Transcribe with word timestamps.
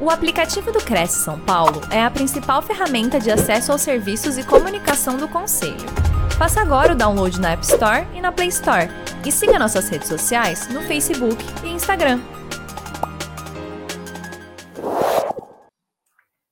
O 0.00 0.10
aplicativo 0.10 0.70
do 0.70 0.78
Cresce 0.78 1.24
São 1.24 1.40
Paulo 1.40 1.80
é 1.92 2.00
a 2.00 2.08
principal 2.08 2.62
ferramenta 2.62 3.18
de 3.18 3.32
acesso 3.32 3.72
aos 3.72 3.80
serviços 3.80 4.38
e 4.38 4.46
comunicação 4.46 5.16
do 5.16 5.26
Conselho. 5.28 5.74
Faça 6.38 6.60
agora 6.60 6.92
o 6.92 6.96
download 6.96 7.40
na 7.40 7.50
App 7.50 7.64
Store 7.64 8.06
e 8.14 8.20
na 8.20 8.30
Play 8.30 8.46
Store. 8.46 8.86
E 9.26 9.32
siga 9.32 9.58
nossas 9.58 9.88
redes 9.88 10.06
sociais 10.06 10.72
no 10.72 10.82
Facebook 10.82 11.36
e 11.64 11.70
Instagram. 11.70 12.20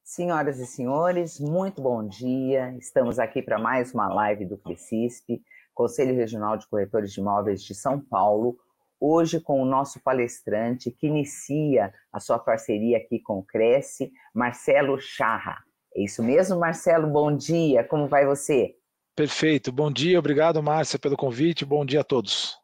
Senhoras 0.03 0.59
e 0.59 0.67
senhores, 0.67 1.39
muito 1.39 1.81
bom 1.81 2.05
dia. 2.05 2.77
Estamos 2.81 3.21
aqui 3.21 3.41
para 3.41 3.61
mais 3.61 3.95
uma 3.95 4.13
live 4.13 4.45
do 4.45 4.59
Crescisp, 4.59 5.41
Conselho 5.73 6.17
Regional 6.17 6.57
de 6.57 6.67
Corretores 6.67 7.13
de 7.13 7.21
Imóveis 7.21 7.63
de 7.63 7.77
São 7.77 8.01
Paulo 8.01 8.57
hoje 9.01 9.41
com 9.41 9.61
o 9.61 9.65
nosso 9.65 10.01
palestrante 10.03 10.91
que 10.91 11.07
inicia 11.07 11.93
a 12.13 12.21
sua 12.21 12.39
parceria 12.39 12.99
aqui 12.99 13.19
com 13.21 13.39
o 13.39 13.43
Cresce, 13.43 14.11
Marcelo 14.35 14.99
Charra. 14.99 15.59
É 15.95 16.03
isso 16.03 16.23
mesmo, 16.23 16.59
Marcelo? 16.59 17.07
Bom 17.07 17.35
dia, 17.35 17.85
como 17.85 18.07
vai 18.07 18.27
você? 18.27 18.75
Perfeito, 19.15 19.73
bom 19.73 19.91
dia, 19.91 20.19
obrigado, 20.19 20.63
Márcia, 20.63 20.99
pelo 20.99 21.17
convite, 21.17 21.65
bom 21.65 21.85
dia 21.85 22.01
a 22.01 22.05
todos. 22.05 22.59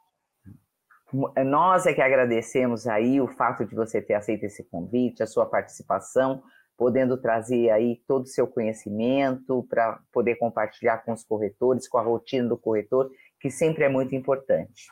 Nós 1.45 1.87
é 1.87 1.93
que 1.93 2.01
agradecemos 2.01 2.87
aí 2.87 3.21
o 3.21 3.29
fato 3.29 3.65
de 3.65 3.75
você 3.75 4.01
ter 4.01 4.15
aceito 4.15 4.45
esse 4.45 4.65
convite, 4.65 5.23
a 5.23 5.27
sua 5.27 5.45
participação, 5.45 6.43
podendo 6.77 7.17
trazer 7.17 7.71
aí 7.71 8.03
todo 8.09 8.25
o 8.25 8.29
seu 8.29 8.47
conhecimento 8.47 9.67
para 9.69 10.01
poder 10.11 10.37
compartilhar 10.37 10.99
com 10.99 11.13
os 11.13 11.23
corretores, 11.23 11.87
com 11.87 11.99
a 11.99 12.03
rotina 12.03 12.49
do 12.49 12.57
corretor, 12.57 13.11
que 13.41 13.51
sempre 13.51 13.85
é 13.85 13.89
muito 13.89 14.15
importante. 14.15 14.87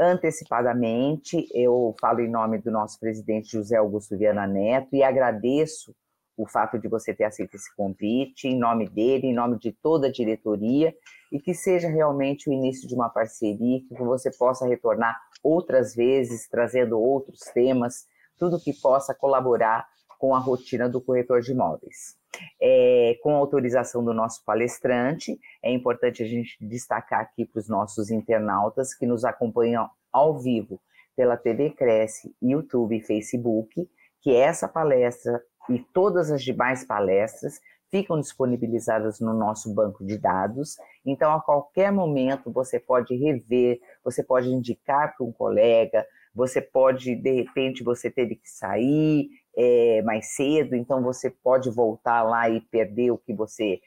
Antecipadamente, 0.00 1.46
eu 1.54 1.94
falo 2.00 2.20
em 2.20 2.30
nome 2.30 2.58
do 2.58 2.70
nosso 2.70 2.98
presidente 2.98 3.52
José 3.52 3.76
Augusto 3.76 4.16
Viana 4.16 4.46
Neto 4.46 4.94
e 4.94 5.02
agradeço 5.02 5.94
o 6.36 6.46
fato 6.46 6.78
de 6.78 6.88
você 6.88 7.14
ter 7.14 7.24
aceito 7.24 7.54
esse 7.54 7.74
convite, 7.76 8.48
em 8.48 8.58
nome 8.58 8.88
dele, 8.88 9.28
em 9.28 9.34
nome 9.34 9.58
de 9.58 9.70
toda 9.70 10.08
a 10.08 10.12
diretoria, 10.12 10.94
e 11.30 11.38
que 11.38 11.54
seja 11.54 11.88
realmente 11.88 12.48
o 12.48 12.52
início 12.52 12.88
de 12.88 12.94
uma 12.94 13.08
parceria, 13.08 13.80
que 13.80 13.94
você 14.02 14.30
possa 14.30 14.66
retornar 14.66 15.18
outras 15.42 15.94
vezes, 15.94 16.48
trazendo 16.48 16.98
outros 16.98 17.40
temas, 17.54 18.06
tudo 18.38 18.60
que 18.60 18.72
possa 18.72 19.14
colaborar 19.14 19.86
com 20.22 20.36
a 20.36 20.38
rotina 20.38 20.88
do 20.88 21.00
corretor 21.00 21.40
de 21.40 21.50
imóveis. 21.50 22.16
É, 22.60 23.18
com 23.24 23.34
autorização 23.34 24.04
do 24.04 24.14
nosso 24.14 24.44
palestrante, 24.44 25.36
é 25.60 25.72
importante 25.72 26.22
a 26.22 26.26
gente 26.26 26.56
destacar 26.60 27.22
aqui 27.22 27.44
para 27.44 27.58
os 27.58 27.68
nossos 27.68 28.08
internautas 28.08 28.94
que 28.94 29.04
nos 29.04 29.24
acompanham 29.24 29.90
ao 30.12 30.38
vivo 30.38 30.80
pela 31.16 31.36
TV 31.36 31.70
Cresce, 31.70 32.32
YouTube 32.40 32.96
e 32.96 33.02
Facebook, 33.02 33.90
que 34.20 34.32
essa 34.32 34.68
palestra 34.68 35.42
e 35.68 35.80
todas 35.92 36.30
as 36.30 36.44
demais 36.44 36.84
palestras 36.84 37.60
ficam 37.90 38.20
disponibilizadas 38.20 39.18
no 39.18 39.34
nosso 39.34 39.74
banco 39.74 40.06
de 40.06 40.18
dados. 40.18 40.76
Então, 41.04 41.32
a 41.32 41.42
qualquer 41.42 41.90
momento, 41.90 42.52
você 42.52 42.78
pode 42.78 43.16
rever, 43.16 43.80
você 44.04 44.22
pode 44.22 44.48
indicar 44.48 45.16
para 45.16 45.26
um 45.26 45.32
colega, 45.32 46.06
você 46.32 46.60
pode, 46.62 47.16
de 47.16 47.32
repente, 47.32 47.82
você 47.82 48.08
teve 48.08 48.36
que 48.36 48.48
sair 48.48 49.28
é, 49.56 50.02
mais 50.02 50.34
cedo, 50.34 50.74
então 50.74 51.02
você 51.02 51.30
pode 51.30 51.70
voltar 51.70 52.22
lá 52.22 52.48
e 52.48 52.60
perder 52.60 53.10
o 53.10 53.18
que 53.18 53.34
você, 53.34 53.80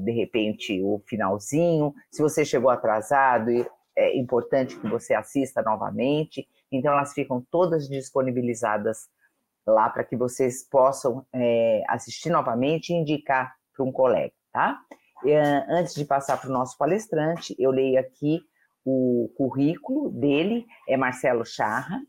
de 0.00 0.12
repente, 0.12 0.82
o 0.82 1.02
finalzinho. 1.06 1.94
Se 2.10 2.22
você 2.22 2.44
chegou 2.44 2.70
atrasado, 2.70 3.50
é 3.96 4.16
importante 4.16 4.78
que 4.78 4.88
você 4.88 5.14
assista 5.14 5.62
novamente. 5.62 6.46
Então, 6.70 6.92
elas 6.92 7.12
ficam 7.12 7.44
todas 7.50 7.88
disponibilizadas 7.88 9.08
lá 9.66 9.88
para 9.88 10.04
que 10.04 10.16
vocês 10.16 10.62
possam 10.68 11.24
é, 11.32 11.82
assistir 11.88 12.30
novamente 12.30 12.90
e 12.90 12.96
indicar 12.96 13.54
para 13.76 13.84
um 13.84 13.92
colega, 13.92 14.32
tá? 14.52 14.80
Antes 15.68 15.94
de 15.94 16.04
passar 16.04 16.40
para 16.40 16.48
o 16.48 16.52
nosso 16.52 16.78
palestrante, 16.78 17.54
eu 17.58 17.70
leio 17.70 18.00
aqui 18.00 18.40
o 18.84 19.30
currículo 19.36 20.10
dele, 20.10 20.66
é 20.88 20.96
Marcelo 20.96 21.44
Charra, 21.44 22.00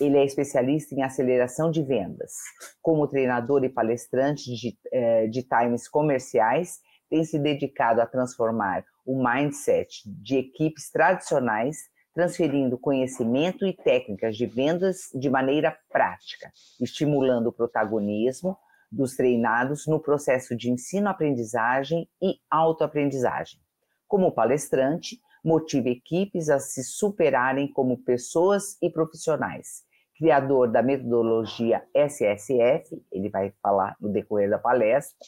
ele 0.00 0.16
é 0.16 0.24
especialista 0.24 0.94
em 0.94 1.02
aceleração 1.02 1.70
de 1.70 1.82
vendas. 1.82 2.32
Como 2.80 3.06
treinador 3.06 3.64
e 3.64 3.68
palestrante 3.68 4.54
de, 4.54 4.76
eh, 4.92 5.26
de 5.26 5.42
times 5.42 5.88
comerciais, 5.88 6.80
tem 7.08 7.24
se 7.24 7.38
dedicado 7.38 8.00
a 8.00 8.06
transformar 8.06 8.84
o 9.04 9.22
mindset 9.22 10.02
de 10.06 10.38
equipes 10.38 10.90
tradicionais, 10.90 11.76
transferindo 12.14 12.78
conhecimento 12.78 13.66
e 13.66 13.74
técnicas 13.74 14.36
de 14.36 14.46
vendas 14.46 15.10
de 15.14 15.28
maneira 15.28 15.76
prática, 15.90 16.50
estimulando 16.80 17.48
o 17.48 17.52
protagonismo 17.52 18.56
dos 18.90 19.16
treinados 19.16 19.86
no 19.86 20.00
processo 20.00 20.56
de 20.56 20.70
ensino-aprendizagem 20.70 22.08
e 22.20 22.36
autoaprendizagem. 22.50 23.58
Como 24.06 24.32
palestrante, 24.32 25.18
motiva 25.44 25.88
equipes 25.88 26.48
a 26.48 26.58
se 26.58 26.84
superarem 26.84 27.66
como 27.66 27.98
pessoas 27.98 28.76
e 28.80 28.88
profissionais. 28.88 29.82
Criador 30.16 30.70
da 30.70 30.82
metodologia 30.82 31.82
SSF, 31.94 33.02
ele 33.10 33.28
vai 33.28 33.52
falar 33.62 33.96
no 34.00 34.08
decorrer 34.08 34.48
da 34.48 34.58
palestra, 34.58 35.26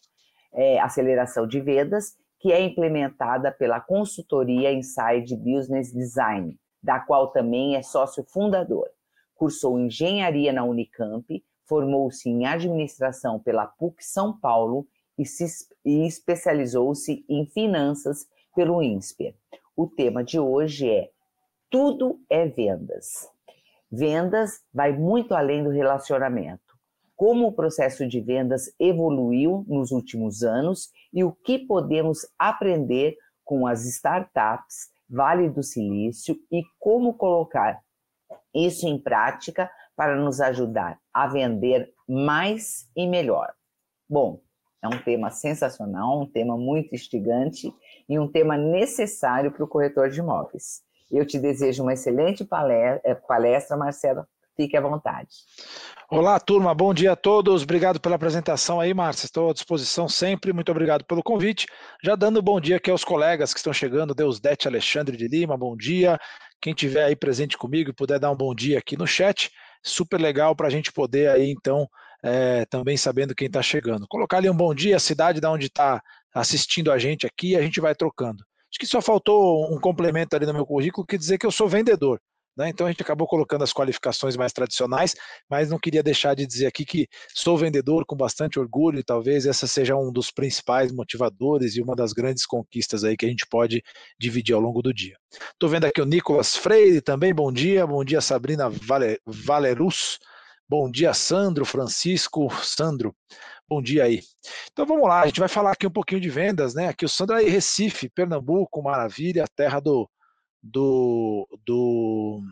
é, 0.52 0.78
aceleração 0.78 1.46
de 1.46 1.60
vendas, 1.60 2.16
que 2.38 2.52
é 2.52 2.60
implementada 2.62 3.50
pela 3.50 3.80
consultoria 3.80 4.72
Inside 4.72 5.36
Business 5.36 5.92
Design, 5.92 6.58
da 6.82 7.00
qual 7.00 7.32
também 7.32 7.74
é 7.74 7.82
sócio 7.82 8.22
fundador. 8.22 8.88
Cursou 9.34 9.78
engenharia 9.78 10.52
na 10.52 10.62
Unicamp, 10.62 11.42
formou-se 11.66 12.28
em 12.28 12.46
administração 12.46 13.40
pela 13.40 13.66
PUC 13.66 14.04
São 14.04 14.38
Paulo 14.38 14.86
e, 15.18 15.24
se, 15.24 15.46
e 15.84 16.06
especializou-se 16.06 17.24
em 17.28 17.46
finanças 17.46 18.26
pelo 18.54 18.82
INSPER. 18.82 19.34
O 19.76 19.88
tema 19.88 20.22
de 20.22 20.38
hoje 20.38 20.88
é 20.88 21.10
Tudo 21.68 22.20
é 22.30 22.46
Vendas. 22.46 23.28
Vendas 23.90 24.62
vai 24.72 24.92
muito 24.92 25.34
além 25.34 25.64
do 25.64 25.70
relacionamento. 25.70 26.62
Como 27.16 27.48
o 27.48 27.52
processo 27.52 28.06
de 28.06 28.20
vendas 28.20 28.72
evoluiu 28.78 29.64
nos 29.66 29.90
últimos 29.90 30.44
anos 30.44 30.92
e 31.12 31.24
o 31.24 31.32
que 31.32 31.58
podemos 31.58 32.20
aprender 32.38 33.16
com 33.44 33.66
as 33.66 33.84
startups 33.84 34.92
Vale 35.10 35.50
do 35.50 35.62
Silício 35.62 36.36
e 36.52 36.62
como 36.78 37.14
colocar 37.14 37.82
isso 38.54 38.86
em 38.86 38.96
prática 38.96 39.68
para 39.96 40.14
nos 40.14 40.40
ajudar 40.40 41.00
a 41.12 41.26
vender 41.26 41.92
mais 42.08 42.88
e 42.96 43.08
melhor. 43.08 43.52
Bom, 44.08 44.40
é 44.80 44.86
um 44.86 45.02
tema 45.02 45.30
sensacional, 45.30 46.20
um 46.20 46.26
tema 46.26 46.56
muito 46.56 46.94
instigante 46.94 47.74
e 48.08 48.18
um 48.18 48.28
tema 48.28 48.56
necessário 48.56 49.50
para 49.50 49.64
o 49.64 49.68
corretor 49.68 50.10
de 50.10 50.20
imóveis. 50.20 50.82
Eu 51.10 51.26
te 51.26 51.38
desejo 51.38 51.82
uma 51.82 51.92
excelente 51.92 52.46
eh, 53.04 53.14
palestra, 53.14 53.76
Marcelo. 53.76 54.26
Fique 54.56 54.76
à 54.76 54.80
vontade. 54.80 55.28
Olá, 56.08 56.38
turma. 56.38 56.72
Bom 56.72 56.94
dia 56.94 57.12
a 57.12 57.16
todos. 57.16 57.64
Obrigado 57.64 58.00
pela 58.00 58.14
apresentação 58.14 58.78
aí, 58.78 58.94
Márcia. 58.94 59.26
Estou 59.26 59.50
à 59.50 59.52
disposição 59.52 60.08
sempre. 60.08 60.52
Muito 60.52 60.70
obrigado 60.70 61.04
pelo 61.04 61.24
convite. 61.24 61.66
Já 62.02 62.14
dando 62.14 62.40
bom 62.40 62.60
dia 62.60 62.76
aqui 62.76 62.90
aos 62.90 63.02
colegas 63.04 63.52
que 63.52 63.58
estão 63.58 63.72
chegando. 63.72 64.14
Deusdete 64.14 64.68
Alexandre 64.68 65.16
de 65.16 65.26
Lima, 65.26 65.56
bom 65.56 65.76
dia. 65.76 66.18
Quem 66.60 66.72
tiver 66.72 67.04
aí 67.04 67.16
presente 67.16 67.58
comigo 67.58 67.90
e 67.90 67.92
puder 67.92 68.20
dar 68.20 68.30
um 68.30 68.36
bom 68.36 68.54
dia 68.54 68.78
aqui 68.78 68.96
no 68.96 69.06
chat, 69.06 69.50
super 69.82 70.20
legal 70.20 70.54
para 70.54 70.68
a 70.68 70.70
gente 70.70 70.92
poder 70.92 71.28
aí, 71.28 71.50
então, 71.50 71.86
é, 72.22 72.64
também 72.66 72.96
sabendo 72.96 73.34
quem 73.34 73.48
está 73.48 73.60
chegando. 73.60 74.06
Colocar 74.08 74.38
ali 74.38 74.48
um 74.48 74.56
bom 74.56 74.72
dia, 74.72 74.96
a 74.96 75.00
cidade 75.00 75.40
da 75.40 75.50
onde 75.50 75.66
está 75.66 76.00
assistindo 76.34 76.90
a 76.90 76.98
gente 76.98 77.26
aqui, 77.26 77.50
e 77.50 77.56
a 77.56 77.62
gente 77.62 77.80
vai 77.80 77.94
trocando. 77.94 78.44
Acho 78.70 78.80
que 78.80 78.86
só 78.86 79.00
faltou 79.00 79.72
um 79.72 79.78
complemento 79.78 80.34
ali 80.34 80.44
no 80.44 80.52
meu 80.52 80.66
currículo 80.66 81.06
que 81.06 81.16
dizer 81.16 81.38
que 81.38 81.46
eu 81.46 81.52
sou 81.52 81.68
vendedor. 81.68 82.20
Né? 82.56 82.68
Então 82.68 82.86
a 82.86 82.90
gente 82.90 83.02
acabou 83.02 83.26
colocando 83.26 83.64
as 83.64 83.72
qualificações 83.72 84.36
mais 84.36 84.52
tradicionais, 84.52 85.14
mas 85.48 85.70
não 85.70 85.78
queria 85.78 86.02
deixar 86.02 86.34
de 86.34 86.46
dizer 86.46 86.66
aqui 86.66 86.84
que 86.84 87.08
sou 87.34 87.56
vendedor 87.58 88.04
com 88.06 88.16
bastante 88.16 88.58
orgulho, 88.58 88.98
e 88.98 89.04
talvez 89.04 89.46
essa 89.46 89.66
seja 89.66 89.96
um 89.96 90.12
dos 90.12 90.30
principais 90.30 90.92
motivadores 90.92 91.76
e 91.76 91.82
uma 91.82 91.96
das 91.96 92.12
grandes 92.12 92.46
conquistas 92.46 93.04
aí 93.04 93.16
que 93.16 93.26
a 93.26 93.28
gente 93.28 93.46
pode 93.46 93.82
dividir 94.18 94.54
ao 94.54 94.60
longo 94.60 94.82
do 94.82 94.92
dia. 94.92 95.16
Estou 95.52 95.68
vendo 95.68 95.84
aqui 95.84 96.00
o 96.00 96.06
Nicolas 96.06 96.56
Freire 96.56 97.00
também, 97.00 97.34
bom 97.34 97.52
dia, 97.52 97.86
bom 97.86 98.04
dia 98.04 98.20
Sabrina 98.20 98.70
Valerus, 99.26 100.18
Bom 100.66 100.90
dia, 100.90 101.12
Sandro, 101.12 101.66
Francisco, 101.66 102.48
Sandro. 102.62 103.14
Bom 103.68 103.80
dia 103.80 104.04
aí. 104.04 104.20
Então 104.72 104.84
vamos 104.84 105.08
lá, 105.08 105.22
a 105.22 105.26
gente 105.26 105.40
vai 105.40 105.48
falar 105.48 105.72
aqui 105.72 105.86
um 105.86 105.90
pouquinho 105.90 106.20
de 106.20 106.28
vendas, 106.28 106.74
né? 106.74 106.88
Aqui 106.88 107.04
o 107.04 107.08
Sandro 107.08 107.38
é 107.38 107.44
Recife, 107.44 108.10
Pernambuco, 108.10 108.82
maravilha, 108.82 109.46
terra 109.56 109.80
do, 109.80 110.08
do, 110.62 111.48
do. 111.66 112.42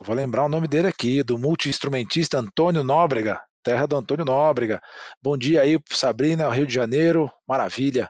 Vou 0.00 0.16
lembrar 0.16 0.44
o 0.44 0.48
nome 0.48 0.66
dele 0.66 0.88
aqui, 0.88 1.22
do 1.22 1.38
multi-instrumentista 1.38 2.38
Antônio 2.38 2.82
Nóbrega, 2.82 3.38
terra 3.62 3.86
do 3.86 3.96
Antônio 3.96 4.24
Nóbrega. 4.24 4.80
Bom 5.22 5.36
dia 5.36 5.60
aí, 5.60 5.78
Sabrina, 5.90 6.48
Rio 6.48 6.66
de 6.66 6.72
Janeiro, 6.72 7.30
maravilha. 7.46 8.08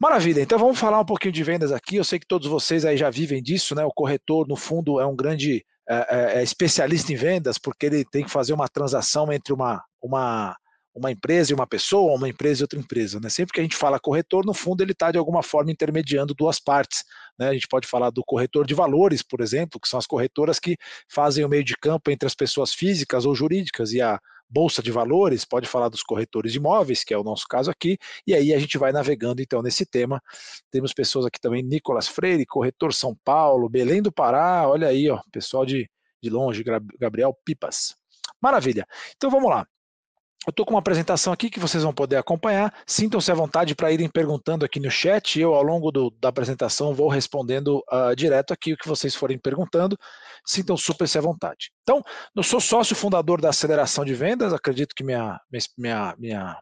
Maravilha, 0.00 0.40
então 0.40 0.58
vamos 0.58 0.78
falar 0.78 1.00
um 1.00 1.04
pouquinho 1.04 1.32
de 1.32 1.42
vendas 1.42 1.72
aqui. 1.72 1.96
Eu 1.96 2.04
sei 2.04 2.18
que 2.18 2.26
todos 2.26 2.46
vocês 2.46 2.84
aí 2.86 2.96
já 2.96 3.10
vivem 3.10 3.42
disso, 3.42 3.74
né? 3.74 3.84
O 3.84 3.92
corretor, 3.92 4.48
no 4.48 4.56
fundo, 4.56 4.98
é 4.98 5.06
um 5.06 5.16
grande 5.16 5.62
é, 5.90 5.94
é, 5.94 6.38
é, 6.38 6.42
especialista 6.42 7.12
em 7.12 7.16
vendas, 7.16 7.58
porque 7.58 7.84
ele 7.84 8.04
tem 8.04 8.24
que 8.24 8.30
fazer 8.30 8.54
uma 8.54 8.68
transação 8.68 9.30
entre 9.30 9.52
uma 9.52 9.82
uma, 10.00 10.56
uma 10.98 11.12
empresa 11.12 11.52
e 11.52 11.54
uma 11.54 11.66
pessoa, 11.66 12.14
uma 12.14 12.28
empresa 12.28 12.60
e 12.60 12.64
outra 12.64 12.78
empresa. 12.78 13.20
Né? 13.20 13.28
Sempre 13.28 13.54
que 13.54 13.60
a 13.60 13.62
gente 13.62 13.76
fala 13.76 14.00
corretor, 14.00 14.44
no 14.44 14.52
fundo 14.52 14.82
ele 14.82 14.92
está 14.92 15.10
de 15.10 15.18
alguma 15.18 15.42
forma 15.42 15.70
intermediando 15.70 16.34
duas 16.34 16.58
partes. 16.58 17.04
Né? 17.38 17.48
A 17.48 17.52
gente 17.52 17.68
pode 17.68 17.86
falar 17.86 18.10
do 18.10 18.24
corretor 18.24 18.66
de 18.66 18.74
valores, 18.74 19.22
por 19.22 19.40
exemplo, 19.40 19.80
que 19.80 19.88
são 19.88 19.98
as 19.98 20.06
corretoras 20.06 20.58
que 20.58 20.76
fazem 21.08 21.44
o 21.44 21.48
meio 21.48 21.64
de 21.64 21.76
campo 21.76 22.10
entre 22.10 22.26
as 22.26 22.34
pessoas 22.34 22.74
físicas 22.74 23.24
ou 23.24 23.34
jurídicas 23.34 23.92
e 23.92 24.02
a 24.02 24.20
bolsa 24.50 24.82
de 24.82 24.90
valores, 24.90 25.44
pode 25.44 25.68
falar 25.68 25.90
dos 25.90 26.02
corretores 26.02 26.52
de 26.52 26.58
imóveis, 26.58 27.04
que 27.04 27.12
é 27.12 27.18
o 27.18 27.22
nosso 27.22 27.46
caso 27.46 27.70
aqui, 27.70 27.98
e 28.26 28.34
aí 28.34 28.54
a 28.54 28.58
gente 28.58 28.78
vai 28.78 28.92
navegando 28.92 29.42
então 29.42 29.60
nesse 29.60 29.84
tema. 29.84 30.22
Temos 30.70 30.94
pessoas 30.94 31.26
aqui 31.26 31.38
também, 31.38 31.62
Nicolas 31.62 32.08
Freire, 32.08 32.46
corretor 32.46 32.94
São 32.94 33.14
Paulo, 33.22 33.68
Belém 33.68 34.00
do 34.00 34.10
Pará, 34.10 34.66
olha 34.66 34.88
aí, 34.88 35.10
ó, 35.10 35.20
pessoal 35.30 35.66
de, 35.66 35.88
de 36.22 36.30
longe, 36.30 36.64
Gabriel 36.98 37.36
Pipas. 37.44 37.94
Maravilha. 38.40 38.86
Então 39.16 39.30
vamos 39.30 39.50
lá. 39.50 39.66
Eu 40.48 40.50
estou 40.50 40.64
com 40.64 40.72
uma 40.72 40.80
apresentação 40.80 41.30
aqui 41.30 41.50
que 41.50 41.60
vocês 41.60 41.82
vão 41.82 41.92
poder 41.92 42.16
acompanhar. 42.16 42.72
Sintam-se 42.86 43.30
à 43.30 43.34
vontade 43.34 43.74
para 43.74 43.92
irem 43.92 44.08
perguntando 44.08 44.64
aqui 44.64 44.80
no 44.80 44.90
chat. 44.90 45.38
Eu, 45.38 45.52
ao 45.52 45.62
longo 45.62 45.92
do, 45.92 46.10
da 46.18 46.30
apresentação, 46.30 46.94
vou 46.94 47.10
respondendo 47.10 47.84
uh, 47.92 48.16
direto 48.16 48.50
aqui 48.54 48.72
o 48.72 48.76
que 48.78 48.88
vocês 48.88 49.14
forem 49.14 49.38
perguntando. 49.38 49.94
Sintam 50.46 50.74
super-se 50.74 51.18
à 51.18 51.20
vontade. 51.20 51.70
Então, 51.82 52.02
eu 52.34 52.42
sou 52.42 52.62
sócio 52.62 52.96
fundador 52.96 53.42
da 53.42 53.50
Aceleração 53.50 54.06
de 54.06 54.14
Vendas. 54.14 54.54
Acredito 54.54 54.94
que 54.94 55.04
minha, 55.04 55.38
minha, 55.76 56.14
minha 56.16 56.58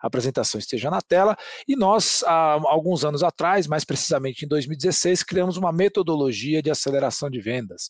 apresentação 0.00 0.58
esteja 0.58 0.90
na 0.90 1.00
tela. 1.00 1.36
E 1.66 1.76
nós, 1.76 2.22
há 2.26 2.58
alguns 2.64 3.04
anos 3.04 3.22
atrás, 3.22 3.66
mais 3.66 3.84
precisamente 3.84 4.44
em 4.44 4.48
2016, 4.48 5.22
criamos 5.22 5.56
uma 5.56 5.72
metodologia 5.72 6.62
de 6.62 6.70
aceleração 6.70 7.30
de 7.30 7.40
vendas. 7.40 7.88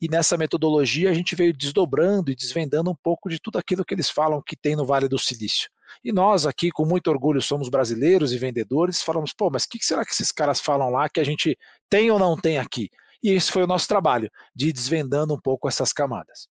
E 0.00 0.08
nessa 0.08 0.36
metodologia 0.36 1.10
a 1.10 1.14
gente 1.14 1.34
veio 1.34 1.52
desdobrando 1.52 2.30
e 2.30 2.36
desvendando 2.36 2.90
um 2.90 2.96
pouco 2.96 3.28
de 3.28 3.40
tudo 3.40 3.58
aquilo 3.58 3.84
que 3.84 3.94
eles 3.94 4.10
falam 4.10 4.42
que 4.44 4.56
tem 4.56 4.76
no 4.76 4.86
Vale 4.86 5.08
do 5.08 5.18
Silício. 5.18 5.68
E 6.04 6.12
nós 6.12 6.46
aqui, 6.46 6.70
com 6.70 6.84
muito 6.84 7.08
orgulho, 7.08 7.40
somos 7.40 7.68
brasileiros 7.68 8.32
e 8.32 8.38
vendedores, 8.38 9.02
falamos, 9.02 9.32
pô, 9.32 9.50
mas 9.50 9.64
o 9.64 9.68
que 9.68 9.84
será 9.84 10.04
que 10.04 10.12
esses 10.12 10.30
caras 10.30 10.60
falam 10.60 10.90
lá 10.90 11.08
que 11.08 11.20
a 11.20 11.24
gente 11.24 11.56
tem 11.88 12.10
ou 12.10 12.18
não 12.18 12.36
tem 12.36 12.58
aqui? 12.58 12.88
E 13.22 13.30
esse 13.30 13.50
foi 13.50 13.64
o 13.64 13.66
nosso 13.66 13.88
trabalho, 13.88 14.30
de 14.54 14.68
ir 14.68 14.72
desvendando 14.72 15.34
um 15.34 15.40
pouco 15.40 15.66
essas 15.66 15.92
camadas. 15.92 16.48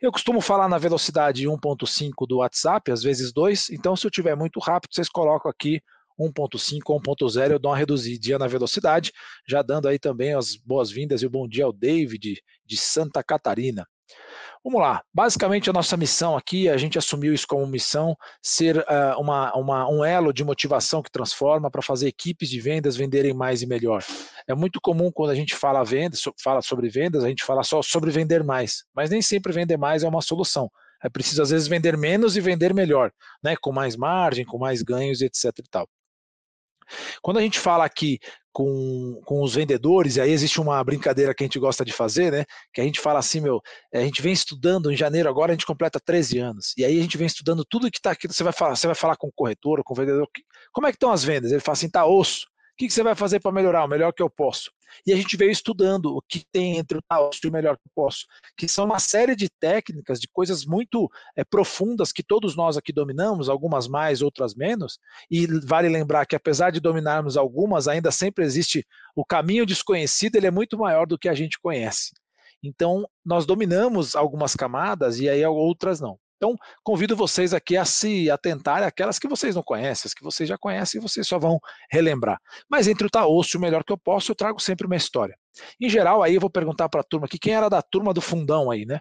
Eu 0.00 0.12
costumo 0.12 0.40
falar 0.40 0.68
na 0.68 0.78
velocidade 0.78 1.46
1.5 1.46 2.26
do 2.26 2.38
WhatsApp, 2.38 2.90
às 2.90 3.02
vezes 3.02 3.32
2, 3.32 3.70
então 3.70 3.96
se 3.96 4.06
eu 4.06 4.10
tiver 4.10 4.36
muito 4.36 4.60
rápido, 4.60 4.94
vocês 4.94 5.08
colocam 5.08 5.50
aqui 5.50 5.80
1.5 6.18 6.80
ou 6.86 7.00
1.0, 7.00 7.52
eu 7.52 7.58
dou 7.58 7.70
uma 7.70 7.76
reduzidinha 7.76 8.38
na 8.38 8.46
velocidade, 8.46 9.12
já 9.46 9.62
dando 9.62 9.88
aí 9.88 9.98
também 9.98 10.34
as 10.34 10.56
boas-vindas 10.56 11.22
e 11.22 11.26
o 11.26 11.30
bom 11.30 11.46
dia 11.46 11.64
ao 11.64 11.72
David 11.72 12.42
de 12.66 12.76
Santa 12.76 13.22
Catarina. 13.22 13.86
Vamos 14.64 14.80
lá. 14.80 15.02
Basicamente, 15.14 15.70
a 15.70 15.72
nossa 15.72 15.96
missão 15.96 16.36
aqui, 16.36 16.68
a 16.68 16.76
gente 16.76 16.98
assumiu 16.98 17.32
isso 17.32 17.46
como 17.46 17.66
missão, 17.66 18.16
ser 18.42 18.78
uh, 18.78 19.20
uma, 19.20 19.54
uma, 19.54 19.88
um 19.88 20.04
elo 20.04 20.32
de 20.32 20.44
motivação 20.44 21.02
que 21.02 21.10
transforma 21.10 21.70
para 21.70 21.82
fazer 21.82 22.08
equipes 22.08 22.48
de 22.48 22.60
vendas 22.60 22.96
venderem 22.96 23.32
mais 23.32 23.62
e 23.62 23.66
melhor. 23.66 24.02
É 24.46 24.54
muito 24.54 24.80
comum 24.80 25.10
quando 25.12 25.30
a 25.30 25.34
gente 25.34 25.54
fala, 25.54 25.84
vendas, 25.84 26.22
fala 26.42 26.62
sobre 26.62 26.88
vendas, 26.88 27.24
a 27.24 27.28
gente 27.28 27.44
fala 27.44 27.62
só 27.62 27.82
sobre 27.82 28.10
vender 28.10 28.42
mais, 28.42 28.84
mas 28.94 29.10
nem 29.10 29.22
sempre 29.22 29.52
vender 29.52 29.76
mais 29.76 30.02
é 30.02 30.08
uma 30.08 30.22
solução. 30.22 30.70
É 31.02 31.08
preciso, 31.08 31.42
às 31.42 31.50
vezes, 31.50 31.68
vender 31.68 31.96
menos 31.96 32.36
e 32.36 32.40
vender 32.40 32.74
melhor, 32.74 33.12
né? 33.42 33.54
com 33.60 33.72
mais 33.72 33.96
margem, 33.96 34.44
com 34.44 34.58
mais 34.58 34.82
ganhos, 34.82 35.20
etc. 35.22 35.44
E 35.58 35.70
tal. 35.70 35.88
Quando 37.22 37.38
a 37.38 37.42
gente 37.42 37.58
fala 37.58 37.84
aqui 37.84 38.18
com, 38.52 39.20
com 39.24 39.42
os 39.42 39.54
vendedores, 39.54 40.16
e 40.16 40.20
aí 40.20 40.30
existe 40.30 40.60
uma 40.60 40.82
brincadeira 40.82 41.34
que 41.34 41.42
a 41.42 41.46
gente 41.46 41.58
gosta 41.58 41.84
de 41.84 41.92
fazer, 41.92 42.32
né? 42.32 42.44
Que 42.72 42.80
a 42.80 42.84
gente 42.84 43.00
fala 43.00 43.18
assim, 43.18 43.40
meu, 43.40 43.60
a 43.94 44.00
gente 44.00 44.20
vem 44.20 44.32
estudando 44.32 44.90
em 44.90 44.96
janeiro, 44.96 45.28
agora 45.28 45.52
a 45.52 45.54
gente 45.54 45.66
completa 45.66 46.00
13 46.00 46.38
anos. 46.38 46.74
E 46.76 46.84
aí 46.84 46.98
a 46.98 47.02
gente 47.02 47.16
vem 47.16 47.26
estudando 47.26 47.64
tudo 47.64 47.90
que 47.90 47.98
está 47.98 48.10
aqui. 48.12 48.26
Você 48.26 48.42
vai 48.42 48.52
falar, 48.52 48.76
você 48.76 48.86
vai 48.86 48.96
falar 48.96 49.16
com 49.16 49.28
o 49.28 49.32
corretor, 49.32 49.82
com 49.84 49.94
o 49.94 49.96
vendedor, 49.96 50.28
como 50.72 50.86
é 50.86 50.90
que 50.90 50.96
estão 50.96 51.12
as 51.12 51.22
vendas? 51.22 51.52
Ele 51.52 51.60
fala 51.60 51.74
assim, 51.74 51.88
tá 51.90 52.06
osso 52.06 52.46
que, 52.78 52.86
que 52.86 52.92
você 52.92 53.02
vai 53.02 53.16
fazer 53.16 53.40
para 53.40 53.50
melhorar? 53.50 53.84
O 53.84 53.88
melhor 53.88 54.12
que 54.12 54.22
eu 54.22 54.30
posso. 54.30 54.70
E 55.06 55.12
a 55.12 55.16
gente 55.16 55.36
veio 55.36 55.50
estudando 55.50 56.16
o 56.16 56.22
que 56.22 56.44
tem 56.50 56.78
entre 56.78 56.96
o 56.96 57.02
tal 57.06 57.28
e 57.44 57.46
o 57.48 57.52
melhor 57.52 57.76
que 57.76 57.82
eu 57.86 57.92
posso, 57.94 58.24
que 58.56 58.66
são 58.66 58.86
uma 58.86 58.98
série 58.98 59.36
de 59.36 59.50
técnicas, 59.60 60.18
de 60.18 60.28
coisas 60.28 60.64
muito 60.64 61.10
é, 61.36 61.44
profundas 61.44 62.10
que 62.12 62.22
todos 62.22 62.56
nós 62.56 62.76
aqui 62.76 62.92
dominamos, 62.92 63.48
algumas 63.48 63.86
mais, 63.86 64.22
outras 64.22 64.54
menos, 64.54 64.98
e 65.30 65.46
vale 65.66 65.88
lembrar 65.88 66.24
que 66.24 66.36
apesar 66.36 66.70
de 66.70 66.80
dominarmos 66.80 67.36
algumas, 67.36 67.86
ainda 67.86 68.10
sempre 68.10 68.44
existe 68.44 68.86
o 69.14 69.24
caminho 69.24 69.66
desconhecido, 69.66 70.36
ele 70.36 70.46
é 70.46 70.50
muito 70.50 70.78
maior 70.78 71.06
do 71.06 71.18
que 71.18 71.28
a 71.28 71.34
gente 71.34 71.58
conhece. 71.60 72.12
Então, 72.62 73.06
nós 73.24 73.44
dominamos 73.44 74.16
algumas 74.16 74.54
camadas 74.54 75.20
e 75.20 75.28
aí 75.28 75.44
outras 75.44 76.00
não. 76.00 76.18
Então, 76.38 76.56
convido 76.84 77.16
vocês 77.16 77.52
aqui 77.52 77.76
a 77.76 77.84
se 77.84 78.30
atentarem 78.30 78.86
àquelas 78.86 79.18
que 79.18 79.28
vocês 79.28 79.56
não 79.56 79.62
conhecem, 79.62 80.08
as 80.08 80.14
que 80.14 80.22
vocês 80.22 80.48
já 80.48 80.56
conhecem 80.56 80.98
e 80.98 81.02
vocês 81.02 81.26
só 81.26 81.38
vão 81.38 81.58
relembrar. 81.90 82.40
Mas 82.70 82.86
entre 82.86 83.06
o 83.06 83.10
Taosso 83.10 83.56
e 83.56 83.58
o 83.58 83.60
melhor 83.60 83.82
que 83.82 83.92
eu 83.92 83.98
posso, 83.98 84.30
eu 84.30 84.36
trago 84.36 84.60
sempre 84.60 84.86
uma 84.86 84.96
história. 84.96 85.36
Em 85.80 85.88
geral, 85.88 86.22
aí 86.22 86.36
eu 86.36 86.40
vou 86.40 86.48
perguntar 86.48 86.88
para 86.88 87.00
a 87.00 87.04
turma 87.04 87.26
aqui, 87.26 87.38
quem 87.38 87.54
era 87.54 87.68
da 87.68 87.82
turma 87.82 88.14
do 88.14 88.20
fundão 88.20 88.70
aí, 88.70 88.86
né? 88.86 89.00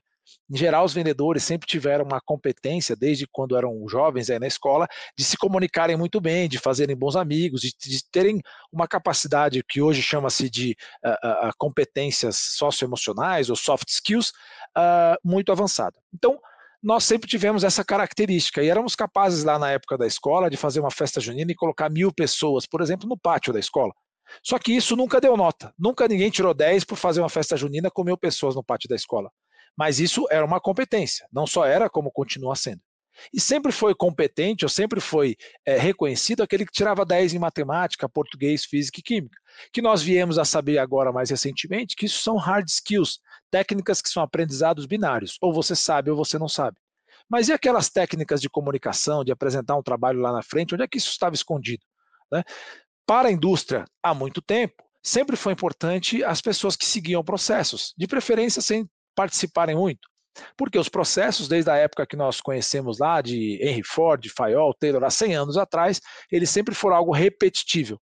Em 0.49 0.57
geral, 0.57 0.85
os 0.85 0.93
vendedores 0.93 1.43
sempre 1.43 1.67
tiveram 1.67 2.05
uma 2.05 2.19
competência, 2.19 2.95
desde 2.95 3.27
quando 3.27 3.55
eram 3.55 3.87
jovens 3.87 4.29
aí 4.29 4.39
na 4.39 4.47
escola, 4.47 4.87
de 5.17 5.23
se 5.23 5.37
comunicarem 5.37 5.95
muito 5.95 6.19
bem, 6.19 6.49
de 6.49 6.57
fazerem 6.57 6.95
bons 6.95 7.15
amigos, 7.15 7.61
de, 7.61 7.73
de 7.77 8.03
terem 8.11 8.41
uma 8.71 8.87
capacidade 8.87 9.63
que 9.63 9.81
hoje 9.81 10.01
chama-se 10.01 10.49
de 10.49 10.75
uh, 11.05 11.47
uh, 11.47 11.51
competências 11.57 12.37
socioemocionais 12.37 13.49
ou 13.49 13.55
soft 13.55 13.87
skills 13.89 14.29
uh, 14.77 15.17
muito 15.23 15.51
avançada. 15.51 15.95
Então, 16.13 16.39
nós 16.81 17.03
sempre 17.03 17.27
tivemos 17.27 17.63
essa 17.63 17.83
característica 17.83 18.61
e 18.61 18.69
éramos 18.69 18.95
capazes 18.95 19.43
lá 19.43 19.57
na 19.57 19.71
época 19.71 19.97
da 19.97 20.05
escola 20.05 20.49
de 20.49 20.57
fazer 20.57 20.79
uma 20.79 20.91
festa 20.91 21.19
junina 21.19 21.51
e 21.51 21.55
colocar 21.55 21.89
mil 21.89 22.13
pessoas, 22.13 22.65
por 22.65 22.81
exemplo, 22.81 23.07
no 23.09 23.17
pátio 23.17 23.51
da 23.51 23.59
escola. 23.59 23.93
Só 24.43 24.59
que 24.59 24.73
isso 24.73 24.95
nunca 24.95 25.21
deu 25.21 25.35
nota. 25.37 25.73
Nunca 25.77 26.07
ninguém 26.07 26.29
tirou 26.29 26.53
10 26.53 26.83
por 26.83 26.97
fazer 26.97 27.21
uma 27.21 27.29
festa 27.29 27.55
junina 27.55 27.89
com 27.89 28.03
mil 28.03 28.17
pessoas 28.17 28.55
no 28.55 28.63
pátio 28.63 28.89
da 28.89 28.95
escola. 28.95 29.31
Mas 29.77 29.99
isso 29.99 30.27
era 30.29 30.45
uma 30.45 30.59
competência. 30.59 31.27
Não 31.31 31.47
só 31.47 31.65
era, 31.65 31.89
como 31.89 32.11
continua 32.11 32.55
sendo. 32.55 32.81
E 33.33 33.41
sempre 33.41 33.71
foi 33.71 33.95
competente, 33.95 34.63
ou 34.63 34.69
sempre 34.69 34.99
foi 34.99 35.35
é, 35.65 35.77
reconhecido 35.77 36.43
aquele 36.43 36.65
que 36.65 36.71
tirava 36.71 37.05
10 37.05 37.33
em 37.33 37.39
matemática, 37.39 38.07
português, 38.07 38.65
física 38.65 38.99
e 38.99 39.03
química. 39.03 39.37
Que 39.71 39.81
nós 39.81 40.01
viemos 40.01 40.37
a 40.37 40.45
saber 40.45 40.77
agora 40.77 41.11
mais 41.11 41.29
recentemente 41.29 41.95
que 41.95 42.05
isso 42.05 42.21
são 42.21 42.37
hard 42.37 42.67
skills, 42.67 43.19
técnicas 43.51 44.01
que 44.01 44.09
são 44.09 44.21
aprendizados 44.21 44.85
binários, 44.85 45.37
ou 45.41 45.53
você 45.53 45.75
sabe 45.75 46.11
ou 46.11 46.17
você 46.17 46.37
não 46.37 46.47
sabe. 46.47 46.77
Mas 47.29 47.49
e 47.49 47.53
aquelas 47.53 47.89
técnicas 47.89 48.41
de 48.41 48.49
comunicação, 48.49 49.23
de 49.23 49.31
apresentar 49.31 49.75
um 49.75 49.83
trabalho 49.83 50.19
lá 50.19 50.31
na 50.31 50.41
frente, 50.41 50.73
onde 50.73 50.83
é 50.83 50.87
que 50.87 50.97
isso 50.97 51.09
estava 51.09 51.35
escondido? 51.35 51.83
Né? 52.31 52.43
Para 53.05 53.29
a 53.29 53.31
indústria, 53.31 53.85
há 54.01 54.13
muito 54.13 54.41
tempo, 54.41 54.83
sempre 55.03 55.35
foi 55.35 55.53
importante 55.53 56.23
as 56.23 56.41
pessoas 56.41 56.75
que 56.75 56.85
seguiam 56.85 57.23
processos, 57.23 57.93
de 57.97 58.07
preferência 58.07 58.61
sem 58.61 58.89
participarem 59.15 59.75
muito. 59.75 60.07
Porque 60.55 60.77
os 60.77 60.89
processos, 60.89 61.47
desde 61.47 61.71
a 61.71 61.75
época 61.75 62.05
que 62.05 62.15
nós 62.15 62.39
conhecemos 62.39 62.99
lá, 62.99 63.21
de 63.21 63.59
Henry 63.61 63.83
Ford, 63.83 64.23
Fayol, 64.29 64.73
Taylor, 64.73 65.03
há 65.03 65.09
100 65.09 65.35
anos 65.35 65.57
atrás, 65.57 65.99
eles 66.31 66.49
sempre 66.49 66.75
foram 66.75 66.95
algo 66.95 67.11
repetitível. 67.11 67.99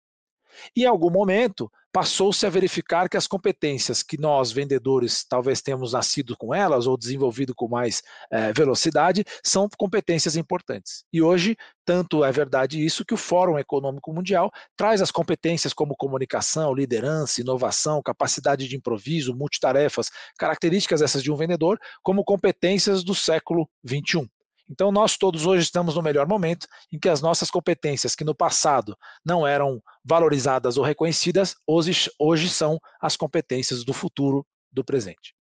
Em 0.75 0.85
algum 0.85 1.09
momento, 1.09 1.69
passou-se 1.95 2.45
a 2.45 2.49
verificar 2.49 3.07
que 3.07 3.15
as 3.15 3.25
competências 3.25 4.03
que 4.03 4.19
nós, 4.19 4.51
vendedores, 4.51 5.23
talvez 5.23 5.61
tenhamos 5.61 5.93
nascido 5.93 6.35
com 6.35 6.53
elas 6.53 6.87
ou 6.87 6.97
desenvolvido 6.97 7.55
com 7.55 7.69
mais 7.69 8.01
é, 8.29 8.51
velocidade, 8.51 9.23
são 9.41 9.69
competências 9.77 10.35
importantes. 10.35 11.05
E 11.13 11.21
hoje, 11.21 11.55
tanto 11.85 12.25
é 12.25 12.33
verdade 12.33 12.83
isso 12.83 13.05
que 13.05 13.13
o 13.13 13.17
Fórum 13.17 13.57
Econômico 13.57 14.11
Mundial 14.11 14.51
traz 14.75 15.01
as 15.01 15.09
competências 15.09 15.71
como 15.71 15.95
comunicação, 15.95 16.73
liderança, 16.73 17.39
inovação, 17.39 18.01
capacidade 18.03 18.67
de 18.67 18.75
improviso, 18.75 19.33
multitarefas, 19.33 20.11
características 20.37 21.01
essas 21.01 21.23
de 21.23 21.31
um 21.31 21.37
vendedor, 21.37 21.79
como 22.03 22.25
competências 22.25 23.05
do 23.05 23.15
século 23.15 23.69
XXI. 23.87 24.29
Então, 24.69 24.91
nós 24.91 25.17
todos 25.17 25.45
hoje 25.45 25.63
estamos 25.63 25.95
no 25.95 26.01
melhor 26.01 26.27
momento 26.27 26.67
em 26.91 26.97
que 26.97 27.09
as 27.09 27.21
nossas 27.21 27.51
competências, 27.51 28.15
que 28.15 28.23
no 28.23 28.35
passado 28.35 28.97
não 29.23 29.45
eram 29.45 29.81
valorizadas 30.03 30.77
ou 30.77 30.83
reconhecidas, 30.83 31.55
hoje, 31.67 32.09
hoje 32.19 32.49
são 32.49 32.79
as 32.99 33.15
competências 33.15 33.83
do 33.83 33.93
futuro 33.93 34.45
do 34.71 34.83
presente. 34.83 35.35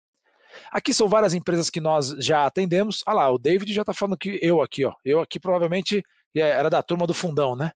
Aqui 0.71 0.93
são 0.95 1.09
várias 1.09 1.35
empresas 1.35 1.71
que 1.71 1.81
nós 1.81 2.11
já 2.19 2.47
atendemos. 2.47 3.03
Ah 3.07 3.13
lá, 3.13 3.31
o 3.31 3.39
David 3.39 3.73
já 3.73 3.83
está 3.83 3.93
falando 3.93 4.19
que 4.19 4.39
eu 4.43 4.63
aqui, 4.63 4.85
ó. 4.85 4.93
Eu 5.05 5.21
aqui 5.21 5.41
provavelmente 5.41 6.03
é, 6.35 6.41
era 6.41 6.71
da 6.71 6.83
turma 6.83 7.07
do 7.07 7.15
fundão, 7.15 7.57
né? 7.57 7.73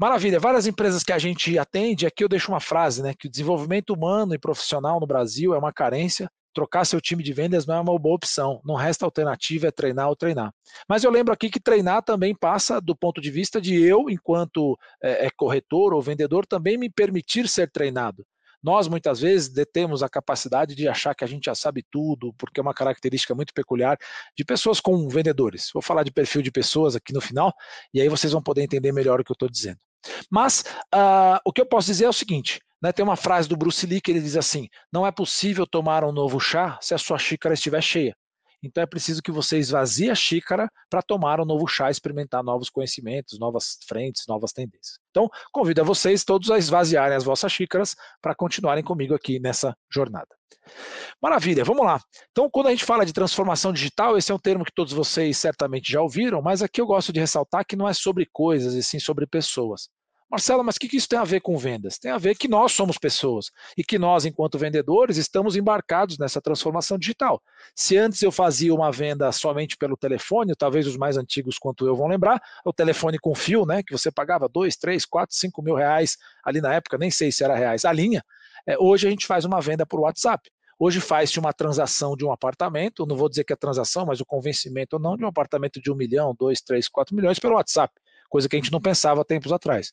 Maravilha, 0.00 0.38
várias 0.38 0.66
empresas 0.66 1.02
que 1.02 1.12
a 1.12 1.18
gente 1.18 1.58
atende, 1.58 2.06
aqui 2.06 2.22
eu 2.22 2.28
deixo 2.28 2.52
uma 2.52 2.60
frase, 2.60 3.02
né? 3.02 3.14
Que 3.18 3.26
o 3.26 3.30
desenvolvimento 3.30 3.90
humano 3.90 4.34
e 4.34 4.38
profissional 4.38 5.00
no 5.00 5.06
Brasil 5.06 5.54
é 5.54 5.58
uma 5.58 5.72
carência 5.72 6.30
trocar 6.58 6.84
seu 6.84 7.00
time 7.00 7.22
de 7.22 7.32
vendas 7.32 7.66
não 7.66 7.76
é 7.76 7.80
uma 7.80 7.96
boa 7.96 8.16
opção. 8.16 8.60
Não 8.64 8.74
resta 8.74 9.04
alternativa, 9.04 9.68
é 9.68 9.70
treinar 9.70 10.08
ou 10.08 10.16
treinar. 10.16 10.52
Mas 10.88 11.04
eu 11.04 11.10
lembro 11.10 11.32
aqui 11.32 11.48
que 11.48 11.60
treinar 11.60 12.02
também 12.02 12.34
passa 12.34 12.80
do 12.80 12.96
ponto 12.96 13.20
de 13.20 13.30
vista 13.30 13.60
de 13.60 13.80
eu, 13.80 14.10
enquanto 14.10 14.76
é, 15.00 15.26
é 15.26 15.30
corretor 15.30 15.94
ou 15.94 16.02
vendedor, 16.02 16.44
também 16.44 16.76
me 16.76 16.90
permitir 16.90 17.46
ser 17.46 17.70
treinado. 17.70 18.26
Nós, 18.60 18.88
muitas 18.88 19.20
vezes, 19.20 19.48
detemos 19.48 20.02
a 20.02 20.08
capacidade 20.08 20.74
de 20.74 20.88
achar 20.88 21.14
que 21.14 21.22
a 21.22 21.28
gente 21.28 21.44
já 21.44 21.54
sabe 21.54 21.84
tudo, 21.92 22.34
porque 22.36 22.58
é 22.58 22.62
uma 22.62 22.74
característica 22.74 23.36
muito 23.36 23.54
peculiar 23.54 23.96
de 24.36 24.44
pessoas 24.44 24.80
com 24.80 25.08
vendedores. 25.08 25.70
Vou 25.72 25.80
falar 25.80 26.02
de 26.02 26.10
perfil 26.10 26.42
de 26.42 26.50
pessoas 26.50 26.96
aqui 26.96 27.12
no 27.12 27.20
final, 27.20 27.52
e 27.94 28.00
aí 28.00 28.08
vocês 28.08 28.32
vão 28.32 28.42
poder 28.42 28.62
entender 28.62 28.90
melhor 28.90 29.20
o 29.20 29.24
que 29.24 29.30
eu 29.30 29.34
estou 29.34 29.48
dizendo. 29.48 29.78
Mas 30.28 30.64
uh, 30.92 31.38
o 31.44 31.52
que 31.52 31.60
eu 31.60 31.66
posso 31.66 31.86
dizer 31.86 32.06
é 32.06 32.08
o 32.08 32.12
seguinte: 32.12 32.58
né, 32.82 32.92
tem 32.92 33.04
uma 33.04 33.16
frase 33.16 33.48
do 33.48 33.56
Bruce 33.56 33.86
Lee 33.86 34.00
que 34.00 34.10
ele 34.10 34.20
diz 34.20 34.36
assim: 34.36 34.68
não 34.92 35.06
é 35.06 35.10
possível 35.10 35.66
tomar 35.66 36.04
um 36.04 36.12
novo 36.12 36.38
chá 36.38 36.78
se 36.80 36.94
a 36.94 36.98
sua 36.98 37.18
xícara 37.18 37.54
estiver 37.54 37.82
cheia. 37.82 38.14
Então 38.62 38.82
é 38.82 38.86
preciso 38.86 39.22
que 39.22 39.30
você 39.30 39.58
esvazie 39.58 40.10
a 40.10 40.14
xícara 40.14 40.68
para 40.90 41.00
tomar 41.00 41.40
um 41.40 41.44
novo 41.44 41.66
chá, 41.66 41.90
experimentar 41.90 42.42
novos 42.42 42.68
conhecimentos, 42.68 43.38
novas 43.38 43.78
frentes, 43.86 44.24
novas 44.26 44.52
tendências. 44.52 44.98
Então, 45.10 45.28
convido 45.52 45.80
a 45.80 45.84
vocês 45.84 46.24
todos 46.24 46.50
a 46.50 46.58
esvaziarem 46.58 47.16
as 47.16 47.24
vossas 47.24 47.52
xícaras 47.52 47.94
para 48.20 48.34
continuarem 48.34 48.82
comigo 48.82 49.14
aqui 49.14 49.38
nessa 49.38 49.76
jornada. 49.92 50.26
Maravilha, 51.22 51.64
vamos 51.64 51.84
lá. 51.84 52.00
Então, 52.30 52.50
quando 52.50 52.66
a 52.66 52.70
gente 52.70 52.84
fala 52.84 53.06
de 53.06 53.12
transformação 53.12 53.72
digital, 53.72 54.18
esse 54.18 54.30
é 54.30 54.34
um 54.34 54.38
termo 54.38 54.64
que 54.64 54.74
todos 54.74 54.92
vocês 54.92 55.38
certamente 55.38 55.90
já 55.90 56.02
ouviram, 56.02 56.42
mas 56.42 56.60
aqui 56.60 56.80
eu 56.80 56.86
gosto 56.86 57.12
de 57.12 57.20
ressaltar 57.20 57.64
que 57.64 57.76
não 57.76 57.88
é 57.88 57.94
sobre 57.94 58.26
coisas, 58.30 58.74
e 58.74 58.82
sim 58.82 58.98
sobre 58.98 59.26
pessoas. 59.26 59.88
Marcelo, 60.30 60.62
mas 60.62 60.76
o 60.76 60.80
que, 60.80 60.88
que 60.88 60.96
isso 60.98 61.08
tem 61.08 61.18
a 61.18 61.24
ver 61.24 61.40
com 61.40 61.56
vendas? 61.56 61.98
Tem 61.98 62.10
a 62.10 62.18
ver 62.18 62.34
que 62.36 62.46
nós 62.46 62.72
somos 62.72 62.98
pessoas 62.98 63.50
e 63.78 63.82
que 63.82 63.98
nós, 63.98 64.26
enquanto 64.26 64.58
vendedores, 64.58 65.16
estamos 65.16 65.56
embarcados 65.56 66.18
nessa 66.18 66.38
transformação 66.38 66.98
digital. 66.98 67.42
Se 67.74 67.96
antes 67.96 68.20
eu 68.20 68.30
fazia 68.30 68.74
uma 68.74 68.92
venda 68.92 69.32
somente 69.32 69.74
pelo 69.78 69.96
telefone, 69.96 70.54
talvez 70.54 70.86
os 70.86 70.98
mais 70.98 71.16
antigos 71.16 71.58
quanto 71.58 71.86
eu 71.86 71.96
vão 71.96 72.08
lembrar, 72.08 72.38
o 72.62 72.74
telefone 72.74 73.18
com 73.18 73.34
fio, 73.34 73.64
né, 73.64 73.82
que 73.82 73.90
você 73.90 74.10
pagava 74.10 74.46
2, 74.50 74.76
3, 74.76 75.06
4, 75.06 75.34
5 75.34 75.62
mil 75.62 75.74
reais 75.74 76.18
ali 76.44 76.60
na 76.60 76.74
época, 76.74 76.98
nem 76.98 77.10
sei 77.10 77.32
se 77.32 77.42
era 77.42 77.54
reais, 77.54 77.86
a 77.86 77.92
linha, 77.92 78.22
é, 78.66 78.76
hoje 78.78 79.06
a 79.06 79.10
gente 79.10 79.26
faz 79.26 79.46
uma 79.46 79.62
venda 79.62 79.86
por 79.86 80.00
WhatsApp. 80.00 80.50
Hoje 80.78 81.00
faz-se 81.00 81.40
uma 81.40 81.52
transação 81.52 82.14
de 82.14 82.24
um 82.24 82.30
apartamento, 82.30 83.06
não 83.06 83.16
vou 83.16 83.28
dizer 83.28 83.44
que 83.44 83.52
é 83.52 83.56
transação, 83.56 84.06
mas 84.06 84.20
o 84.20 84.26
convencimento 84.26 84.96
ou 84.96 85.02
não, 85.02 85.16
de 85.16 85.24
um 85.24 85.26
apartamento 85.26 85.80
de 85.80 85.90
um 85.90 85.94
milhão, 85.96 86.36
dois, 86.38 86.60
três, 86.60 86.86
quatro 86.86 87.16
milhões 87.16 87.38
pelo 87.38 87.54
WhatsApp 87.54 87.92
coisa 88.28 88.48
que 88.48 88.56
a 88.56 88.58
gente 88.58 88.72
não 88.72 88.80
pensava 88.80 89.24
tempos 89.24 89.52
atrás. 89.52 89.92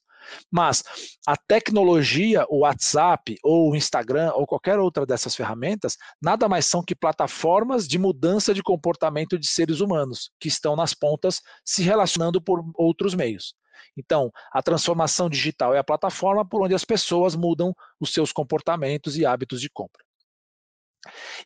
Mas 0.52 0.84
a 1.28 1.36
tecnologia, 1.36 2.46
o 2.50 2.60
WhatsApp 2.60 3.38
ou 3.44 3.72
o 3.72 3.76
Instagram 3.76 4.32
ou 4.34 4.46
qualquer 4.46 4.80
outra 4.80 5.06
dessas 5.06 5.36
ferramentas, 5.36 5.98
nada 6.22 6.50
mais 6.50 6.66
são 6.66 6.84
que 6.84 6.96
plataformas 6.96 7.88
de 7.88 7.98
mudança 7.98 8.54
de 8.54 8.64
comportamento 8.64 9.38
de 9.38 9.48
seres 9.48 9.80
humanos 9.80 10.32
que 10.40 10.48
estão 10.48 10.76
nas 10.76 10.94
pontas 10.94 11.42
se 11.64 11.84
relacionando 11.84 12.42
por 12.42 12.64
outros 12.76 13.14
meios. 13.14 13.54
Então, 13.98 14.32
a 14.52 14.62
transformação 14.62 15.30
digital 15.30 15.74
é 15.74 15.80
a 15.80 15.84
plataforma 15.84 16.48
por 16.48 16.64
onde 16.64 16.74
as 16.74 16.86
pessoas 16.86 17.36
mudam 17.36 17.74
os 18.00 18.12
seus 18.12 18.32
comportamentos 18.32 19.18
e 19.18 19.26
hábitos 19.26 19.62
de 19.62 19.70
compra. 19.70 20.04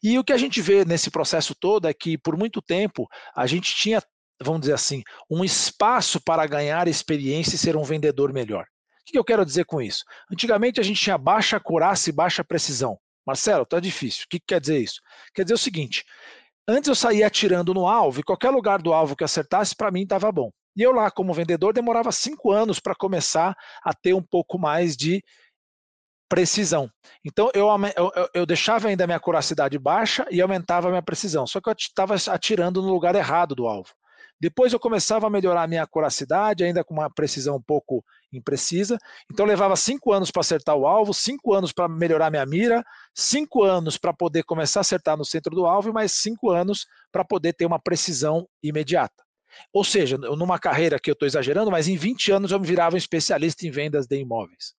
E 0.01 0.17
o 0.17 0.24
que 0.24 0.34
a 0.34 0.38
gente 0.38 0.62
vê 0.62 0.86
nesse 0.86 1.12
processo 1.12 1.53
todo 1.53 1.88
é 1.88 1.93
que, 1.93 2.17
por 2.17 2.38
muito 2.38 2.62
tempo, 2.62 3.08
a 3.36 3.46
gente 3.46 3.75
tinha 3.75 4.01
vamos 4.41 4.62
dizer 4.62 4.74
assim, 4.74 5.03
um 5.29 5.43
espaço 5.43 6.19
para 6.22 6.46
ganhar 6.46 6.88
experiência 6.88 7.55
e 7.55 7.60
ser 7.60 7.75
um 7.75 7.84
vendedor 7.84 8.31
melhor. 8.34 8.63
O 8.63 9.12
que 9.12 9.17
eu 9.17 9.24
quero 9.24 9.46
dizer 9.46 9.65
com 9.65 9.81
isso? 9.81 10.03
Antigamente 10.31 10.79
a 10.79 10.84
gente 10.84 11.01
tinha 11.01 11.17
baixa 11.17 11.58
acurácia 11.58 12.10
e 12.10 12.13
baixa 12.13 12.43
precisão. 12.43 12.98
Marcelo, 13.25 13.65
tá 13.65 13.79
difícil. 13.79 14.24
O 14.25 14.29
que 14.29 14.39
quer 14.39 14.62
dizer 14.62 14.79
isso? 14.79 15.01
Quer 15.34 15.43
dizer 15.43 15.55
o 15.55 15.58
seguinte: 15.58 16.03
antes 16.67 16.88
eu 16.88 16.96
saía 16.96 17.27
atirando 17.27 17.74
no 17.74 17.88
alvo 17.88 18.19
e 18.19 18.24
qualquer 18.24 18.50
lugar 18.50 18.81
do 18.81 18.93
alvo 18.93 19.15
que 19.15 19.24
acertasse, 19.24 19.75
para 19.75 19.91
mim 19.91 20.03
estava 20.03 20.31
bom. 20.31 20.51
E 20.75 20.81
eu 20.81 20.91
lá, 20.91 21.12
como 21.12 21.34
vendedor, 21.34 21.74
demorava 21.74 22.12
cinco 22.12 22.51
anos 22.51 22.79
para 22.79 22.96
começar 22.96 23.55
a 23.84 23.93
ter 23.93 24.13
um 24.13 24.22
pouco 24.22 24.58
mais 24.58 24.96
de 24.96 25.22
precisão. 26.29 26.89
Então 27.25 27.50
eu, 27.53 27.67
eu, 27.98 28.29
eu, 28.36 28.46
deixava 28.46 28.88
ainda 28.88 29.03
a 29.03 29.08
minha 29.08 29.19
curacidade 29.19 29.77
baixa 29.79 30.25
e 30.29 30.39
aumentava 30.41 30.88
a 30.88 30.91
minha 30.91 31.01
precisão. 31.01 31.48
Só 31.48 31.60
que 31.60 31.67
eu 31.67 31.74
estava 31.74 32.15
atirando 32.31 32.81
no 32.81 32.93
lugar 32.93 33.15
errado 33.15 33.55
do 33.55 33.67
alvo. 33.67 33.89
Depois 34.39 34.72
eu 34.72 34.79
começava 34.79 35.27
a 35.27 35.29
melhorar 35.29 35.63
a 35.63 35.67
minha 35.67 35.84
acuracidade, 35.84 36.63
ainda 36.63 36.84
com 36.84 36.93
uma 36.93 37.10
precisão 37.10 37.58
um 37.58 37.62
pouco 37.62 38.03
imprecisa. 38.31 38.98
Então 39.31 39.46
levava 39.46 39.75
cinco 39.75 40.13
anos 40.13 40.31
para 40.31 40.39
acertar 40.39 40.75
o 40.75 40.88
alvo, 40.88 41.13
cinco 41.13 41.53
anos 41.53 41.74
para 41.74 41.89
melhorar 41.89 42.31
minha 42.31 42.46
mira, 42.46 42.84
cinco 43.13 43.63
anos 43.63 43.98
para 43.98 44.13
poder 44.13 44.43
começar 44.43 44.79
a 44.79 44.81
acertar 44.81 45.17
no 45.17 45.25
centro 45.25 45.53
do 45.53 45.65
alvo 45.65 45.89
e 45.89 45.93
mais 45.93 46.13
cinco 46.13 46.51
anos 46.51 46.86
para 47.12 47.25
poder 47.25 47.53
ter 47.53 47.65
uma 47.65 47.79
precisão 47.79 48.48
imediata. 48.63 49.24
Ou 49.74 49.84
seja, 49.84 50.17
numa 50.17 50.60
carreira 50.60 51.00
que 51.00 51.10
eu 51.10 51.13
estou 51.13 51.27
exagerando, 51.27 51.72
mas 51.72 51.88
em 51.88 51.98
20 51.98 52.31
anos 52.31 52.51
eu 52.51 52.60
me 52.60 52.67
virava 52.67 52.96
um 52.96 52.98
especialista 52.98 53.67
em 53.67 53.72
vendas 53.72 54.08
de 54.08 54.17
imóveis. 54.17 54.74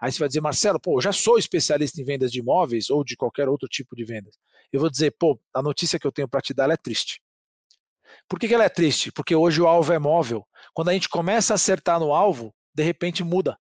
Aí 0.00 0.10
você 0.10 0.18
vai 0.18 0.28
dizer, 0.28 0.40
Marcelo, 0.40 0.80
pô, 0.80 0.96
eu 0.96 1.00
já 1.00 1.12
sou 1.12 1.38
especialista 1.38 2.00
em 2.00 2.04
vendas 2.04 2.32
de 2.32 2.40
imóveis 2.40 2.90
ou 2.90 3.04
de 3.04 3.16
qualquer 3.16 3.48
outro 3.48 3.68
tipo 3.68 3.94
de 3.94 4.04
vendas. 4.04 4.34
Eu 4.72 4.80
vou 4.80 4.90
dizer, 4.90 5.14
pô, 5.18 5.40
a 5.54 5.62
notícia 5.62 5.98
que 5.98 6.06
eu 6.06 6.12
tenho 6.12 6.28
para 6.28 6.40
te 6.40 6.52
dar 6.52 6.68
é 6.70 6.76
triste. 6.76 7.22
Por 8.28 8.38
que, 8.38 8.48
que 8.48 8.54
ela 8.54 8.64
é 8.64 8.68
triste? 8.68 9.12
Porque 9.12 9.34
hoje 9.34 9.60
o 9.60 9.66
alvo 9.66 9.92
é 9.92 9.98
móvel. 9.98 10.46
Quando 10.72 10.88
a 10.88 10.92
gente 10.92 11.08
começa 11.08 11.54
a 11.54 11.56
acertar 11.56 12.00
no 12.00 12.12
alvo, 12.12 12.54
de 12.74 12.82
repente 12.82 13.22
muda. 13.22 13.58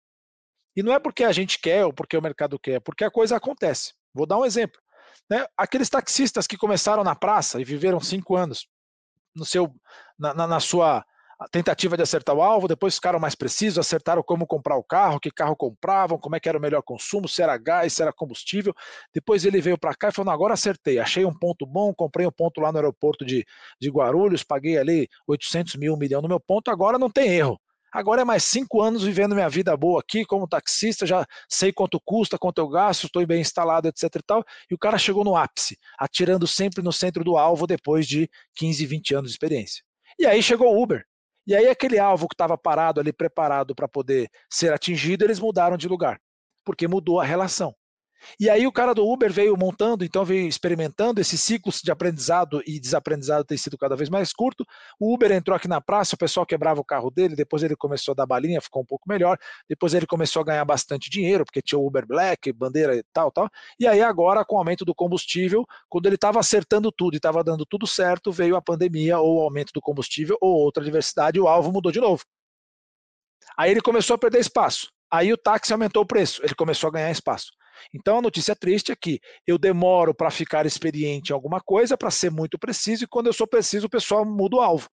E 0.76 0.82
não 0.82 0.92
é 0.92 0.98
porque 0.98 1.24
a 1.24 1.32
gente 1.32 1.58
quer 1.58 1.84
ou 1.84 1.92
porque 1.92 2.16
o 2.16 2.22
mercado 2.22 2.58
quer, 2.58 2.74
é 2.74 2.80
porque 2.80 3.04
a 3.04 3.10
coisa 3.10 3.36
acontece. 3.36 3.94
Vou 4.12 4.26
dar 4.26 4.38
um 4.38 4.44
exemplo. 4.44 4.80
Né? 5.30 5.44
Aqueles 5.56 5.88
taxistas 5.88 6.46
que 6.46 6.56
começaram 6.56 7.02
na 7.02 7.14
praça 7.14 7.60
e 7.60 7.64
viveram 7.64 8.00
cinco 8.00 8.36
anos 8.36 8.66
no 9.34 9.44
seu, 9.44 9.74
na, 10.18 10.34
na, 10.34 10.46
na 10.46 10.60
sua 10.60 11.04
a 11.38 11.48
tentativa 11.48 11.96
de 11.96 12.02
acertar 12.02 12.34
o 12.34 12.42
alvo, 12.42 12.66
depois 12.66 12.96
ficaram 12.96 13.20
mais 13.20 13.36
precisos, 13.36 13.78
acertaram 13.78 14.22
como 14.24 14.44
comprar 14.44 14.76
o 14.76 14.82
carro, 14.82 15.20
que 15.20 15.30
carro 15.30 15.54
compravam, 15.54 16.18
como 16.18 16.34
é 16.34 16.40
que 16.40 16.48
era 16.48 16.58
o 16.58 16.60
melhor 16.60 16.82
consumo, 16.82 17.28
se 17.28 17.40
era 17.40 17.56
gás, 17.56 17.92
se 17.92 18.02
era 18.02 18.12
combustível. 18.12 18.74
Depois 19.14 19.44
ele 19.44 19.60
veio 19.60 19.78
para 19.78 19.94
cá 19.94 20.08
e 20.08 20.12
falou: 20.12 20.32
agora 20.32 20.54
acertei, 20.54 20.98
achei 20.98 21.24
um 21.24 21.32
ponto 21.32 21.64
bom, 21.64 21.94
comprei 21.94 22.26
um 22.26 22.32
ponto 22.32 22.60
lá 22.60 22.72
no 22.72 22.78
aeroporto 22.78 23.24
de, 23.24 23.46
de 23.80 23.88
Guarulhos, 23.88 24.42
paguei 24.42 24.76
ali 24.78 25.08
800 25.28 25.76
mil, 25.76 25.94
um 25.94 25.96
milhão 25.96 26.20
no 26.20 26.28
meu 26.28 26.40
ponto, 26.40 26.70
agora 26.72 26.98
não 26.98 27.08
tem 27.08 27.28
erro. 27.28 27.60
Agora 27.92 28.20
é 28.20 28.24
mais 28.24 28.44
cinco 28.44 28.82
anos 28.82 29.02
vivendo 29.02 29.34
minha 29.34 29.48
vida 29.48 29.74
boa 29.76 30.00
aqui 30.00 30.24
como 30.24 30.46
taxista, 30.46 31.06
já 31.06 31.24
sei 31.48 31.72
quanto 31.72 31.98
custa, 32.04 32.36
quanto 32.36 32.58
eu 32.58 32.68
gasto, 32.68 33.06
estou 33.06 33.26
bem 33.26 33.40
instalado, 33.40 33.88
etc 33.88 34.02
e 34.14 34.22
tal. 34.26 34.44
E 34.70 34.74
o 34.74 34.78
cara 34.78 34.98
chegou 34.98 35.24
no 35.24 35.36
ápice, 35.36 35.78
atirando 35.98 36.46
sempre 36.46 36.82
no 36.82 36.92
centro 36.92 37.24
do 37.24 37.38
alvo 37.38 37.66
depois 37.66 38.06
de 38.06 38.28
15, 38.56 38.84
20 38.84 39.14
anos 39.14 39.30
de 39.30 39.34
experiência. 39.34 39.82
E 40.18 40.26
aí 40.26 40.42
chegou 40.42 40.74
o 40.74 40.82
Uber. 40.82 41.04
E 41.48 41.54
aí 41.56 41.66
aquele 41.66 41.98
alvo 41.98 42.28
que 42.28 42.34
estava 42.34 42.58
parado 42.58 43.00
ali, 43.00 43.10
preparado 43.10 43.74
para 43.74 43.88
poder 43.88 44.30
ser 44.50 44.70
atingido, 44.70 45.24
eles 45.24 45.40
mudaram 45.40 45.78
de 45.78 45.88
lugar, 45.88 46.20
porque 46.62 46.86
mudou 46.86 47.20
a 47.20 47.24
relação. 47.24 47.74
E 48.38 48.48
aí 48.50 48.66
o 48.66 48.72
cara 48.72 48.94
do 48.94 49.06
Uber 49.06 49.32
veio 49.32 49.56
montando, 49.56 50.04
então 50.04 50.24
veio 50.24 50.46
experimentando 50.46 51.20
esse 51.20 51.38
ciclo 51.38 51.72
de 51.82 51.90
aprendizado 51.90 52.62
e 52.66 52.80
desaprendizado 52.80 53.44
tem 53.44 53.56
sido 53.56 53.76
cada 53.78 53.96
vez 53.96 54.08
mais 54.08 54.32
curto. 54.32 54.64
O 54.98 55.14
Uber 55.14 55.30
entrou 55.32 55.56
aqui 55.56 55.68
na 55.68 55.80
praça, 55.80 56.14
o 56.14 56.18
pessoal 56.18 56.44
quebrava 56.44 56.80
o 56.80 56.84
carro 56.84 57.10
dele, 57.10 57.34
depois 57.36 57.62
ele 57.62 57.76
começou 57.76 58.12
a 58.12 58.14
dar 58.14 58.26
balinha, 58.26 58.60
ficou 58.60 58.82
um 58.82 58.86
pouco 58.86 59.08
melhor. 59.08 59.38
Depois 59.68 59.94
ele 59.94 60.06
começou 60.06 60.42
a 60.42 60.44
ganhar 60.44 60.64
bastante 60.64 61.10
dinheiro, 61.10 61.44
porque 61.44 61.62
tinha 61.62 61.78
o 61.78 61.86
Uber 61.86 62.06
Black, 62.06 62.52
bandeira 62.52 62.96
e 62.96 63.02
tal, 63.12 63.30
tal. 63.30 63.48
E 63.78 63.86
aí 63.86 64.02
agora, 64.02 64.44
com 64.44 64.56
o 64.56 64.58
aumento 64.58 64.84
do 64.84 64.94
combustível, 64.94 65.64
quando 65.88 66.06
ele 66.06 66.16
estava 66.16 66.40
acertando 66.40 66.90
tudo 66.92 67.14
e 67.14 67.18
estava 67.18 67.42
dando 67.44 67.64
tudo 67.64 67.86
certo, 67.86 68.32
veio 68.32 68.56
a 68.56 68.62
pandemia 68.62 69.18
ou 69.18 69.38
o 69.38 69.42
aumento 69.42 69.72
do 69.72 69.80
combustível 69.80 70.36
ou 70.40 70.56
outra 70.56 70.84
diversidade, 70.84 71.40
o 71.40 71.48
alvo 71.48 71.72
mudou 71.72 71.92
de 71.92 72.00
novo. 72.00 72.22
Aí 73.56 73.70
ele 73.70 73.80
começou 73.80 74.14
a 74.14 74.18
perder 74.18 74.40
espaço. 74.40 74.90
Aí 75.10 75.32
o 75.32 75.36
táxi 75.38 75.72
aumentou 75.72 76.02
o 76.02 76.06
preço, 76.06 76.44
ele 76.44 76.54
começou 76.54 76.88
a 76.88 76.92
ganhar 76.92 77.10
espaço. 77.10 77.52
Então 77.94 78.18
a 78.18 78.22
notícia 78.22 78.54
triste 78.54 78.92
é 78.92 78.96
que 78.96 79.20
eu 79.46 79.58
demoro 79.58 80.14
para 80.14 80.30
ficar 80.30 80.66
experiente 80.66 81.30
em 81.30 81.34
alguma 81.34 81.60
coisa, 81.60 81.96
para 81.96 82.10
ser 82.10 82.30
muito 82.30 82.58
preciso, 82.58 83.04
e 83.04 83.08
quando 83.08 83.26
eu 83.26 83.32
sou 83.32 83.46
preciso, 83.46 83.86
o 83.86 83.90
pessoal 83.90 84.24
muda 84.24 84.56
o 84.56 84.60
alvo. 84.60 84.88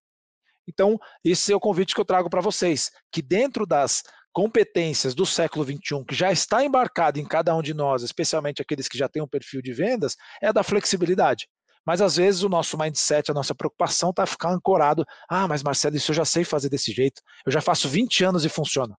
Então, 0.67 0.97
esse 1.23 1.51
é 1.51 1.55
o 1.55 1.59
convite 1.59 1.93
que 1.93 2.01
eu 2.01 2.05
trago 2.05 2.29
para 2.29 2.41
vocês, 2.41 2.89
que 3.11 3.21
dentro 3.21 3.65
das 3.65 4.01
competências 4.33 5.13
do 5.15 5.25
século 5.25 5.63
XXI, 5.63 6.03
que 6.05 6.15
já 6.15 6.31
está 6.31 6.63
embarcado 6.63 7.19
em 7.19 7.25
cada 7.25 7.55
um 7.55 7.61
de 7.61 7.73
nós, 7.73 8.03
especialmente 8.03 8.61
aqueles 8.61 8.87
que 8.87 8.97
já 8.97 9.07
têm 9.07 9.21
um 9.21 9.27
perfil 9.27 9.61
de 9.61 9.71
vendas, 9.71 10.15
é 10.41 10.51
da 10.51 10.63
flexibilidade. 10.63 11.47
Mas 11.85 12.01
às 12.01 12.15
vezes 12.15 12.41
o 12.41 12.49
nosso 12.49 12.77
mindset, 12.77 13.29
a 13.29 13.33
nossa 13.33 13.53
preocupação 13.53 14.09
está 14.09 14.25
ficar 14.25 14.51
ancorado. 14.51 15.05
Ah, 15.29 15.47
mas 15.47 15.61
Marcelo, 15.61 15.95
isso 15.95 16.11
eu 16.11 16.15
já 16.15 16.25
sei 16.25 16.43
fazer 16.43 16.67
desse 16.67 16.91
jeito. 16.91 17.21
Eu 17.45 17.51
já 17.51 17.61
faço 17.61 17.87
20 17.87 18.23
anos 18.23 18.43
e 18.43 18.49
funciona. 18.49 18.97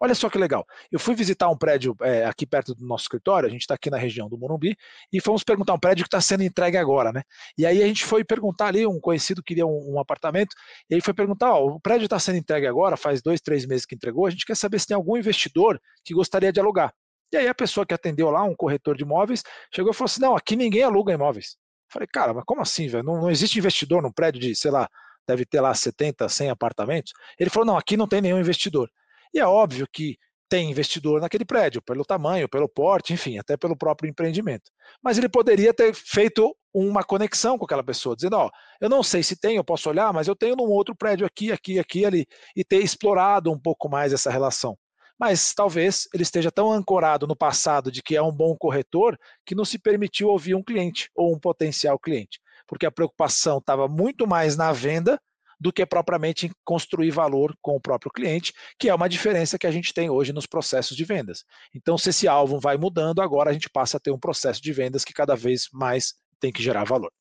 Olha 0.00 0.14
só 0.14 0.30
que 0.30 0.38
legal. 0.38 0.64
Eu 0.90 0.98
fui 0.98 1.14
visitar 1.14 1.48
um 1.48 1.56
prédio 1.56 1.96
é, 2.02 2.24
aqui 2.24 2.46
perto 2.46 2.74
do 2.74 2.86
nosso 2.86 3.04
escritório, 3.04 3.48
a 3.48 3.50
gente 3.50 3.62
está 3.62 3.74
aqui 3.74 3.90
na 3.90 3.96
região 3.96 4.28
do 4.28 4.38
Morumbi, 4.38 4.76
e 5.12 5.20
fomos 5.20 5.42
perguntar 5.42 5.74
um 5.74 5.78
prédio 5.78 6.04
que 6.04 6.08
está 6.08 6.20
sendo 6.20 6.42
entregue 6.42 6.76
agora, 6.76 7.12
né? 7.12 7.22
E 7.56 7.66
aí 7.66 7.82
a 7.82 7.86
gente 7.86 8.04
foi 8.04 8.24
perguntar 8.24 8.66
ali, 8.66 8.86
um 8.86 9.00
conhecido 9.00 9.42
queria 9.42 9.66
um, 9.66 9.94
um 9.94 10.00
apartamento, 10.00 10.54
e 10.88 10.94
aí 10.94 11.00
foi 11.00 11.14
perguntar: 11.14 11.52
ó, 11.52 11.66
o 11.66 11.80
prédio 11.80 12.04
está 12.04 12.18
sendo 12.18 12.38
entregue 12.38 12.66
agora, 12.66 12.96
faz 12.96 13.20
dois, 13.20 13.40
três 13.40 13.66
meses 13.66 13.84
que 13.84 13.94
entregou, 13.94 14.26
a 14.26 14.30
gente 14.30 14.46
quer 14.46 14.56
saber 14.56 14.78
se 14.78 14.86
tem 14.86 14.94
algum 14.94 15.16
investidor 15.16 15.80
que 16.04 16.14
gostaria 16.14 16.52
de 16.52 16.60
alugar. 16.60 16.92
E 17.32 17.36
aí 17.36 17.48
a 17.48 17.54
pessoa 17.54 17.84
que 17.84 17.92
atendeu 17.92 18.30
lá, 18.30 18.42
um 18.42 18.54
corretor 18.54 18.96
de 18.96 19.02
imóveis, 19.02 19.42
chegou 19.74 19.92
e 19.92 19.94
falou 19.94 20.06
assim: 20.06 20.20
não, 20.20 20.36
aqui 20.36 20.56
ninguém 20.56 20.82
aluga 20.82 21.12
imóveis. 21.12 21.56
Falei, 21.90 22.06
cara, 22.06 22.34
mas 22.34 22.44
como 22.44 22.60
assim, 22.60 22.86
velho? 22.86 23.02
Não, 23.02 23.20
não 23.22 23.30
existe 23.30 23.58
investidor 23.58 24.02
num 24.02 24.12
prédio 24.12 24.40
de, 24.40 24.54
sei 24.54 24.70
lá, 24.70 24.88
deve 25.26 25.44
ter 25.44 25.60
lá 25.60 25.74
70, 25.74 26.28
100 26.28 26.50
apartamentos. 26.50 27.12
Ele 27.38 27.50
falou: 27.50 27.66
não, 27.66 27.76
aqui 27.76 27.96
não 27.96 28.08
tem 28.08 28.20
nenhum 28.20 28.38
investidor. 28.38 28.90
E 29.34 29.38
é 29.38 29.46
óbvio 29.46 29.86
que 29.92 30.16
tem 30.48 30.70
investidor 30.70 31.20
naquele 31.20 31.44
prédio, 31.44 31.82
pelo 31.82 32.04
tamanho, 32.04 32.48
pelo 32.48 32.68
porte, 32.68 33.12
enfim, 33.12 33.38
até 33.38 33.56
pelo 33.56 33.76
próprio 33.76 34.08
empreendimento. 34.08 34.70
Mas 35.02 35.18
ele 35.18 35.28
poderia 35.28 35.74
ter 35.74 35.94
feito 35.94 36.56
uma 36.72 37.04
conexão 37.04 37.58
com 37.58 37.64
aquela 37.64 37.84
pessoa, 37.84 38.16
dizendo: 38.16 38.36
Ó, 38.36 38.50
eu 38.80 38.88
não 38.88 39.02
sei 39.02 39.22
se 39.22 39.36
tem, 39.36 39.56
eu 39.56 39.64
posso 39.64 39.88
olhar, 39.90 40.12
mas 40.12 40.26
eu 40.26 40.34
tenho 40.34 40.56
num 40.56 40.70
outro 40.70 40.96
prédio 40.96 41.26
aqui, 41.26 41.52
aqui, 41.52 41.78
aqui, 41.78 42.04
ali, 42.04 42.26
e 42.56 42.64
ter 42.64 42.78
explorado 42.78 43.52
um 43.52 43.58
pouco 43.58 43.88
mais 43.88 44.12
essa 44.12 44.30
relação. 44.30 44.76
Mas 45.18 45.52
talvez 45.52 46.08
ele 46.14 46.22
esteja 46.22 46.50
tão 46.50 46.72
ancorado 46.72 47.26
no 47.26 47.36
passado 47.36 47.90
de 47.90 48.02
que 48.02 48.16
é 48.16 48.22
um 48.22 48.32
bom 48.32 48.56
corretor 48.56 49.18
que 49.44 49.54
não 49.54 49.64
se 49.64 49.78
permitiu 49.78 50.28
ouvir 50.28 50.54
um 50.54 50.62
cliente 50.62 51.10
ou 51.14 51.34
um 51.34 51.40
potencial 51.40 51.98
cliente, 51.98 52.40
porque 52.66 52.86
a 52.86 52.90
preocupação 52.90 53.58
estava 53.58 53.88
muito 53.88 54.26
mais 54.26 54.56
na 54.56 54.72
venda 54.72 55.20
do 55.60 55.72
que 55.72 55.84
propriamente 55.84 56.46
em 56.46 56.50
construir 56.64 57.10
valor 57.10 57.54
com 57.60 57.74
o 57.76 57.80
próprio 57.80 58.10
cliente, 58.12 58.52
que 58.78 58.88
é 58.88 58.94
uma 58.94 59.08
diferença 59.08 59.58
que 59.58 59.66
a 59.66 59.70
gente 59.70 59.92
tem 59.92 60.08
hoje 60.08 60.32
nos 60.32 60.46
processos 60.46 60.96
de 60.96 61.04
vendas. 61.04 61.44
Então, 61.74 61.98
se 61.98 62.10
esse 62.10 62.28
alvo 62.28 62.60
vai 62.60 62.76
mudando, 62.76 63.20
agora 63.20 63.50
a 63.50 63.52
gente 63.52 63.68
passa 63.68 63.96
a 63.96 64.00
ter 64.00 64.10
um 64.10 64.18
processo 64.18 64.62
de 64.62 64.72
vendas 64.72 65.04
que 65.04 65.12
cada 65.12 65.34
vez 65.34 65.68
mais 65.72 66.14
tem 66.40 66.52
que 66.52 66.62
gerar 66.62 66.84
valor. 66.84 67.12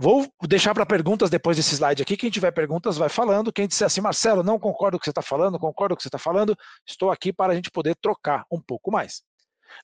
Vou 0.00 0.28
deixar 0.46 0.72
para 0.74 0.86
perguntas 0.86 1.28
depois 1.28 1.56
desse 1.56 1.74
slide 1.74 2.02
aqui. 2.02 2.16
Quem 2.16 2.30
tiver 2.30 2.52
perguntas 2.52 2.96
vai 2.96 3.08
falando. 3.08 3.52
Quem 3.52 3.66
disser 3.66 3.86
assim, 3.86 4.00
Marcelo, 4.00 4.44
não 4.44 4.56
concordo 4.56 4.96
com 4.96 4.98
o 4.98 5.00
que 5.00 5.06
você 5.06 5.10
está 5.10 5.22
falando, 5.22 5.58
concordo 5.58 5.94
com 5.94 5.94
o 5.94 5.96
que 5.96 6.02
você 6.02 6.08
está 6.08 6.18
falando, 6.18 6.56
estou 6.86 7.10
aqui 7.10 7.32
para 7.32 7.52
a 7.52 7.56
gente 7.56 7.68
poder 7.68 7.96
trocar 8.00 8.44
um 8.50 8.60
pouco 8.60 8.92
mais. 8.92 9.22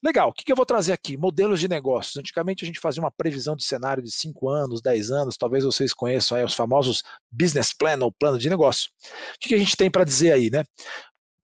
Legal, 0.03 0.29
o 0.29 0.33
que, 0.33 0.51
eu 0.51 0.57
vou 0.57 0.67
trazer 0.67 0.93
aqui? 0.93 1.17
Modelos 1.17 1.61
de 1.61 1.69
negócios. 1.69 2.17
Antigamente 2.17 2.65
a 2.65 2.67
gente 2.67 2.81
fazia 2.81 3.03
uma 3.03 3.11
previsão 3.11 3.57
de 3.57 3.65
cenário 3.65 4.03
de 4.03 4.11
5 4.11 4.49
anos, 4.49 4.83
10 4.83 5.11
anos, 5.11 5.37
talvez 5.37 5.65
vocês 5.65 5.93
conheçam 5.93 6.37
aí 6.37 6.45
os 6.45 6.55
famosos 6.55 7.03
business 7.31 7.73
plan 7.73 7.99
ou 8.01 8.13
plano 8.13 8.39
de 8.39 8.49
negócio. 8.49 8.91
O 9.35 9.39
que, 9.41 9.49
que 9.51 9.55
a 9.55 9.59
gente 9.59 9.77
tem 9.77 9.91
para 9.91 10.05
dizer 10.05 10.33
aí, 10.33 10.51
né? 10.51 10.65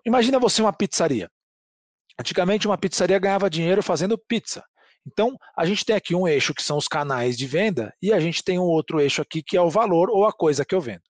Imagina 0.04 0.38
você 0.38 0.62
uma 0.62 0.72
pizzaria. 0.72 1.30
Antigamente 2.18 2.66
uma 2.66 2.78
pizzaria 2.78 3.18
ganhava 3.18 3.50
dinheiro 3.50 3.82
fazendo 3.82 4.18
pizza. 4.18 4.62
Então, 5.06 5.34
a 5.56 5.64
gente 5.64 5.84
tem 5.84 5.96
aqui 5.96 6.14
um 6.14 6.28
eixo 6.28 6.52
que 6.54 6.62
são 6.62 6.76
os 6.76 6.86
canais 6.86 7.36
de 7.36 7.46
venda 7.46 7.94
e 8.02 8.12
a 8.12 8.20
gente 8.20 8.44
tem 8.44 8.58
um 8.58 8.64
outro 8.64 9.00
eixo 9.00 9.22
aqui 9.22 9.42
que 9.42 9.56
é 9.56 9.62
o 9.62 9.70
valor 9.70 10.10
ou 10.10 10.26
a 10.26 10.32
coisa 10.32 10.64
que 10.64 10.74
eu 10.74 10.80
vendo. 10.80 11.02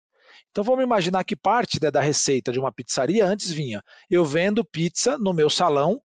Então 0.50 0.64
vamos 0.64 0.84
imaginar 0.84 1.22
que 1.24 1.36
parte 1.36 1.78
da 1.78 2.00
receita 2.00 2.52
de 2.52 2.58
uma 2.58 2.72
pizzaria 2.72 3.24
antes 3.24 3.50
vinha: 3.50 3.82
eu 4.10 4.24
vendo 4.24 4.64
pizza 4.64 5.16
no 5.16 5.32
meu 5.32 5.48
salão 5.48 6.00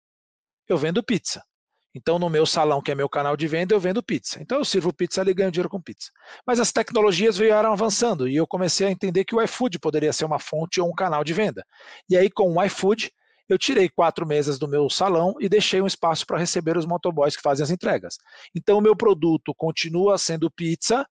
eu 0.68 0.76
vendo 0.76 1.02
pizza. 1.02 1.42
Então, 1.94 2.18
no 2.18 2.28
meu 2.28 2.44
salão, 2.44 2.83
que 2.83 2.90
é 2.90 2.94
meu 2.94 3.09
canal 3.09 3.37
de 3.37 3.47
venda, 3.47 3.73
eu 3.73 3.78
vendo 3.78 4.02
pizza. 4.02 4.42
Então, 4.42 4.59
eu 4.59 4.64
sirvo 4.64 4.92
pizza 4.92 5.21
ali 5.21 5.30
e 5.30 5.35
ganho 5.35 5.50
dinheiro 5.52 5.68
com 5.68 5.80
pizza. 5.80 6.11
Mas 6.44 6.59
as 6.59 6.73
tecnologias 6.73 7.38
vieram 7.38 7.73
avançando 7.73 8.28
e 8.28 8.35
eu 8.35 8.47
comecei 8.49 8.88
a 8.88 8.90
entender 8.90 9.25
que 9.25 9.35
o 9.35 9.40
iFood 9.40 9.78
poderia 9.78 10.12
ser 10.12 10.25
uma 10.25 10.40
fonte 10.40 10.80
ou 10.80 10.88
um 10.88 10.94
canal 10.94 11.23
de 11.23 11.33
venda. 11.33 11.64
E 12.11 12.16
aí, 12.16 12.28
com 12.28 12.52
o 12.52 12.64
iFood, 12.64 13.12
eu 13.49 13.56
tirei 13.56 13.88
quatro 13.88 14.26
mesas 14.26 14.59
do 14.59 14.66
meu 14.66 14.90
salão 14.90 15.37
e 15.38 15.49
deixei 15.49 15.80
um 15.80 15.87
espaço 15.87 16.26
para 16.26 16.38
receber 16.38 16.76
os 16.76 16.85
motoboys 16.85 17.37
que 17.37 17.42
fazem 17.42 17.62
as 17.62 17.71
entregas. 17.71 18.16
Então, 18.52 18.78
o 18.78 18.83
meu 18.83 18.97
produto 18.97 19.54
continua 19.54 20.18
sendo 20.18 20.50
pizza, 20.50 21.06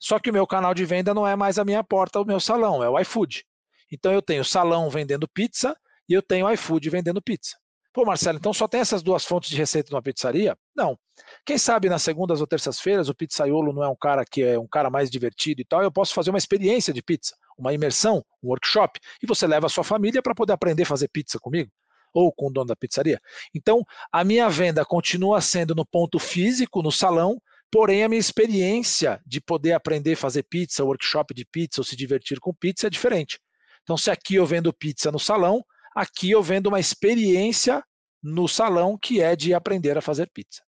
só 0.00 0.18
que 0.18 0.30
o 0.30 0.32
meu 0.32 0.46
canal 0.46 0.74
de 0.74 0.84
venda 0.84 1.14
não 1.14 1.26
é 1.26 1.36
mais 1.36 1.56
a 1.56 1.64
minha 1.64 1.84
porta, 1.84 2.20
o 2.20 2.24
meu 2.24 2.40
salão, 2.40 2.82
é 2.82 2.90
o 2.90 2.98
iFood. 2.98 3.44
Então, 3.92 4.12
eu 4.12 4.20
tenho 4.20 4.44
salão 4.44 4.90
vendendo 4.90 5.28
pizza 5.28 5.76
e 6.08 6.14
eu 6.14 6.22
tenho 6.22 6.50
iFood 6.50 6.90
vendendo 6.90 7.22
pizza. 7.22 7.56
Pô, 7.96 8.04
Marcelo, 8.04 8.36
então 8.36 8.52
só 8.52 8.68
tem 8.68 8.80
essas 8.80 9.02
duas 9.02 9.24
fontes 9.24 9.48
de 9.48 9.56
receita 9.56 9.90
numa 9.90 10.02
pizzaria? 10.02 10.54
Não. 10.76 10.98
Quem 11.46 11.56
sabe 11.56 11.88
nas 11.88 12.02
segundas 12.02 12.42
ou 12.42 12.46
terças-feiras 12.46 13.08
o 13.08 13.14
pizzaiolo 13.14 13.72
não 13.72 13.82
é 13.82 13.88
um 13.88 13.96
cara 13.96 14.22
que 14.22 14.42
é 14.42 14.58
um 14.58 14.66
cara 14.66 14.90
mais 14.90 15.10
divertido 15.10 15.62
e 15.62 15.64
tal, 15.64 15.82
eu 15.82 15.90
posso 15.90 16.12
fazer 16.12 16.28
uma 16.28 16.36
experiência 16.36 16.92
de 16.92 17.02
pizza, 17.02 17.34
uma 17.56 17.72
imersão, 17.72 18.22
um 18.42 18.48
workshop, 18.48 19.00
e 19.22 19.26
você 19.26 19.46
leva 19.46 19.64
a 19.64 19.70
sua 19.70 19.82
família 19.82 20.20
para 20.20 20.34
poder 20.34 20.52
aprender 20.52 20.82
a 20.82 20.86
fazer 20.86 21.08
pizza 21.08 21.38
comigo 21.38 21.70
ou 22.12 22.30
com 22.30 22.48
o 22.48 22.52
dono 22.52 22.66
da 22.66 22.76
pizzaria. 22.76 23.18
Então, 23.54 23.82
a 24.12 24.22
minha 24.22 24.46
venda 24.50 24.84
continua 24.84 25.40
sendo 25.40 25.74
no 25.74 25.86
ponto 25.86 26.18
físico, 26.18 26.82
no 26.82 26.92
salão, 26.92 27.40
porém 27.70 28.04
a 28.04 28.10
minha 28.10 28.20
experiência 28.20 29.22
de 29.24 29.40
poder 29.40 29.72
aprender 29.72 30.12
a 30.12 30.18
fazer 30.18 30.42
pizza, 30.42 30.84
workshop 30.84 31.32
de 31.32 31.46
pizza 31.46 31.80
ou 31.80 31.84
se 31.84 31.96
divertir 31.96 32.40
com 32.40 32.52
pizza 32.52 32.88
é 32.88 32.90
diferente. 32.90 33.40
Então, 33.84 33.96
se 33.96 34.10
aqui 34.10 34.34
eu 34.34 34.44
vendo 34.44 34.70
pizza 34.70 35.10
no 35.10 35.18
salão, 35.18 35.64
Aqui 35.96 36.30
eu 36.30 36.42
vendo 36.42 36.66
uma 36.66 36.78
experiência 36.78 37.82
no 38.22 38.48
salão 38.48 38.98
que 39.00 39.20
é 39.20 39.36
de 39.36 39.54
aprender 39.54 39.96
a 39.96 40.02
fazer 40.02 40.30
pizza. 40.32 40.62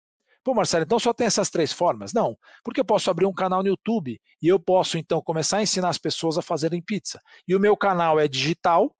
Pô, 0.44 0.54
Marcelo, 0.54 0.84
então 0.84 0.98
só 0.98 1.12
tem 1.12 1.26
essas 1.26 1.50
três 1.50 1.72
formas? 1.72 2.12
Não, 2.12 2.36
porque 2.64 2.80
eu 2.80 2.84
posso 2.84 3.10
abrir 3.10 3.26
um 3.26 3.34
canal 3.34 3.62
no 3.62 3.68
YouTube 3.68 4.18
e 4.40 4.48
eu 4.48 4.58
posso 4.58 4.96
então 4.96 5.20
começar 5.20 5.58
a 5.58 5.62
ensinar 5.62 5.90
as 5.90 5.98
pessoas 5.98 6.38
a 6.38 6.42
fazerem 6.42 6.80
pizza. 6.80 7.20
E 7.46 7.54
o 7.54 7.60
meu 7.60 7.76
canal 7.76 8.18
é 8.18 8.26
digital 8.26 8.94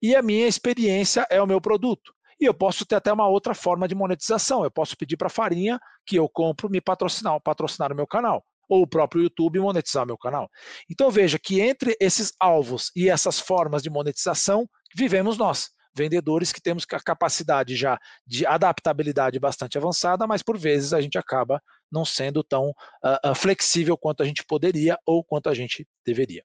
e 0.00 0.14
a 0.14 0.22
minha 0.22 0.46
experiência 0.46 1.26
é 1.30 1.42
o 1.42 1.46
meu 1.46 1.60
produto. 1.60 2.14
E 2.40 2.46
eu 2.46 2.54
posso 2.54 2.84
ter 2.86 2.96
até 2.96 3.12
uma 3.12 3.28
outra 3.28 3.54
forma 3.54 3.86
de 3.86 3.94
monetização. 3.94 4.64
Eu 4.64 4.70
posso 4.70 4.96
pedir 4.96 5.16
para 5.16 5.26
a 5.26 5.30
farinha 5.30 5.78
que 6.06 6.16
eu 6.16 6.28
compro 6.28 6.70
me 6.70 6.80
patrocinar, 6.80 7.40
patrocinar 7.40 7.92
o 7.92 7.96
meu 7.96 8.06
canal 8.06 8.44
ou 8.68 8.82
o 8.82 8.86
próprio 8.86 9.22
YouTube 9.22 9.60
monetizar 9.60 10.06
meu 10.06 10.16
canal. 10.16 10.48
Então 10.90 11.10
veja 11.10 11.38
que 11.38 11.60
entre 11.60 11.96
esses 12.00 12.32
alvos 12.40 12.90
e 12.96 13.08
essas 13.08 13.38
formas 13.38 13.82
de 13.82 13.90
monetização, 13.90 14.66
vivemos 14.96 15.36
nós, 15.36 15.70
vendedores 15.94 16.52
que 16.52 16.60
temos 16.60 16.84
a 16.90 17.00
capacidade 17.00 17.76
já 17.76 17.98
de 18.26 18.44
adaptabilidade 18.46 19.38
bastante 19.38 19.78
avançada, 19.78 20.26
mas 20.26 20.42
por 20.42 20.58
vezes 20.58 20.92
a 20.92 21.00
gente 21.00 21.16
acaba 21.16 21.62
não 21.90 22.04
sendo 22.04 22.42
tão 22.42 22.70
uh, 22.70 23.34
flexível 23.34 23.96
quanto 23.96 24.22
a 24.22 24.26
gente 24.26 24.44
poderia 24.44 24.98
ou 25.06 25.22
quanto 25.22 25.48
a 25.48 25.54
gente 25.54 25.86
deveria. 26.04 26.44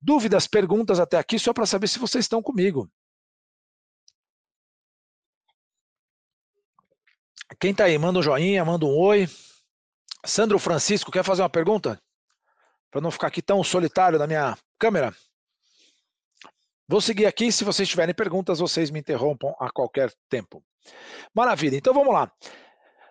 Dúvidas, 0.00 0.46
perguntas 0.46 1.00
até 1.00 1.18
aqui, 1.18 1.38
só 1.38 1.52
para 1.52 1.66
saber 1.66 1.88
se 1.88 1.98
vocês 1.98 2.24
estão 2.24 2.42
comigo. 2.42 2.90
Quem 7.58 7.72
está 7.72 7.84
aí, 7.84 7.98
manda 7.98 8.18
um 8.18 8.22
joinha, 8.22 8.64
manda 8.64 8.84
um 8.84 8.96
oi. 8.96 9.28
Sandro 10.24 10.58
Francisco, 10.58 11.10
quer 11.10 11.24
fazer 11.24 11.42
uma 11.42 11.48
pergunta? 11.48 12.00
Para 12.90 13.00
não 13.00 13.10
ficar 13.10 13.28
aqui 13.28 13.42
tão 13.42 13.62
solitário 13.64 14.18
na 14.18 14.26
minha 14.26 14.56
câmera. 14.78 15.14
Vou 16.88 17.00
seguir 17.02 17.26
aqui. 17.26 17.52
Se 17.52 17.64
vocês 17.64 17.88
tiverem 17.88 18.14
perguntas, 18.14 18.60
vocês 18.60 18.90
me 18.90 18.98
interrompam 18.98 19.54
a 19.60 19.70
qualquer 19.70 20.10
tempo. 20.28 20.64
Maravilha. 21.34 21.76
Então 21.76 21.92
vamos 21.92 22.14
lá. 22.14 22.32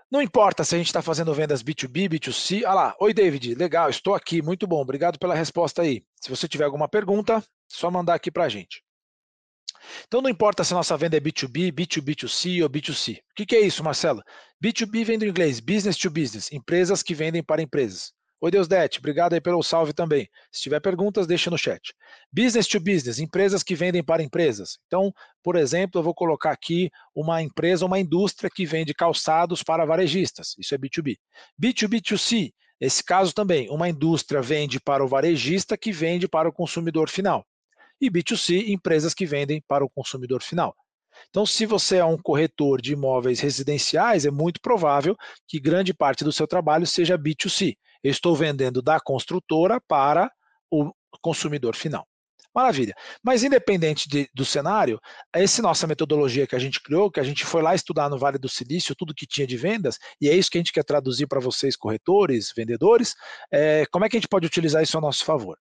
Não 0.09 0.21
importa 0.21 0.63
se 0.63 0.73
a 0.73 0.77
gente 0.77 0.87
está 0.87 1.01
fazendo 1.01 1.33
vendas 1.33 1.61
B2B, 1.61 2.09
B2C. 2.09 2.63
Ah 2.65 2.73
lá, 2.73 2.95
oi 2.99 3.13
David, 3.13 3.55
legal, 3.55 3.89
estou 3.89 4.15
aqui, 4.15 4.41
muito 4.41 4.65
bom, 4.65 4.79
obrigado 4.79 5.19
pela 5.19 5.35
resposta 5.35 5.81
aí. 5.81 6.01
Se 6.21 6.29
você 6.29 6.47
tiver 6.47 6.63
alguma 6.63 6.87
pergunta, 6.87 7.43
só 7.67 7.91
mandar 7.91 8.15
aqui 8.15 8.31
para 8.31 8.45
a 8.45 8.49
gente. 8.49 8.81
Então 10.07 10.21
não 10.21 10.29
importa 10.29 10.63
se 10.63 10.73
a 10.73 10.77
nossa 10.77 10.95
venda 10.95 11.17
é 11.17 11.19
B2B, 11.19 11.73
B2B2C 11.73 12.63
ou 12.63 12.69
B2C. 12.69 13.17
O 13.17 13.21
que, 13.35 13.45
que 13.45 13.55
é 13.55 13.59
isso, 13.59 13.83
Marcelo? 13.83 14.23
B2B 14.63 15.03
vem 15.03 15.19
do 15.19 15.25
inglês, 15.25 15.59
business 15.59 15.97
to 15.97 16.09
business, 16.09 16.51
empresas 16.53 17.03
que 17.03 17.13
vendem 17.13 17.43
para 17.43 17.61
empresas. 17.61 18.13
Oi, 18.39 18.51
Deusdete, 18.51 18.99
obrigado 18.99 19.33
aí 19.33 19.41
pelo 19.41 19.63
salve 19.63 19.93
também. 19.93 20.29
Se 20.51 20.61
tiver 20.61 20.79
perguntas, 20.79 21.25
deixa 21.25 21.49
no 21.49 21.57
chat. 21.57 21.93
Business 22.31 22.67
to 22.67 22.79
business, 22.79 23.17
empresas 23.17 23.63
que 23.63 23.73
vendem 23.73 24.03
para 24.03 24.21
empresas. 24.21 24.77
Então, 24.85 25.11
por 25.41 25.55
exemplo, 25.55 25.99
eu 25.99 26.03
vou 26.03 26.13
colocar 26.13 26.51
aqui 26.51 26.91
uma 27.15 27.41
empresa, 27.41 27.85
uma 27.85 27.99
indústria 27.99 28.49
que 28.53 28.63
vende 28.63 28.93
calçados 28.93 29.63
para 29.63 29.85
varejistas. 29.85 30.53
Isso 30.59 30.75
é 30.75 30.77
B2B. 30.77 31.15
B2B2C, 31.59 32.51
esse 32.79 33.03
caso 33.03 33.33
também, 33.33 33.69
uma 33.71 33.89
indústria 33.89 34.39
vende 34.39 34.79
para 34.79 35.03
o 35.03 35.07
varejista 35.07 35.75
que 35.75 35.91
vende 35.91 36.27
para 36.27 36.47
o 36.47 36.53
consumidor 36.53 37.09
final 37.09 37.43
e 37.99 38.09
B2C, 38.09 38.67
empresas 38.69 39.13
que 39.13 39.25
vendem 39.25 39.61
para 39.67 39.83
o 39.83 39.89
consumidor 39.89 40.43
final. 40.43 40.75
Então, 41.29 41.45
se 41.45 41.65
você 41.65 41.97
é 41.97 42.05
um 42.05 42.17
corretor 42.17 42.79
de 42.79 42.93
imóveis 42.93 43.39
residenciais, 43.39 44.25
é 44.25 44.31
muito 44.31 44.61
provável 44.61 45.15
que 45.47 45.59
grande 45.59 45.93
parte 45.93 46.23
do 46.23 46.31
seu 46.31 46.47
trabalho 46.47 46.85
seja 46.85 47.17
B2C. 47.17 47.75
Eu 48.03 48.11
estou 48.11 48.35
vendendo 48.35 48.81
da 48.81 48.99
construtora 48.99 49.81
para 49.87 50.31
o 50.71 50.91
consumidor 51.21 51.75
final. 51.75 52.05
Maravilha. 52.57 52.95
Mas 53.23 53.43
independente 53.43 54.09
de, 54.09 54.27
do 54.33 54.43
cenário, 54.43 54.99
essa 55.31 55.61
nossa 55.61 55.85
metodologia 55.85 56.47
que 56.47 56.55
a 56.55 56.59
gente 56.59 56.81
criou, 56.81 57.11
que 57.11 57.19
a 57.19 57.23
gente 57.23 57.45
foi 57.45 57.61
lá 57.61 57.75
estudar 57.75 58.09
no 58.09 58.17
Vale 58.17 58.39
do 58.39 58.49
Silício, 58.49 58.95
tudo 58.95 59.13
que 59.13 59.27
tinha 59.27 59.45
de 59.45 59.55
vendas, 59.55 59.99
e 60.19 60.27
é 60.27 60.35
isso 60.35 60.49
que 60.49 60.57
a 60.57 60.61
gente 60.61 60.73
quer 60.73 60.83
traduzir 60.83 61.27
para 61.27 61.39
vocês, 61.39 61.75
corretores, 61.75 62.51
vendedores, 62.57 63.13
é, 63.51 63.85
como 63.91 64.05
é 64.05 64.09
que 64.09 64.17
a 64.17 64.19
gente 64.19 64.27
pode 64.27 64.47
utilizar 64.47 64.81
isso 64.81 64.97
a 64.97 65.01
nosso 65.01 65.23
favor? 65.23 65.55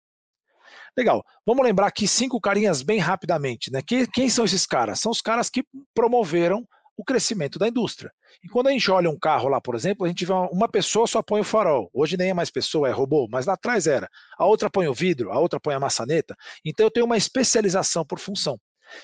Legal. 0.96 1.24
Vamos 1.44 1.66
lembrar 1.66 1.88
aqui 1.88 2.08
cinco 2.08 2.40
carinhas 2.40 2.84
bem 2.84 3.00
rapidamente. 3.00 3.72
Né? 3.72 3.82
Que, 3.82 4.06
quem 4.06 4.30
são 4.30 4.46
esses 4.46 4.68
caras? 4.68 5.00
São 5.00 5.12
os 5.12 5.22
caras 5.22 5.50
que 5.50 5.64
promoveram 5.96 6.64
o 6.98 7.04
crescimento 7.04 7.58
da 7.58 7.68
indústria. 7.68 8.12
E 8.44 8.48
quando 8.48 8.68
a 8.68 8.72
gente 8.72 8.90
olha 8.92 9.10
um 9.10 9.18
carro 9.18 9.50
lá, 9.50 9.60
por 9.60 9.76
exemplo, 9.76 10.06
a 10.06 10.08
gente 10.08 10.26
vê 10.26 10.34
uma, 10.34 10.70
pessoa 10.70 11.08
só 11.08 11.22
põe 11.22 11.42
o 11.42 11.44
farol. 11.44 11.90
Hoje 11.94 12.18
nem 12.18 12.30
é 12.30 12.34
mais 12.34 12.50
pessoa, 12.50 12.88
é 12.88 12.92
robô, 12.92 13.28
mas 13.30 13.46
lá 13.46 13.54
atrás 13.54 13.88
era. 13.88 14.08
A 14.38 14.46
outra 14.46 14.70
põe 14.70 14.88
o 14.88 14.94
vidro, 14.94 15.32
a 15.32 15.40
outra 15.40 15.60
põe 15.60 15.74
a 15.74 15.80
maçaneta. 15.80 16.36
Então 16.64 16.86
eu 16.86 16.92
tenho 16.92 17.06
uma 17.06 17.18
especialização 17.18 18.06
por 18.06 18.20
função. 18.20 18.60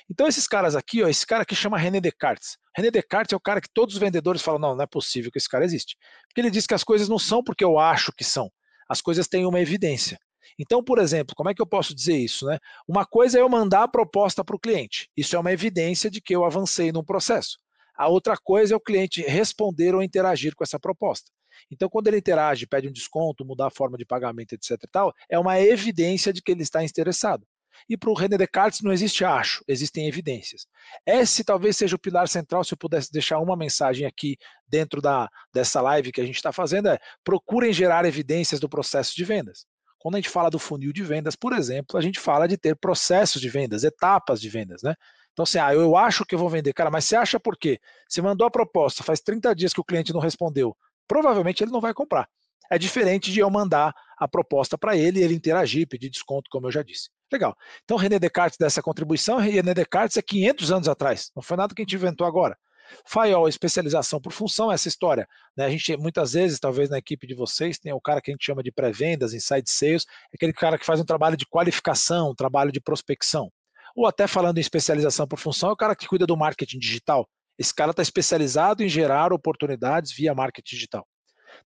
Então 0.09 0.27
esses 0.27 0.47
caras 0.47 0.75
aqui, 0.75 1.03
ó, 1.03 1.07
esse 1.07 1.25
cara 1.25 1.43
aqui 1.43 1.55
chama 1.55 1.77
René 1.77 1.99
Descartes. 1.99 2.57
René 2.75 2.91
Descartes 2.91 3.33
é 3.33 3.35
o 3.35 3.39
cara 3.39 3.61
que 3.61 3.69
todos 3.73 3.95
os 3.95 3.99
vendedores 3.99 4.41
falam, 4.41 4.59
não, 4.59 4.75
não 4.75 4.83
é 4.83 4.87
possível 4.87 5.31
que 5.31 5.37
esse 5.37 5.49
cara 5.49 5.65
existe. 5.65 5.95
Porque 6.27 6.41
ele 6.41 6.51
diz 6.51 6.67
que 6.67 6.73
as 6.73 6.83
coisas 6.83 7.09
não 7.09 7.17
são 7.17 7.43
porque 7.43 7.63
eu 7.63 7.79
acho 7.79 8.11
que 8.11 8.23
são. 8.23 8.51
As 8.87 9.01
coisas 9.01 9.27
têm 9.27 9.45
uma 9.45 9.59
evidência. 9.59 10.19
Então, 10.57 10.83
por 10.83 10.99
exemplo, 10.99 11.35
como 11.35 11.49
é 11.49 11.53
que 11.53 11.61
eu 11.61 11.67
posso 11.67 11.95
dizer 11.95 12.17
isso? 12.17 12.45
Né? 12.45 12.57
Uma 12.87 13.05
coisa 13.05 13.37
é 13.37 13.41
eu 13.41 13.49
mandar 13.49 13.83
a 13.83 13.87
proposta 13.87 14.43
para 14.43 14.55
o 14.55 14.59
cliente. 14.59 15.09
Isso 15.15 15.35
é 15.35 15.39
uma 15.39 15.51
evidência 15.51 16.09
de 16.09 16.21
que 16.21 16.35
eu 16.35 16.43
avancei 16.43 16.91
num 16.91 17.03
processo. 17.03 17.57
A 17.99 18.07
outra 18.07 18.37
coisa 18.37 18.73
é 18.73 18.77
o 18.77 18.79
cliente 18.79 19.21
responder 19.21 19.93
ou 19.93 20.01
interagir 20.01 20.55
com 20.55 20.63
essa 20.63 20.79
proposta. 20.79 21.29
Então, 21.69 21.89
quando 21.89 22.07
ele 22.07 22.17
interage, 22.17 22.65
pede 22.65 22.87
um 22.87 22.93
desconto, 22.93 23.43
mudar 23.43 23.67
a 23.67 23.69
forma 23.69 23.97
de 23.97 24.05
pagamento, 24.05 24.53
etc. 24.53 24.71
E 24.81 24.87
tal, 24.87 25.13
é 25.29 25.37
uma 25.37 25.59
evidência 25.59 26.31
de 26.31 26.41
que 26.41 26.49
ele 26.49 26.63
está 26.63 26.81
interessado. 26.81 27.45
E 27.89 27.97
para 27.97 28.09
o 28.09 28.13
René 28.13 28.37
Descartes 28.37 28.79
não 28.79 28.93
existe 28.93 29.25
acho, 29.25 29.65
existem 29.67 30.07
evidências. 30.07 30.65
Esse 31.05 31.43
talvez 31.43 31.75
seja 31.75 31.97
o 31.97 31.99
pilar 31.99 32.29
central, 32.29 32.63
se 32.63 32.73
eu 32.73 32.77
pudesse 32.77 33.11
deixar 33.11 33.39
uma 33.39 33.57
mensagem 33.57 34.05
aqui 34.05 34.37
dentro 34.65 35.01
da, 35.01 35.29
dessa 35.53 35.81
live 35.81 36.13
que 36.13 36.21
a 36.21 36.25
gente 36.25 36.37
está 36.37 36.53
fazendo, 36.53 36.87
é 36.87 36.97
procurem 37.21 37.73
gerar 37.73 38.05
evidências 38.05 38.61
do 38.61 38.69
processo 38.69 39.13
de 39.13 39.25
vendas. 39.25 39.65
Quando 39.97 40.15
a 40.15 40.19
gente 40.19 40.29
fala 40.29 40.49
do 40.49 40.57
funil 40.57 40.93
de 40.93 41.03
vendas, 41.03 41.35
por 41.35 41.51
exemplo, 41.51 41.97
a 41.97 42.01
gente 42.01 42.17
fala 42.17 42.47
de 42.47 42.57
ter 42.57 42.77
processos 42.77 43.41
de 43.41 43.49
vendas, 43.49 43.83
etapas 43.83 44.39
de 44.39 44.47
vendas, 44.47 44.81
né? 44.81 44.95
Então, 45.39 45.45
assim, 45.45 45.57
ah, 45.57 45.73
eu 45.73 45.95
acho 45.95 46.25
que 46.25 46.35
eu 46.35 46.39
vou 46.39 46.49
vender. 46.49 46.73
Cara, 46.73 46.91
mas 46.91 47.05
você 47.05 47.15
acha 47.15 47.39
por 47.39 47.55
quê? 47.55 47.79
Você 48.09 48.21
mandou 48.21 48.45
a 48.45 48.51
proposta, 48.51 49.03
faz 49.03 49.21
30 49.21 49.55
dias 49.55 49.73
que 49.73 49.79
o 49.79 49.85
cliente 49.85 50.11
não 50.11 50.19
respondeu. 50.19 50.75
Provavelmente 51.07 51.63
ele 51.63 51.71
não 51.71 51.79
vai 51.79 51.93
comprar. 51.93 52.27
É 52.69 52.77
diferente 52.77 53.31
de 53.31 53.39
eu 53.39 53.49
mandar 53.49 53.95
a 54.17 54.27
proposta 54.27 54.77
para 54.77 54.97
ele 54.97 55.21
e 55.21 55.23
ele 55.23 55.33
interagir, 55.33 55.87
pedir 55.87 56.09
desconto, 56.09 56.49
como 56.51 56.67
eu 56.67 56.71
já 56.73 56.83
disse. 56.83 57.09
Legal. 57.31 57.55
Então, 57.85 57.95
René 57.95 58.19
Descartes 58.19 58.57
dessa 58.57 58.81
contribuição, 58.81 59.37
René 59.37 59.73
Descartes 59.73 60.17
é 60.17 60.21
500 60.21 60.71
anos 60.73 60.89
atrás, 60.89 61.31
não 61.33 61.41
foi 61.41 61.55
nada 61.55 61.73
que 61.73 61.81
a 61.81 61.85
gente 61.85 61.95
inventou 61.95 62.27
agora. 62.27 62.57
FIOL, 63.05 63.47
especialização 63.47 64.19
por 64.19 64.33
função, 64.33 64.69
essa 64.69 64.89
história. 64.89 65.25
Né? 65.55 65.63
A 65.67 65.69
gente, 65.69 65.95
muitas 65.95 66.33
vezes, 66.33 66.59
talvez 66.59 66.89
na 66.89 66.97
equipe 66.97 67.25
de 67.25 67.33
vocês, 67.33 67.79
tem 67.79 67.93
o 67.93 68.01
cara 68.01 68.19
que 68.19 68.29
a 68.29 68.33
gente 68.33 68.45
chama 68.45 68.61
de 68.61 68.73
pré-vendas, 68.73 69.33
inside 69.33 69.71
sales, 69.71 70.05
é 70.33 70.35
aquele 70.35 70.51
cara 70.51 70.77
que 70.77 70.85
faz 70.85 70.99
um 70.99 71.05
trabalho 71.05 71.37
de 71.37 71.45
qualificação, 71.45 72.31
um 72.31 72.35
trabalho 72.35 72.73
de 72.73 72.81
prospecção. 72.81 73.49
Ou 73.95 74.05
até 74.05 74.27
falando 74.27 74.57
em 74.57 74.61
especialização 74.61 75.27
por 75.27 75.39
função, 75.39 75.69
é 75.69 75.73
o 75.73 75.77
cara 75.77 75.95
que 75.95 76.07
cuida 76.07 76.25
do 76.25 76.37
marketing 76.37 76.79
digital. 76.79 77.27
Esse 77.57 77.73
cara 77.73 77.91
está 77.91 78.01
especializado 78.01 78.83
em 78.83 78.89
gerar 78.89 79.33
oportunidades 79.33 80.13
via 80.13 80.33
marketing 80.33 80.75
digital. 80.75 81.07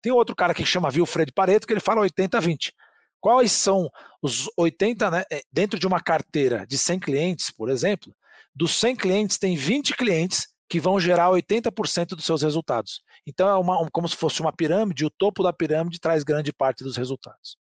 Tem 0.02 0.12
outro 0.12 0.36
cara 0.36 0.54
que 0.54 0.66
chama 0.66 0.90
Wilfred 0.90 1.32
Pareto, 1.32 1.68
que 1.68 1.74
ele 1.74 1.80
fala 1.80 2.02
80-20. 2.02 2.72
Quais 3.20 3.52
são 3.52 3.90
os 4.22 4.50
80, 4.58 5.12
né, 5.12 5.24
é, 5.32 5.42
dentro 5.52 5.80
de 5.80 5.88
uma 5.88 6.02
carteira 6.02 6.66
de 6.68 6.78
100 6.78 7.00
clientes, 7.00 7.52
por 7.52 7.70
exemplo, 7.70 8.14
dos 8.56 8.76
100 8.80 8.96
clientes, 8.96 9.38
tem 9.38 9.56
20 9.56 9.96
clientes 9.96 10.48
que 10.70 10.80
vão 10.80 11.00
gerar 11.00 11.30
80% 11.30 12.16
dos 12.16 12.26
seus 12.26 12.42
resultados. 12.42 13.02
Então 13.26 13.48
é 13.48 13.56
uma, 13.56 13.88
como 13.92 14.10
se 14.10 14.16
fosse 14.16 14.42
uma 14.42 14.52
pirâmide, 14.52 15.06
o 15.06 15.10
topo 15.10 15.44
da 15.44 15.54
pirâmide 15.54 16.00
traz 16.00 16.24
grande 16.24 16.52
parte 16.52 16.84
dos 16.84 16.98
resultados. 16.98 17.58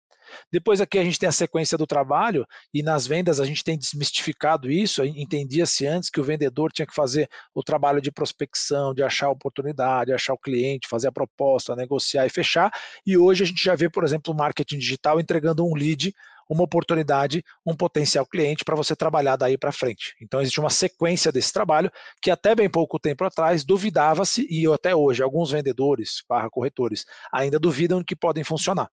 Depois 0.51 0.81
aqui 0.81 0.97
a 0.97 1.03
gente 1.03 1.19
tem 1.19 1.29
a 1.29 1.31
sequência 1.31 1.77
do 1.77 1.87
trabalho 1.87 2.45
e 2.73 2.81
nas 2.83 3.07
vendas 3.07 3.39
a 3.39 3.45
gente 3.45 3.63
tem 3.63 3.77
desmistificado 3.77 4.71
isso, 4.71 5.03
entendia-se 5.03 5.85
antes 5.87 6.09
que 6.09 6.19
o 6.19 6.23
vendedor 6.23 6.71
tinha 6.71 6.85
que 6.85 6.93
fazer 6.93 7.29
o 7.53 7.63
trabalho 7.63 8.01
de 8.01 8.11
prospecção, 8.11 8.93
de 8.93 9.03
achar 9.03 9.29
oportunidade, 9.29 10.13
achar 10.13 10.33
o 10.33 10.37
cliente, 10.37 10.87
fazer 10.87 11.07
a 11.07 11.11
proposta, 11.11 11.75
negociar 11.75 12.25
e 12.25 12.29
fechar, 12.29 12.71
e 13.05 13.17
hoje 13.17 13.43
a 13.43 13.47
gente 13.47 13.63
já 13.63 13.75
vê, 13.75 13.89
por 13.89 14.03
exemplo, 14.03 14.33
o 14.33 14.37
marketing 14.37 14.77
digital 14.77 15.19
entregando 15.19 15.65
um 15.65 15.73
lead 15.75 16.13
uma 16.49 16.63
oportunidade, 16.63 17.43
um 17.63 17.75
potencial 17.75 18.25
cliente 18.25 18.65
para 18.65 18.75
você 18.75 18.95
trabalhar 18.95 19.35
daí 19.35 19.55
para 19.57 19.71
frente. 19.71 20.15
Então 20.19 20.41
existe 20.41 20.59
uma 20.59 20.71
sequência 20.71 21.31
desse 21.31 21.53
trabalho 21.53 21.91
que 22.19 22.31
até 22.31 22.55
bem 22.55 22.67
pouco 22.67 22.99
tempo 22.99 23.23
atrás 23.23 23.63
duvidava-se 23.63 24.47
e 24.49 24.65
até 24.65 24.95
hoje 24.95 25.21
alguns 25.21 25.51
vendedores, 25.51 26.23
barra 26.27 26.49
corretores, 26.49 27.05
ainda 27.31 27.59
duvidam 27.59 28.03
que 28.03 28.15
podem 28.15 28.43
funcionar. 28.43 28.89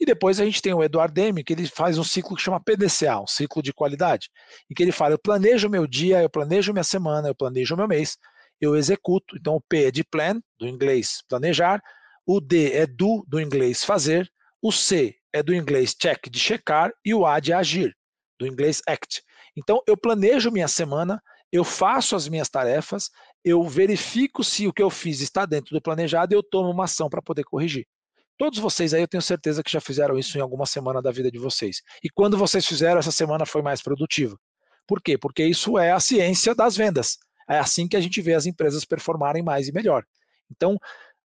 E 0.00 0.04
depois 0.04 0.40
a 0.40 0.44
gente 0.44 0.62
tem 0.62 0.72
o 0.72 0.82
Eduardo 0.82 1.14
Demi, 1.14 1.44
que 1.44 1.52
ele 1.52 1.66
faz 1.66 1.98
um 1.98 2.04
ciclo 2.04 2.36
que 2.36 2.42
chama 2.42 2.62
PDCA, 2.62 3.20
um 3.20 3.26
ciclo 3.26 3.62
de 3.62 3.72
qualidade, 3.72 4.28
em 4.70 4.74
que 4.74 4.82
ele 4.82 4.92
fala: 4.92 5.14
eu 5.14 5.18
planejo 5.18 5.68
meu 5.68 5.86
dia, 5.86 6.22
eu 6.22 6.30
planejo 6.30 6.72
minha 6.72 6.84
semana, 6.84 7.28
eu 7.28 7.34
planejo 7.34 7.76
meu 7.76 7.88
mês, 7.88 8.16
eu 8.60 8.76
executo. 8.76 9.36
Então 9.36 9.56
o 9.56 9.60
P 9.60 9.86
é 9.86 9.90
de 9.90 10.04
plan, 10.04 10.40
do 10.58 10.66
inglês 10.66 11.22
planejar, 11.28 11.80
o 12.26 12.40
D 12.40 12.72
é 12.72 12.86
do, 12.86 13.24
do 13.26 13.40
inglês 13.40 13.84
fazer, 13.84 14.30
o 14.60 14.70
C 14.70 15.16
é 15.32 15.42
do 15.42 15.54
inglês 15.54 15.94
check, 15.94 16.28
de 16.30 16.38
checar, 16.38 16.92
e 17.04 17.14
o 17.14 17.26
A 17.26 17.40
de 17.40 17.52
agir, 17.52 17.96
do 18.38 18.46
inglês 18.46 18.80
act. 18.86 19.22
Então 19.56 19.82
eu 19.86 19.96
planejo 19.96 20.50
minha 20.50 20.68
semana, 20.68 21.20
eu 21.50 21.64
faço 21.64 22.16
as 22.16 22.28
minhas 22.28 22.48
tarefas, 22.48 23.10
eu 23.44 23.62
verifico 23.64 24.42
se 24.42 24.66
o 24.66 24.72
que 24.72 24.82
eu 24.82 24.88
fiz 24.88 25.20
está 25.20 25.44
dentro 25.44 25.74
do 25.74 25.82
planejado 25.82 26.32
e 26.32 26.36
eu 26.36 26.42
tomo 26.42 26.70
uma 26.70 26.84
ação 26.84 27.08
para 27.08 27.20
poder 27.20 27.44
corrigir. 27.44 27.86
Todos 28.42 28.58
vocês 28.58 28.92
aí 28.92 29.00
eu 29.00 29.06
tenho 29.06 29.22
certeza 29.22 29.62
que 29.62 29.70
já 29.70 29.80
fizeram 29.80 30.18
isso 30.18 30.36
em 30.36 30.40
alguma 30.40 30.66
semana 30.66 31.00
da 31.00 31.12
vida 31.12 31.30
de 31.30 31.38
vocês. 31.38 31.80
E 32.02 32.10
quando 32.10 32.36
vocês 32.36 32.66
fizeram, 32.66 32.98
essa 32.98 33.12
semana 33.12 33.46
foi 33.46 33.62
mais 33.62 33.80
produtiva. 33.80 34.36
Por 34.84 35.00
quê? 35.00 35.16
Porque 35.16 35.44
isso 35.44 35.78
é 35.78 35.92
a 35.92 36.00
ciência 36.00 36.52
das 36.52 36.76
vendas. 36.76 37.18
É 37.48 37.60
assim 37.60 37.86
que 37.86 37.96
a 37.96 38.00
gente 38.00 38.20
vê 38.20 38.34
as 38.34 38.44
empresas 38.44 38.84
performarem 38.84 39.44
mais 39.44 39.68
e 39.68 39.72
melhor. 39.72 40.02
Então, 40.50 40.76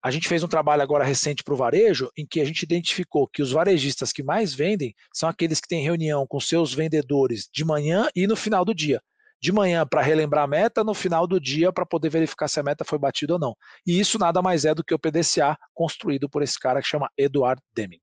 a 0.03 0.11
gente 0.11 0.29
fez 0.29 0.43
um 0.43 0.47
trabalho 0.47 0.83
agora 0.83 1.05
recente 1.05 1.43
para 1.43 1.55
o 1.55 1.57
varejo, 1.57 2.11
em 2.19 2.27
que 2.27 2.39
a 2.39 2.45
gente 2.45 2.63
identificou 2.65 3.27
que 3.27 3.41
os 3.41 3.51
varejistas 3.51 4.13
que 4.13 4.23
mais 4.23 4.53
vendem 4.53 4.95
são 5.11 5.27
aqueles 5.27 5.59
que 5.59 5.69
têm 5.69 5.83
reunião 5.83 6.27
com 6.27 6.39
seus 6.39 6.75
vendedores 6.75 7.49
de 7.51 7.65
manhã 7.65 8.11
e 8.15 8.27
no 8.27 8.37
final 8.37 8.63
do 8.63 8.75
dia 8.75 9.01
de 9.41 9.53
manhã 9.53 9.87
para 9.87 10.03
relembrar 10.03 10.45
a 10.45 10.47
meta, 10.47 10.83
no 10.83 10.95
final 10.95 11.27
do 11.27 11.41
dia 11.41 11.73
para 11.73 11.87
poder 11.87 12.09
verificar 12.09 12.49
se 12.49 12.61
a 12.61 12.63
meta 12.63 12.85
foi 12.85 12.99
batida 12.99 13.35
ou 13.35 13.39
não. 13.39 13.55
E 13.87 13.99
isso 13.99 14.19
nada 14.19 14.43
mais 14.43 14.65
é 14.65 14.75
do 14.75 14.85
que 14.85 14.95
o 14.95 14.99
PDCA 14.99 15.57
construído 15.75 16.29
por 16.29 16.43
esse 16.43 16.59
cara 16.59 16.81
que 16.81 16.89
chama 16.89 17.11
Eduard 17.19 17.61
Deming. 17.75 18.01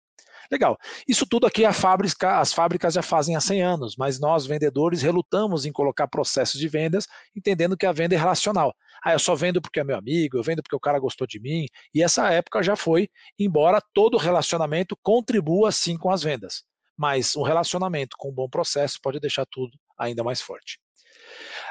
Legal. 0.51 0.77
Isso 1.07 1.25
tudo 1.25 1.47
aqui 1.47 1.63
fábrica, 1.71 2.39
as 2.39 2.53
fábricas 2.53 2.93
já 2.93 3.01
fazem 3.01 3.35
há 3.35 3.41
100 3.41 3.61
anos, 3.61 3.95
mas 3.97 4.19
nós, 4.19 4.45
vendedores, 4.45 5.01
relutamos 5.01 5.65
em 5.65 5.71
colocar 5.71 6.07
processos 6.07 6.59
de 6.59 6.67
vendas, 6.67 7.07
entendendo 7.35 7.77
que 7.77 7.85
a 7.85 7.91
venda 7.91 8.15
é 8.15 8.17
relacional. 8.17 8.73
Ah, 9.03 9.13
eu 9.13 9.19
só 9.19 9.35
vendo 9.35 9.61
porque 9.61 9.79
é 9.79 9.83
meu 9.83 9.97
amigo, 9.97 10.37
eu 10.37 10.43
vendo 10.43 10.61
porque 10.61 10.75
o 10.75 10.79
cara 10.79 10.99
gostou 10.99 11.25
de 11.25 11.39
mim. 11.39 11.65
E 11.93 12.03
essa 12.03 12.29
época 12.31 12.61
já 12.61 12.75
foi, 12.75 13.09
embora 13.39 13.81
todo 13.93 14.17
relacionamento 14.17 14.97
contribua 15.01 15.71
sim 15.71 15.97
com 15.97 16.09
as 16.11 16.23
vendas. 16.23 16.63
Mas 16.97 17.35
um 17.35 17.41
relacionamento 17.41 18.15
com 18.17 18.29
um 18.29 18.33
bom 18.33 18.49
processo 18.49 18.99
pode 19.01 19.19
deixar 19.19 19.45
tudo 19.49 19.71
ainda 19.97 20.23
mais 20.23 20.41
forte. 20.41 20.79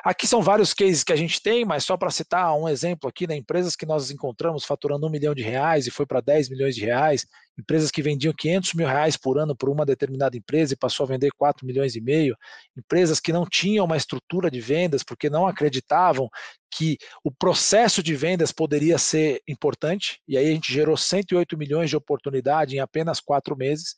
Aqui 0.05 0.27
são 0.27 0.43
vários 0.43 0.75
cases 0.75 1.05
que 1.05 1.13
a 1.13 1.17
gente 1.17 1.41
tem, 1.41 1.65
mas 1.65 1.85
só 1.85 1.97
para 1.97 2.11
citar 2.11 2.53
um 2.57 2.69
exemplo 2.69 3.09
aqui, 3.09 3.25
né, 3.25 3.37
empresas 3.37 3.77
que 3.77 3.87
nós 3.87 4.11
encontramos 4.11 4.65
faturando 4.65 5.07
um 5.07 5.11
milhão 5.11 5.33
de 5.33 5.43
reais 5.43 5.87
e 5.87 5.93
foi 5.93 6.05
para 6.05 6.21
10 6.21 6.49
milhões 6.49 6.75
de 6.75 6.85
reais, 6.85 7.25
empresas 7.57 7.89
que 7.89 8.03
vendiam 8.03 8.35
500 8.37 8.75
mil 8.75 8.89
reais 8.89 9.17
por 9.17 9.39
ano 9.39 9.55
por 9.55 9.69
uma 9.69 9.87
determinada 9.87 10.37
empresa 10.37 10.73
e 10.75 10.77
passou 10.77 11.05
a 11.05 11.09
vender 11.09 11.31
4 11.39 11.65
milhões 11.65 11.95
e 11.95 12.01
meio, 12.01 12.37
empresas 12.77 13.21
que 13.21 13.33
não 13.33 13.47
tinham 13.47 13.85
uma 13.85 13.97
estrutura 13.97 14.51
de 14.51 14.61
vendas 14.61 15.05
porque 15.05 15.31
não 15.31 15.47
acreditavam 15.47 16.29
que 16.69 16.99
o 17.23 17.31
processo 17.31 18.03
de 18.03 18.17
vendas 18.17 18.51
poderia 18.51 18.99
ser 18.99 19.41
importante, 19.47 20.21
e 20.27 20.37
aí 20.37 20.49
a 20.49 20.53
gente 20.53 20.73
gerou 20.73 20.97
108 20.97 21.57
milhões 21.57 21.91
de 21.91 21.97
oportunidade 21.97 22.75
em 22.75 22.81
apenas 22.81 23.21
quatro 23.21 23.57
meses, 23.57 23.95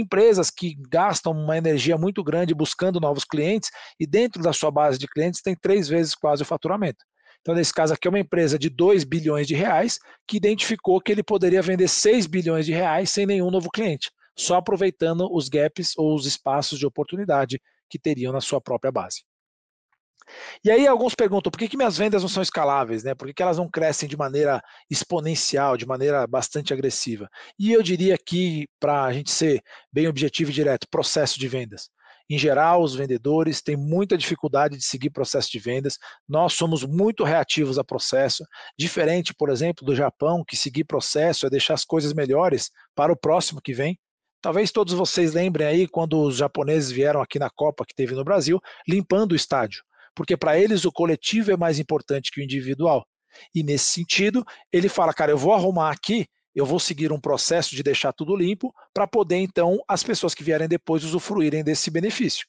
empresas 0.00 0.50
que 0.50 0.76
gastam 0.88 1.32
uma 1.32 1.56
energia 1.56 1.96
muito 1.96 2.22
grande 2.22 2.54
buscando 2.54 3.00
novos 3.00 3.24
clientes 3.24 3.70
e 3.98 4.06
dentro 4.06 4.42
da 4.42 4.52
sua 4.52 4.70
base 4.70 4.98
de 4.98 5.06
clientes 5.06 5.42
tem 5.42 5.54
três 5.54 5.88
vezes 5.88 6.14
quase 6.14 6.42
o 6.42 6.46
faturamento. 6.46 7.04
Então, 7.40 7.54
nesse 7.54 7.74
caso 7.74 7.92
aqui, 7.92 8.08
é 8.08 8.10
uma 8.10 8.18
empresa 8.18 8.58
de 8.58 8.70
2 8.70 9.04
bilhões 9.04 9.46
de 9.46 9.54
reais 9.54 9.98
que 10.26 10.38
identificou 10.38 10.98
que 10.98 11.12
ele 11.12 11.22
poderia 11.22 11.60
vender 11.60 11.88
6 11.88 12.26
bilhões 12.26 12.64
de 12.64 12.72
reais 12.72 13.10
sem 13.10 13.26
nenhum 13.26 13.50
novo 13.50 13.70
cliente, 13.70 14.10
só 14.34 14.56
aproveitando 14.56 15.28
os 15.30 15.50
gaps 15.50 15.92
ou 15.98 16.14
os 16.14 16.24
espaços 16.24 16.78
de 16.78 16.86
oportunidade 16.86 17.60
que 17.90 17.98
teriam 17.98 18.32
na 18.32 18.40
sua 18.40 18.62
própria 18.62 18.90
base. 18.90 19.24
E 20.64 20.70
aí 20.70 20.86
alguns 20.86 21.14
perguntam 21.14 21.50
por 21.50 21.58
que, 21.58 21.68
que 21.68 21.76
minhas 21.76 21.96
vendas 21.96 22.22
não 22.22 22.28
são 22.28 22.42
escaláveis, 22.42 23.04
né? 23.04 23.14
Por 23.14 23.28
que, 23.28 23.34
que 23.34 23.42
elas 23.42 23.58
não 23.58 23.68
crescem 23.68 24.08
de 24.08 24.16
maneira 24.16 24.62
exponencial, 24.90 25.76
de 25.76 25.86
maneira 25.86 26.26
bastante 26.26 26.72
agressiva? 26.72 27.28
E 27.58 27.72
eu 27.72 27.82
diria 27.82 28.16
que, 28.16 28.66
para 28.80 29.04
a 29.04 29.12
gente 29.12 29.30
ser 29.30 29.62
bem 29.92 30.08
objetivo 30.08 30.50
e 30.50 30.54
direto, 30.54 30.88
processo 30.90 31.38
de 31.38 31.48
vendas. 31.48 31.90
Em 32.28 32.38
geral, 32.38 32.82
os 32.82 32.94
vendedores 32.94 33.60
têm 33.60 33.76
muita 33.76 34.16
dificuldade 34.16 34.78
de 34.78 34.84
seguir 34.84 35.10
processo 35.10 35.50
de 35.50 35.58
vendas. 35.58 35.98
Nós 36.26 36.54
somos 36.54 36.82
muito 36.82 37.22
reativos 37.22 37.78
a 37.78 37.84
processo, 37.84 38.44
diferente, 38.78 39.34
por 39.34 39.50
exemplo, 39.50 39.84
do 39.84 39.94
Japão, 39.94 40.42
que 40.42 40.56
seguir 40.56 40.84
processo 40.84 41.46
é 41.46 41.50
deixar 41.50 41.74
as 41.74 41.84
coisas 41.84 42.14
melhores 42.14 42.70
para 42.94 43.12
o 43.12 43.16
próximo 43.16 43.60
que 43.60 43.74
vem. 43.74 43.98
Talvez 44.40 44.70
todos 44.70 44.94
vocês 44.94 45.34
lembrem 45.34 45.66
aí 45.66 45.86
quando 45.86 46.20
os 46.20 46.36
japoneses 46.36 46.90
vieram 46.90 47.20
aqui 47.20 47.38
na 47.38 47.50
Copa 47.50 47.84
que 47.86 47.94
teve 47.94 48.14
no 48.14 48.24
Brasil, 48.24 48.58
limpando 48.88 49.32
o 49.32 49.36
estádio 49.36 49.82
porque 50.14 50.36
para 50.36 50.58
eles 50.58 50.84
o 50.84 50.92
coletivo 50.92 51.52
é 51.52 51.56
mais 51.56 51.78
importante 51.78 52.30
que 52.30 52.40
o 52.40 52.44
individual. 52.44 53.06
E 53.54 53.62
nesse 53.62 53.86
sentido, 53.86 54.44
ele 54.72 54.88
fala, 54.88 55.12
cara, 55.12 55.32
eu 55.32 55.38
vou 55.38 55.52
arrumar 55.52 55.90
aqui, 55.90 56.26
eu 56.54 56.64
vou 56.64 56.78
seguir 56.78 57.12
um 57.12 57.20
processo 57.20 57.74
de 57.74 57.82
deixar 57.82 58.12
tudo 58.12 58.36
limpo 58.36 58.72
para 58.92 59.06
poder 59.06 59.38
então 59.38 59.78
as 59.88 60.04
pessoas 60.04 60.34
que 60.34 60.44
vierem 60.44 60.68
depois 60.68 61.02
usufruírem 61.04 61.64
desse 61.64 61.90
benefício. 61.90 62.46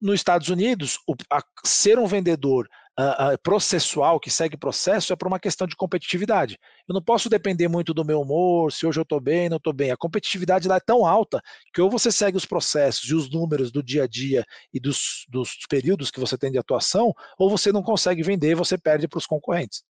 Nos 0.00 0.16
Estados 0.16 0.48
Unidos, 0.48 0.98
o, 1.06 1.14
a, 1.30 1.42
ser 1.64 1.98
um 1.98 2.06
vendedor 2.06 2.68
uh, 2.98 3.38
processual, 3.42 4.20
que 4.20 4.30
segue 4.30 4.56
processo, 4.56 5.12
é 5.12 5.16
por 5.16 5.28
uma 5.28 5.40
questão 5.40 5.66
de 5.66 5.76
competitividade. 5.76 6.58
Eu 6.88 6.94
não 6.94 7.02
posso 7.02 7.28
depender 7.28 7.68
muito 7.68 7.94
do 7.94 8.04
meu 8.04 8.20
humor, 8.20 8.72
se 8.72 8.86
hoje 8.86 8.98
eu 8.98 9.02
estou 9.02 9.20
bem, 9.20 9.48
não 9.48 9.56
estou 9.56 9.72
bem. 9.72 9.90
A 9.90 9.96
competitividade 9.96 10.68
lá 10.68 10.76
é 10.76 10.80
tão 10.80 11.06
alta 11.06 11.40
que 11.72 11.80
ou 11.80 11.90
você 11.90 12.10
segue 12.10 12.36
os 12.36 12.46
processos 12.46 13.08
e 13.08 13.14
os 13.14 13.30
números 13.30 13.70
do 13.70 13.82
dia 13.82 14.04
a 14.04 14.06
dia 14.06 14.44
e 14.72 14.80
dos, 14.80 15.24
dos 15.28 15.58
períodos 15.68 16.10
que 16.10 16.20
você 16.20 16.36
tem 16.36 16.50
de 16.50 16.58
atuação, 16.58 17.12
ou 17.38 17.50
você 17.50 17.72
não 17.72 17.82
consegue 17.82 18.22
vender, 18.22 18.54
você 18.54 18.76
perde 18.76 19.08
para 19.08 19.18
os 19.18 19.26
concorrentes. 19.26 19.82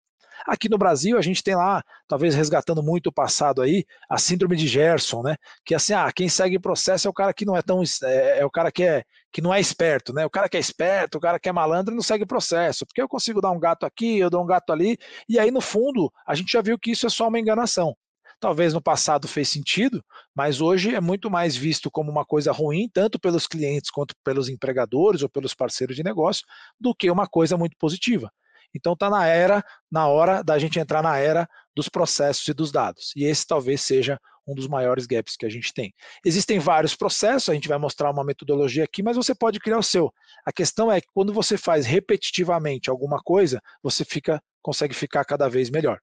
Aqui 0.46 0.68
no 0.68 0.79
Brasil, 0.79 1.18
a 1.18 1.22
gente 1.22 1.42
tem 1.42 1.55
lá, 1.55 1.83
talvez 2.09 2.35
resgatando 2.35 2.83
muito 2.83 3.09
o 3.09 3.12
passado 3.12 3.61
aí, 3.62 3.85
a 4.09 4.18
síndrome 4.18 4.57
de 4.57 4.66
Gerson, 4.66 5.22
né? 5.22 5.37
Que 5.64 5.74
é 5.74 5.76
assim, 5.76 5.92
ah, 5.92 6.11
quem 6.12 6.29
segue 6.29 6.59
processo 6.59 7.07
é 7.07 7.11
o 7.11 7.14
cara 7.14 7.33
que 7.35 7.44
não 7.44 7.57
é 7.57 7.62
tão. 7.62 7.83
É, 8.05 8.40
é, 8.40 8.44
o 8.46 8.50
cara 8.50 8.72
que, 8.72 8.83
é, 8.83 9.05
que 9.33 9.40
não 9.40 9.53
é 9.53 9.61
esperto, 9.61 10.12
né? 10.12 10.24
O 10.24 10.31
cara 10.31 10.48
que 10.48 10.57
é 10.57 10.61
esperto, 10.61 11.18
o 11.18 11.20
cara 11.20 11.38
que 11.38 11.48
é 11.48 11.53
malandro 11.53 11.94
não 11.94 12.03
segue 12.03 12.24
processo. 12.26 12.87
Porque 12.87 13.03
eu 13.03 13.09
consigo 13.09 13.40
dar 13.40 13.50
um 13.50 13.59
gato 13.59 13.85
aqui, 13.85 14.18
eu 14.18 14.31
dou 14.31 14.42
um 14.42 14.46
gato 14.46 14.72
ali, 14.72 14.96
e 15.29 15.38
aí, 15.38 15.50
no 15.50 15.61
fundo, 15.61 16.12
a 16.26 16.35
gente 16.35 16.53
já 16.53 16.62
viu 16.62 16.79
que 16.79 16.92
isso 16.92 17.07
é 17.07 17.11
só 17.11 17.29
uma 17.29 17.38
enganação. 17.38 17.94
Talvez 18.40 18.72
no 18.72 18.81
passado 18.81 19.29
fez 19.29 19.50
sentido, 19.50 20.03
mas 20.35 20.62
hoje 20.62 20.94
é 20.94 21.00
muito 21.00 21.31
mais 21.31 21.55
visto 21.55 21.90
como 21.90 22.11
uma 22.11 22.24
coisa 22.24 22.50
ruim, 22.50 22.88
tanto 22.90 23.20
pelos 23.20 23.46
clientes 23.46 23.90
quanto 23.90 24.14
pelos 24.24 24.48
empregadores 24.48 25.22
ou 25.22 25.29
pelos 25.29 25.55
parceiros 25.55 25.94
de 25.94 26.03
negócio, 26.03 26.46
do 26.81 26.94
que 26.94 27.11
uma 27.11 27.26
coisa 27.26 27.59
muito 27.59 27.76
positiva. 27.79 28.33
Então 28.74 28.92
está 28.92 29.11
na 29.11 29.26
era, 29.26 29.64
na 29.90 30.06
hora 30.06 30.42
da 30.42 30.59
gente 30.59 30.78
entrar 30.78 31.02
na 31.02 31.16
era 31.18 31.48
dos 31.74 31.88
processos 31.88 32.46
e 32.48 32.54
dos 32.54 32.70
dados. 32.70 33.12
E 33.16 33.24
esse 33.24 33.46
talvez 33.46 33.80
seja 33.80 34.18
um 34.46 34.54
dos 34.54 34.66
maiores 34.66 35.06
gaps 35.06 35.37
que 35.37 35.46
a 35.46 35.48
gente 35.48 35.72
tem. 35.72 35.94
Existem 36.24 36.59
vários 36.59 36.96
processos, 36.96 37.48
a 37.48 37.54
gente 37.54 37.68
vai 37.68 37.78
mostrar 37.78 38.11
uma 38.11 38.24
metodologia 38.24 38.85
aqui, 38.85 39.02
mas 39.02 39.16
você 39.16 39.35
pode 39.35 39.61
criar 39.61 39.78
o 39.78 39.83
seu. 39.83 40.12
A 40.44 40.52
questão 40.52 40.90
é 40.90 41.00
que 41.00 41.06
quando 41.12 41.33
você 41.33 41.56
faz 41.56 41.87
repetitivamente 41.87 42.90
alguma 42.90 43.20
coisa, 43.20 43.61
você 43.83 44.04
fica 44.04 44.42
consegue 44.62 44.94
ficar 44.94 45.24
cada 45.24 45.48
vez 45.48 45.70
melhor. 45.70 45.98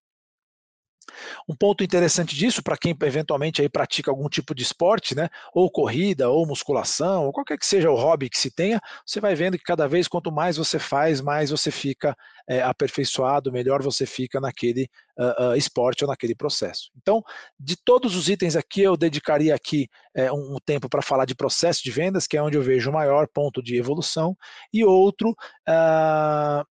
Um 1.48 1.56
ponto 1.56 1.84
interessante 1.84 2.36
disso, 2.36 2.62
para 2.62 2.78
quem 2.78 2.96
eventualmente 3.04 3.62
aí 3.62 3.70
pratica 3.70 4.12
algum 4.12 4.30
tipo 4.30 4.54
de 4.54 4.64
esporte, 4.64 5.16
né, 5.16 5.30
ou 5.54 5.70
corrida, 5.70 6.30
ou 6.30 6.46
musculação, 6.46 7.26
ou 7.26 7.32
qualquer 7.32 7.58
que 7.58 7.66
seja 7.66 7.90
o 7.90 7.96
hobby 7.96 8.30
que 8.30 8.40
se 8.40 8.52
tenha, 8.52 8.80
você 9.06 9.20
vai 9.20 9.36
vendo 9.36 9.58
que 9.58 9.64
cada 9.64 9.88
vez 9.88 10.08
quanto 10.08 10.32
mais 10.32 10.58
você 10.58 10.80
faz, 10.80 11.22
mais 11.22 11.50
você 11.50 11.72
fica 11.72 12.16
é, 12.48 12.62
aperfeiçoado, 12.62 13.52
melhor 13.52 13.82
você 13.82 14.06
fica 14.06 14.40
naquele 14.40 14.90
uh, 15.18 15.50
uh, 15.50 15.56
esporte 15.56 16.04
ou 16.04 16.10
naquele 16.10 16.36
processo. 16.36 16.90
Então, 16.98 17.22
de 17.60 17.76
todos 17.76 18.16
os 18.16 18.30
itens 18.30 18.56
aqui, 18.56 18.82
eu 18.82 18.96
dedicaria 18.96 19.54
aqui 19.54 19.90
é, 20.16 20.32
um, 20.32 20.56
um, 20.56 20.58
tempo 20.64 20.88
para 20.90 21.02
falar 21.02 21.26
de 21.26 21.36
processo 21.36 21.84
de 21.84 21.92
vendas, 21.92 22.26
que 22.28 22.38
é 22.38 22.42
onde 22.42 22.58
eu 22.58 22.62
vejo 22.62 22.90
o 22.90 22.94
maior 22.94 23.28
ponto 23.28 23.62
de 23.62 23.76
evolução, 23.76 24.36
e 24.74 24.84
outro, 24.86 25.32
uh, 25.32 26.66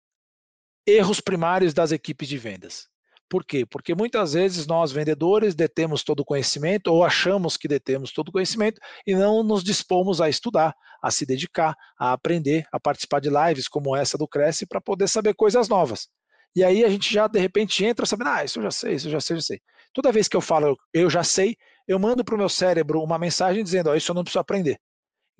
erros 0.85 1.19
primários 1.19 1.73
das 1.73 1.91
equipes 1.91 2.27
de 2.27 2.37
vendas. 2.37 2.87
Por 3.29 3.43
quê? 3.43 3.65
Porque 3.65 3.93
muitas 3.93 4.33
vezes 4.33 4.65
nós, 4.65 4.91
vendedores, 4.91 5.53
detemos 5.53 6.03
todo 6.03 6.21
o 6.21 6.25
conhecimento 6.25 6.87
ou 6.87 7.03
achamos 7.03 7.57
que 7.57 7.67
detemos 7.67 8.11
todo 8.11 8.29
o 8.29 8.31
conhecimento 8.31 8.79
e 9.05 9.13
não 9.13 9.43
nos 9.43 9.63
dispomos 9.63 10.21
a 10.21 10.29
estudar, 10.29 10.73
a 11.01 11.11
se 11.11 11.25
dedicar, 11.25 11.75
a 11.99 12.13
aprender, 12.13 12.65
a 12.71 12.79
participar 12.79 13.19
de 13.19 13.29
lives 13.29 13.67
como 13.67 13.95
essa 13.95 14.17
do 14.17 14.27
Cresce 14.27 14.65
para 14.65 14.79
poder 14.79 15.09
saber 15.09 15.33
coisas 15.33 15.67
novas. 15.67 16.07
E 16.55 16.63
aí 16.63 16.85
a 16.85 16.89
gente 16.89 17.13
já 17.13 17.27
de 17.27 17.39
repente 17.39 17.83
entra 17.83 18.05
sabendo, 18.05 18.29
ah, 18.29 18.43
isso 18.45 18.59
eu 18.59 18.63
já 18.63 18.71
sei, 18.71 18.93
isso 18.93 19.07
eu 19.07 19.11
já 19.11 19.19
sei, 19.19 19.35
já 19.35 19.41
sei. 19.41 19.61
Toda 19.93 20.11
vez 20.11 20.27
que 20.27 20.35
eu 20.37 20.41
falo 20.41 20.77
eu 20.93 21.09
já 21.09 21.23
sei, 21.23 21.57
eu 21.87 21.99
mando 21.99 22.23
para 22.23 22.35
o 22.35 22.37
meu 22.37 22.49
cérebro 22.49 23.03
uma 23.03 23.19
mensagem 23.19 23.63
dizendo, 23.63 23.89
ó, 23.89 23.95
isso 23.95 24.09
eu 24.09 24.15
não 24.15 24.23
preciso 24.23 24.39
aprender. 24.39 24.79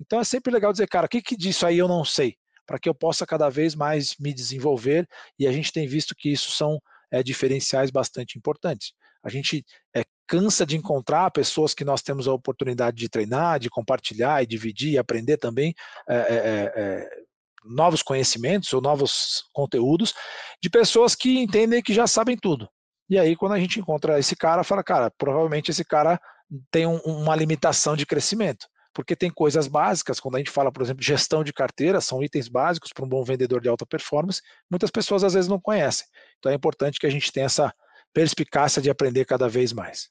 Então 0.00 0.20
é 0.20 0.24
sempre 0.24 0.52
legal 0.52 0.72
dizer, 0.72 0.86
cara, 0.88 1.06
o 1.06 1.08
que, 1.08 1.22
que 1.22 1.36
disso 1.36 1.66
aí 1.66 1.78
eu 1.78 1.88
não 1.88 2.04
sei? 2.04 2.36
Para 2.66 2.78
que 2.78 2.88
eu 2.88 2.94
possa 2.94 3.26
cada 3.26 3.48
vez 3.48 3.74
mais 3.74 4.16
me 4.18 4.32
desenvolver, 4.32 5.08
e 5.38 5.46
a 5.46 5.52
gente 5.52 5.72
tem 5.72 5.86
visto 5.86 6.14
que 6.14 6.30
isso 6.30 6.50
são 6.50 6.78
é, 7.10 7.22
diferenciais 7.22 7.90
bastante 7.90 8.38
importantes. 8.38 8.92
A 9.22 9.28
gente 9.28 9.64
é, 9.94 10.04
cansa 10.26 10.64
de 10.64 10.76
encontrar 10.76 11.30
pessoas 11.30 11.74
que 11.74 11.84
nós 11.84 12.02
temos 12.02 12.28
a 12.28 12.32
oportunidade 12.32 12.96
de 12.96 13.08
treinar, 13.08 13.58
de 13.58 13.70
compartilhar 13.70 14.42
e 14.42 14.46
dividir 14.46 14.92
e 14.92 14.98
aprender 14.98 15.36
também 15.36 15.74
é, 16.08 17.08
novos 17.64 18.02
conhecimentos 18.02 18.72
ou 18.72 18.80
novos 18.80 19.44
conteúdos 19.52 20.14
de 20.62 20.70
pessoas 20.70 21.14
que 21.14 21.38
entendem 21.38 21.82
que 21.82 21.92
já 21.92 22.06
sabem 22.06 22.36
tudo. 22.36 22.68
E 23.10 23.18
aí, 23.18 23.34
quando 23.34 23.52
a 23.52 23.60
gente 23.60 23.80
encontra 23.80 24.18
esse 24.18 24.36
cara, 24.36 24.62
fala, 24.62 24.84
cara, 24.84 25.10
provavelmente 25.16 25.70
esse 25.70 25.84
cara 25.84 26.20
tem 26.70 26.86
um, 26.86 26.98
uma 26.98 27.34
limitação 27.34 27.96
de 27.96 28.06
crescimento 28.06 28.66
porque 28.98 29.14
tem 29.14 29.30
coisas 29.30 29.68
básicas, 29.68 30.18
quando 30.18 30.34
a 30.34 30.38
gente 30.38 30.50
fala, 30.50 30.72
por 30.72 30.82
exemplo, 30.82 31.04
gestão 31.04 31.44
de 31.44 31.52
carteira, 31.52 32.00
são 32.00 32.20
itens 32.20 32.48
básicos 32.48 32.92
para 32.92 33.04
um 33.04 33.08
bom 33.08 33.22
vendedor 33.22 33.60
de 33.60 33.68
alta 33.68 33.86
performance, 33.86 34.42
muitas 34.68 34.90
pessoas 34.90 35.22
às 35.22 35.34
vezes 35.34 35.48
não 35.48 35.60
conhecem. 35.60 36.04
Então 36.36 36.50
é 36.50 36.56
importante 36.56 36.98
que 36.98 37.06
a 37.06 37.10
gente 37.10 37.30
tenha 37.30 37.46
essa 37.46 37.72
perspicácia 38.12 38.82
de 38.82 38.90
aprender 38.90 39.24
cada 39.24 39.48
vez 39.48 39.72
mais. 39.72 40.10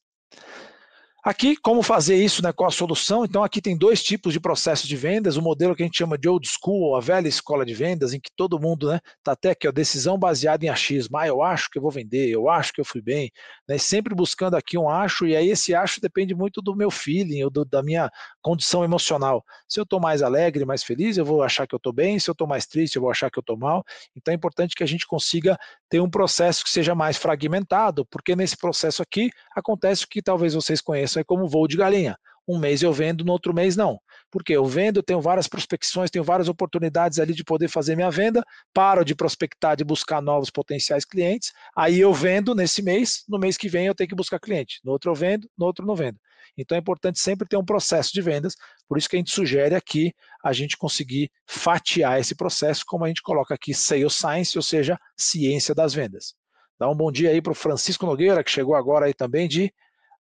Aqui, 1.24 1.58
como 1.58 1.82
fazer 1.82 2.16
isso, 2.16 2.44
né, 2.44 2.54
qual 2.54 2.70
a 2.70 2.72
solução? 2.72 3.26
Então, 3.26 3.44
aqui 3.44 3.60
tem 3.60 3.76
dois 3.76 4.04
tipos 4.04 4.32
de 4.32 4.40
processos 4.40 4.88
de 4.88 4.96
vendas, 4.96 5.36
o 5.36 5.42
modelo 5.42 5.76
que 5.76 5.82
a 5.82 5.86
gente 5.86 5.98
chama 5.98 6.18
de 6.18 6.30
old 6.30 6.48
school, 6.48 6.96
a 6.96 7.02
velha 7.02 7.28
escola 7.28 7.66
de 7.66 7.74
vendas, 7.74 8.14
em 8.14 8.20
que 8.20 8.30
todo 8.36 8.60
mundo 8.60 8.86
está 8.86 8.94
né, 8.94 9.02
tá 9.24 9.32
até 9.34 9.50
aqui, 9.50 9.68
ó, 9.68 9.72
decisão 9.72 10.18
baseada 10.18 10.66
em 10.66 10.70
achismo, 10.70 11.18
ah, 11.18 11.28
eu 11.28 11.42
acho 11.42 11.70
que 11.70 11.80
eu 11.80 11.82
vou 11.82 11.92
vender, 11.92 12.30
eu 12.30 12.48
acho 12.50 12.72
que 12.72 12.80
eu 12.80 12.86
fui 12.86 13.02
bem, 13.02 13.32
né, 13.68 13.78
sempre 13.78 14.16
buscando 14.16 14.56
aqui 14.56 14.78
um 14.78 14.88
acho, 14.88 15.26
e 15.26 15.36
aí 15.36 15.50
esse 15.50 15.74
acho 15.76 16.00
depende 16.00 16.36
muito 16.36 16.62
do 16.62 16.76
meu 16.76 16.90
feeling, 16.90 17.44
ou 17.44 17.50
do, 17.50 17.66
da 17.66 17.82
minha 17.82 18.10
condição 18.40 18.84
emocional. 18.84 19.44
Se 19.68 19.80
eu 19.80 19.84
estou 19.84 20.00
mais 20.00 20.22
alegre, 20.22 20.66
mais 20.66 20.84
feliz, 20.84 21.18
eu 21.18 21.26
vou 21.26 21.44
achar 21.44 21.68
que 21.68 21.76
eu 21.76 21.78
estou 21.78 21.92
bem, 21.92 22.20
se 22.20 22.30
eu 22.30 22.34
estou 22.34 22.48
mais 22.48 22.68
triste, 22.68 22.96
eu 22.96 23.02
vou 23.02 23.12
achar 23.12 23.30
que 23.30 23.40
eu 23.40 23.42
estou 23.42 23.58
mal. 23.58 23.84
Então, 24.16 24.32
é 24.32 24.36
importante 24.36 24.76
que 24.76 24.84
a 24.84 24.88
gente 24.88 25.06
consiga 25.06 25.58
ter 25.90 26.00
um 26.00 26.10
processo 26.10 26.64
que 26.64 26.70
seja 26.70 26.94
mais 26.94 27.18
fragmentado, 27.18 28.06
porque 28.06 28.36
nesse 28.36 28.56
processo 28.56 29.02
aqui 29.02 29.30
acontece 29.56 30.06
o 30.06 30.08
que 30.08 30.22
talvez 30.22 30.54
vocês 30.54 30.80
conheçam 30.80 31.07
é 31.16 31.24
como 31.24 31.48
voo 31.48 31.68
de 31.68 31.78
galinha. 31.78 32.18
Um 32.48 32.58
mês 32.58 32.82
eu 32.82 32.94
vendo, 32.94 33.26
no 33.26 33.34
outro 33.34 33.54
mês 33.54 33.76
não. 33.76 34.00
Porque 34.32 34.54
eu 34.54 34.66
vendo, 34.66 35.04
tenho 35.04 35.20
várias 35.20 35.48
prospecções, 35.48 36.10
tenho 36.10 36.24
várias 36.24 36.48
oportunidades 36.48 37.20
ali 37.20 37.34
de 37.34 37.44
poder 37.44 37.68
fazer 37.68 37.96
minha 37.96 38.10
venda, 38.10 38.42
paro 38.74 39.04
de 39.04 39.14
prospectar, 39.14 39.76
de 39.76 39.84
buscar 39.84 40.22
novos 40.22 40.50
potenciais 40.50 41.04
clientes, 41.04 41.52
aí 41.76 42.00
eu 42.00 42.14
vendo 42.14 42.56
nesse 42.56 42.82
mês, 42.82 43.24
no 43.28 43.38
mês 43.38 43.58
que 43.58 43.68
vem 43.68 43.88
eu 43.88 43.96
tenho 43.96 44.08
que 44.10 44.16
buscar 44.16 44.40
cliente. 44.40 44.80
No 44.84 44.94
outro 44.94 45.12
eu 45.12 45.16
vendo, 45.16 45.50
no 45.58 45.66
outro 45.66 45.86
não 45.86 45.96
vendo. 45.96 46.18
Então 46.58 46.76
é 46.76 46.80
importante 46.80 47.20
sempre 47.20 47.48
ter 47.48 47.58
um 47.58 47.66
processo 47.66 48.14
de 48.14 48.22
vendas, 48.22 48.56
por 48.88 48.98
isso 48.98 49.10
que 49.10 49.16
a 49.18 49.20
gente 49.20 49.32
sugere 49.32 49.76
aqui 49.76 50.14
a 50.44 50.54
gente 50.54 50.78
conseguir 50.78 51.30
fatiar 51.46 52.20
esse 52.20 52.34
processo, 52.34 52.84
como 52.88 53.04
a 53.04 53.08
gente 53.10 53.22
coloca 53.22 53.54
aqui 53.54 53.74
Sales 53.74 54.14
Science, 54.14 54.58
ou 54.58 54.64
seja, 54.64 54.98
ciência 55.18 55.76
das 55.76 55.94
vendas. 55.94 56.34
Dá 56.80 56.90
um 56.90 56.96
bom 56.96 57.12
dia 57.12 57.32
aí 57.32 57.42
para 57.42 57.52
o 57.52 57.56
Francisco 57.56 58.06
Nogueira, 58.06 58.44
que 58.44 58.52
chegou 58.52 58.76
agora 58.76 59.08
aí 59.08 59.14
também 59.14 59.48
de 59.48 59.74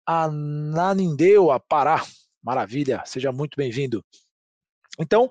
Ananindeua, 0.07 1.59
Pará. 1.59 2.01
Maravilha, 2.41 3.03
seja 3.05 3.29
muito 3.31 3.57
bem-vindo. 3.57 4.01
Então, 4.97 5.29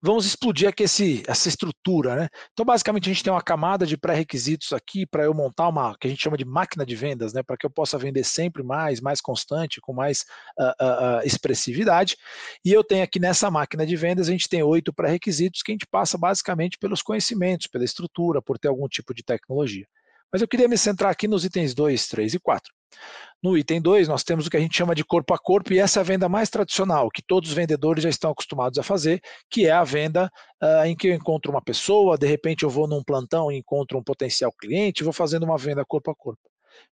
vamos 0.00 0.26
explodir 0.26 0.68
aqui 0.68 0.84
esse, 0.84 1.22
essa 1.26 1.48
estrutura, 1.48 2.14
né? 2.14 2.28
Então, 2.52 2.64
basicamente, 2.64 3.08
a 3.08 3.12
gente 3.12 3.24
tem 3.24 3.32
uma 3.32 3.42
camada 3.42 3.86
de 3.86 3.96
pré-requisitos 3.96 4.72
aqui 4.72 5.06
para 5.06 5.24
eu 5.24 5.34
montar 5.34 5.68
uma 5.68 5.96
que 5.98 6.06
a 6.06 6.10
gente 6.10 6.22
chama 6.22 6.36
de 6.36 6.44
máquina 6.44 6.86
de 6.86 6.94
vendas, 6.94 7.32
né? 7.32 7.42
Para 7.42 7.56
que 7.56 7.66
eu 7.66 7.70
possa 7.70 7.98
vender 7.98 8.22
sempre 8.22 8.62
mais, 8.62 9.00
mais 9.00 9.20
constante, 9.20 9.80
com 9.80 9.92
mais 9.92 10.24
uh, 10.58 10.84
uh, 10.84 11.26
expressividade. 11.26 12.16
E 12.64 12.72
eu 12.72 12.84
tenho 12.84 13.02
aqui 13.02 13.18
nessa 13.18 13.50
máquina 13.50 13.84
de 13.84 13.96
vendas, 13.96 14.28
a 14.28 14.32
gente 14.32 14.48
tem 14.48 14.62
oito 14.62 14.92
pré-requisitos 14.92 15.62
que 15.62 15.72
a 15.72 15.74
gente 15.74 15.86
passa 15.86 16.16
basicamente 16.16 16.78
pelos 16.78 17.02
conhecimentos, 17.02 17.66
pela 17.66 17.84
estrutura, 17.84 18.40
por 18.40 18.58
ter 18.58 18.68
algum 18.68 18.86
tipo 18.86 19.12
de 19.14 19.24
tecnologia. 19.24 19.86
Mas 20.30 20.42
eu 20.42 20.48
queria 20.48 20.68
me 20.68 20.76
centrar 20.76 21.10
aqui 21.10 21.26
nos 21.26 21.44
itens 21.44 21.74
2, 21.74 22.06
3 22.06 22.34
e 22.34 22.38
4. 22.38 22.77
No 23.40 23.56
item 23.56 23.80
2, 23.80 24.08
nós 24.08 24.24
temos 24.24 24.46
o 24.46 24.50
que 24.50 24.56
a 24.56 24.60
gente 24.60 24.76
chama 24.76 24.96
de 24.96 25.04
corpo 25.04 25.32
a 25.32 25.38
corpo, 25.38 25.72
e 25.72 25.78
essa 25.78 26.00
é 26.00 26.02
a 26.02 26.04
venda 26.04 26.28
mais 26.28 26.50
tradicional, 26.50 27.08
que 27.08 27.22
todos 27.22 27.50
os 27.50 27.54
vendedores 27.54 28.02
já 28.02 28.10
estão 28.10 28.32
acostumados 28.32 28.80
a 28.80 28.82
fazer, 28.82 29.20
que 29.48 29.66
é 29.66 29.70
a 29.70 29.84
venda 29.84 30.28
uh, 30.60 30.84
em 30.84 30.96
que 30.96 31.06
eu 31.06 31.14
encontro 31.14 31.52
uma 31.52 31.62
pessoa, 31.62 32.18
de 32.18 32.26
repente 32.26 32.64
eu 32.64 32.70
vou 32.70 32.88
num 32.88 33.02
plantão 33.02 33.52
e 33.52 33.56
encontro 33.56 33.96
um 33.96 34.02
potencial 34.02 34.52
cliente, 34.52 35.04
vou 35.04 35.12
fazendo 35.12 35.44
uma 35.44 35.56
venda 35.56 35.84
corpo 35.84 36.10
a 36.10 36.16
corpo. 36.16 36.42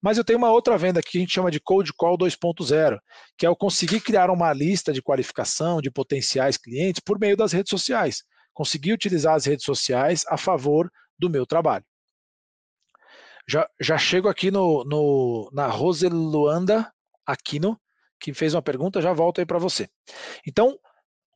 Mas 0.03 0.19
eu 0.19 0.25
tenho 0.25 0.39
uma 0.39 0.51
outra 0.51 0.77
venda 0.77 1.03
que 1.03 1.17
a 1.17 1.21
gente 1.21 1.33
chama 1.33 1.51
de 1.51 1.61
Cold 1.61 1.93
Call 1.95 2.19
2.0, 2.19 2.99
que 3.39 3.47
é 3.47 3.49
eu 3.49 3.57
conseguir 3.57 4.01
criar 4.01 4.31
uma 4.31 4.53
lista 4.53 4.93
de 4.93 5.01
qualificação 5.03 5.81
de 5.81 5.91
potenciais 5.91 6.59
clientes 6.59 7.01
por 7.01 7.19
meio 7.19 7.37
das 7.37 7.53
redes 7.53 7.71
sociais. 7.71 8.23
Conseguir 8.53 8.93
utilizar 8.93 9.35
as 9.35 9.47
redes 9.47 9.65
sociais 9.65 10.25
a 10.29 10.37
favor 10.37 10.91
do 11.19 11.31
meu 11.31 11.47
trabalho. 11.47 11.85
Já, 13.47 13.69
já 13.81 13.99
chego 13.99 14.29
aqui 14.29 14.51
no, 14.51 14.85
no, 14.85 15.51
na 15.53 15.67
Roseluanda 15.67 16.91
Aquino, 17.27 17.79
que 18.19 18.33
fez 18.33 18.55
uma 18.55 18.63
pergunta, 18.63 19.03
já 19.03 19.13
volto 19.13 19.41
aí 19.41 19.47
para 19.47 19.59
você. 19.59 19.89
Então, 20.47 20.79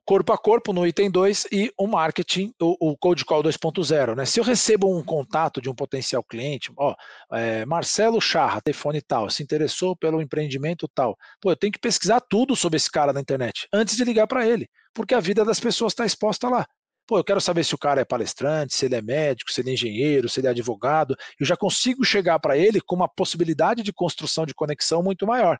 corpo 0.08 0.32
a 0.32 0.38
corpo 0.38 0.72
no 0.72 0.86
item 0.86 1.10
2 1.10 1.48
e 1.52 1.70
o 1.76 1.86
marketing, 1.86 2.50
o, 2.58 2.92
o 2.92 2.96
Code 2.96 3.26
Call 3.26 3.42
2.0. 3.42 4.16
Né? 4.16 4.24
Se 4.24 4.40
eu 4.40 4.44
recebo 4.44 4.90
um 4.90 5.04
contato 5.04 5.60
de 5.60 5.68
um 5.68 5.74
potencial 5.74 6.24
cliente, 6.24 6.72
ó, 6.78 6.94
é, 7.30 7.66
Marcelo 7.66 8.18
Charra, 8.18 8.62
telefone 8.62 9.02
tal, 9.02 9.28
se 9.28 9.42
interessou 9.42 9.94
pelo 9.94 10.22
empreendimento 10.22 10.88
tal, 10.94 11.14
pô, 11.38 11.50
eu 11.50 11.56
tenho 11.56 11.74
que 11.74 11.78
pesquisar 11.78 12.22
tudo 12.22 12.56
sobre 12.56 12.78
esse 12.78 12.90
cara 12.90 13.12
na 13.12 13.20
internet 13.20 13.68
antes 13.70 13.96
de 13.96 14.04
ligar 14.04 14.26
para 14.26 14.48
ele, 14.48 14.66
porque 14.94 15.14
a 15.14 15.20
vida 15.20 15.44
das 15.44 15.60
pessoas 15.60 15.92
está 15.92 16.06
exposta 16.06 16.48
lá. 16.48 16.66
Pô, 17.08 17.16
eu 17.16 17.24
quero 17.24 17.40
saber 17.40 17.64
se 17.64 17.74
o 17.74 17.78
cara 17.78 18.02
é 18.02 18.04
palestrante, 18.04 18.74
se 18.74 18.84
ele 18.84 18.94
é 18.94 19.00
médico, 19.00 19.50
se 19.50 19.62
ele 19.62 19.70
é 19.70 19.72
engenheiro, 19.72 20.28
se 20.28 20.40
ele 20.40 20.46
é 20.46 20.50
advogado. 20.50 21.16
Eu 21.40 21.46
já 21.46 21.56
consigo 21.56 22.04
chegar 22.04 22.38
para 22.38 22.54
ele 22.58 22.82
com 22.82 22.94
uma 22.94 23.08
possibilidade 23.08 23.82
de 23.82 23.94
construção 23.94 24.44
de 24.44 24.52
conexão 24.52 25.02
muito 25.02 25.26
maior. 25.26 25.58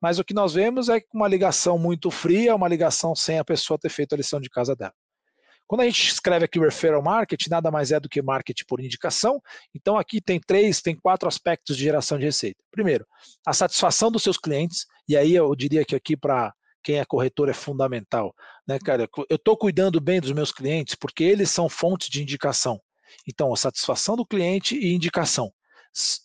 Mas 0.00 0.20
o 0.20 0.24
que 0.24 0.32
nós 0.32 0.54
vemos 0.54 0.88
é 0.88 1.02
uma 1.12 1.26
ligação 1.26 1.76
muito 1.76 2.12
fria, 2.12 2.54
uma 2.54 2.68
ligação 2.68 3.12
sem 3.12 3.40
a 3.40 3.44
pessoa 3.44 3.76
ter 3.76 3.88
feito 3.88 4.12
a 4.12 4.16
lição 4.16 4.40
de 4.40 4.48
casa 4.48 4.76
dela. 4.76 4.94
Quando 5.66 5.80
a 5.80 5.84
gente 5.84 6.12
escreve 6.12 6.44
aqui 6.44 6.60
referral 6.60 7.02
marketing, 7.02 7.50
nada 7.50 7.72
mais 7.72 7.90
é 7.90 7.98
do 7.98 8.08
que 8.08 8.22
marketing 8.22 8.64
por 8.68 8.80
indicação. 8.80 9.42
Então 9.74 9.98
aqui 9.98 10.20
tem 10.20 10.38
três, 10.38 10.80
tem 10.80 10.94
quatro 10.94 11.26
aspectos 11.26 11.76
de 11.76 11.82
geração 11.82 12.18
de 12.18 12.24
receita. 12.24 12.62
Primeiro, 12.70 13.04
a 13.44 13.52
satisfação 13.52 14.12
dos 14.12 14.22
seus 14.22 14.38
clientes, 14.38 14.86
e 15.08 15.16
aí 15.16 15.34
eu 15.34 15.52
diria 15.56 15.84
que 15.84 15.96
aqui 15.96 16.16
para 16.16 16.54
quem 16.84 16.98
é 16.98 17.04
corretor 17.04 17.48
é 17.48 17.54
fundamental, 17.54 18.34
né, 18.68 18.78
cara? 18.78 19.08
Eu 19.28 19.36
estou 19.36 19.56
cuidando 19.56 20.00
bem 20.00 20.20
dos 20.20 20.32
meus 20.32 20.52
clientes 20.52 20.94
porque 20.94 21.24
eles 21.24 21.50
são 21.50 21.68
fontes 21.68 22.08
de 22.08 22.22
indicação. 22.22 22.80
Então, 23.26 23.52
a 23.52 23.56
satisfação 23.56 24.16
do 24.16 24.26
cliente 24.26 24.76
e 24.76 24.94
indicação 24.94 25.52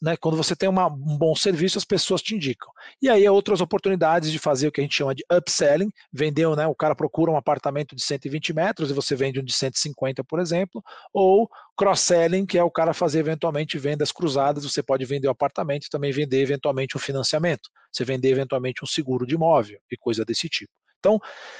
né, 0.01 0.17
quando 0.17 0.35
você 0.35 0.55
tem 0.55 0.67
uma, 0.67 0.87
um 0.87 1.17
bom 1.17 1.35
serviço, 1.35 1.77
as 1.77 1.85
pessoas 1.85 2.21
te 2.21 2.35
indicam. 2.35 2.69
E 3.01 3.09
aí 3.09 3.27
outras 3.29 3.61
oportunidades 3.61 4.31
de 4.31 4.39
fazer 4.39 4.67
o 4.67 4.71
que 4.71 4.81
a 4.81 4.83
gente 4.83 4.95
chama 4.95 5.13
de 5.13 5.23
upselling, 5.31 5.91
vendeu, 6.11 6.55
né, 6.55 6.65
o 6.67 6.75
cara 6.75 6.95
procura 6.95 7.31
um 7.31 7.37
apartamento 7.37 7.95
de 7.95 8.01
120 8.01 8.53
metros 8.53 8.89
e 8.89 8.93
você 8.93 9.15
vende 9.15 9.39
um 9.39 9.43
de 9.43 9.53
150, 9.53 10.23
por 10.23 10.39
exemplo, 10.39 10.83
ou 11.13 11.49
cross-selling, 11.77 12.45
que 12.45 12.57
é 12.57 12.63
o 12.63 12.71
cara 12.71 12.93
fazer 12.93 13.19
eventualmente 13.19 13.77
vendas 13.77 14.11
cruzadas, 14.11 14.63
você 14.63 14.81
pode 14.81 15.05
vender 15.05 15.27
o 15.27 15.29
um 15.29 15.33
apartamento 15.33 15.85
e 15.85 15.89
também 15.89 16.11
vender 16.11 16.41
eventualmente 16.41 16.97
um 16.97 16.99
financiamento, 16.99 17.69
você 17.91 18.03
vender 18.03 18.29
eventualmente 18.29 18.83
um 18.83 18.87
seguro 18.87 19.25
de 19.25 19.35
imóvel 19.35 19.79
e 19.91 19.97
coisa 19.97 20.25
desse 20.25 20.49
tipo. 20.49 20.73
Então, 20.99 21.19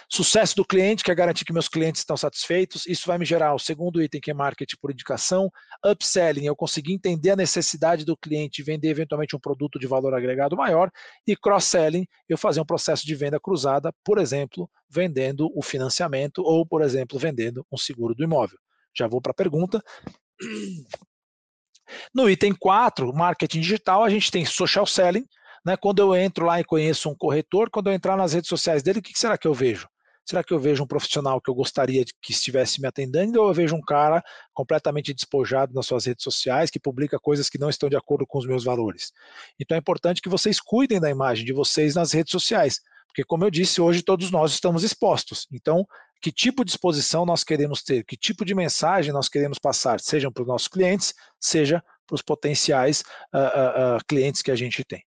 sucesso 0.10 0.56
do 0.56 0.66
cliente, 0.66 1.04
que 1.04 1.12
é 1.12 1.16
garantir 1.16 1.46
que 1.46 1.54
meus 1.54 1.70
clientes 1.70 2.02
estão 2.02 2.18
satisfeitos. 2.18 2.86
Isso 2.86 3.08
vai 3.08 3.18
me 3.18 3.26
gerar 3.26 3.56
o 3.56 3.60
segundo 3.60 4.02
item, 4.02 4.20
que 4.20 4.32
é 4.32 4.34
marketing 4.34 4.76
por 4.82 4.92
indicação. 4.92 5.50
Upselling, 5.86 6.46
eu 6.46 6.56
conseguir 6.56 6.94
entender 6.94 7.32
a 7.32 7.36
necessidade 7.36 8.04
do 8.04 8.18
cliente 8.18 8.62
e 8.62 8.64
vender 8.64 8.90
eventualmente 8.90 9.36
um 9.36 9.40
produto 9.40 9.80
de 9.80 9.88
valor 9.88 10.14
agregado 10.14 10.58
maior. 10.58 10.92
E 11.26 11.36
cross-selling, 11.36 12.06
eu 12.28 12.38
fazer 12.38 12.60
um 12.60 12.66
processo 12.66 13.06
de 13.06 13.16
venda 13.16 13.40
cruzada, 13.40 13.94
por 14.04 14.20
exemplo, 14.20 14.70
vendendo 14.90 15.50
o 15.56 15.64
financiamento 15.64 16.42
ou, 16.44 16.66
por 16.66 16.82
exemplo, 16.82 17.18
vendendo 17.18 17.66
um 17.72 17.78
seguro 17.78 18.14
do 18.14 18.24
imóvel. 18.24 18.58
Já 18.96 19.08
vou 19.08 19.22
para 19.22 19.32
a 19.32 19.36
pergunta. 19.36 19.82
No 22.14 22.30
item 22.30 22.54
4, 22.54 23.12
marketing 23.14 23.62
digital, 23.62 24.04
a 24.04 24.10
gente 24.10 24.30
tem 24.30 24.46
social 24.46 24.86
selling, 24.86 25.26
né? 25.66 25.78
Quando 25.78 26.00
eu 26.00 26.16
entro 26.16 26.46
lá 26.46 26.60
e 26.60 26.64
conheço 26.64 27.10
um 27.10 27.16
corretor, 27.16 27.70
quando 27.70 27.88
eu 27.88 27.94
entrar 27.94 28.18
nas 28.18 28.34
redes 28.34 28.50
sociais 28.50 28.84
dele, 28.84 29.00
o 29.00 29.02
que 29.02 29.18
será 29.18 29.38
que 29.38 29.48
eu 29.48 29.54
vejo? 29.54 29.88
Será 30.30 30.44
que 30.44 30.54
eu 30.54 30.60
vejo 30.60 30.84
um 30.84 30.88
profissional 30.88 31.42
que 31.42 31.50
eu 31.50 31.56
gostaria 31.56 32.06
de 32.06 32.14
que 32.22 32.32
estivesse 32.32 32.80
me 32.80 32.88
atendendo 32.88 33.42
ou 33.42 33.48
eu 33.48 33.54
vejo 33.54 33.76
um 33.76 33.82
cara 33.82 34.24
completamente 34.54 35.12
despojado 35.12 35.74
nas 35.74 35.88
suas 35.88 36.06
redes 36.06 36.24
sociais 36.24 36.70
que 36.70 36.80
publica 36.80 37.20
coisas 37.20 37.50
que 37.50 37.58
não 37.58 37.68
estão 37.68 37.90
de 37.90 37.96
acordo 37.96 38.28
com 38.28 38.38
os 38.38 38.46
meus 38.46 38.64
valores? 38.64 39.12
Então 39.60 39.76
é 39.76 39.80
importante 39.80 40.22
que 40.22 40.30
vocês 40.30 40.60
cuidem 40.60 41.00
da 41.00 41.10
imagem 41.10 41.44
de 41.44 41.52
vocês 41.52 41.96
nas 41.96 42.12
redes 42.12 42.32
sociais, 42.32 42.80
porque 43.08 43.24
como 43.24 43.44
eu 43.44 43.50
disse, 43.50 43.82
hoje 43.82 44.04
todos 44.04 44.30
nós 44.30 44.52
estamos 44.52 44.84
expostos. 44.84 45.48
Então, 45.52 45.84
que 46.22 46.32
tipo 46.32 46.64
de 46.64 46.70
exposição 46.70 47.26
nós 47.26 47.44
queremos 47.44 47.82
ter? 47.82 48.04
Que 48.04 48.16
tipo 48.16 48.46
de 48.46 48.54
mensagem 48.54 49.12
nós 49.12 49.30
queremos 49.30 49.58
passar, 49.58 50.00
sejam 50.00 50.32
para 50.32 50.44
os 50.44 50.48
nossos 50.48 50.68
clientes, 50.68 51.12
seja 51.40 51.84
para 52.06 52.14
os 52.14 52.22
potenciais 52.22 53.02
uh, 53.34 53.38
uh, 53.38 53.98
uh, 53.98 54.00
clientes 54.08 54.44
que 54.44 54.52
a 54.52 54.56
gente 54.56 54.84
tem. 54.84 55.04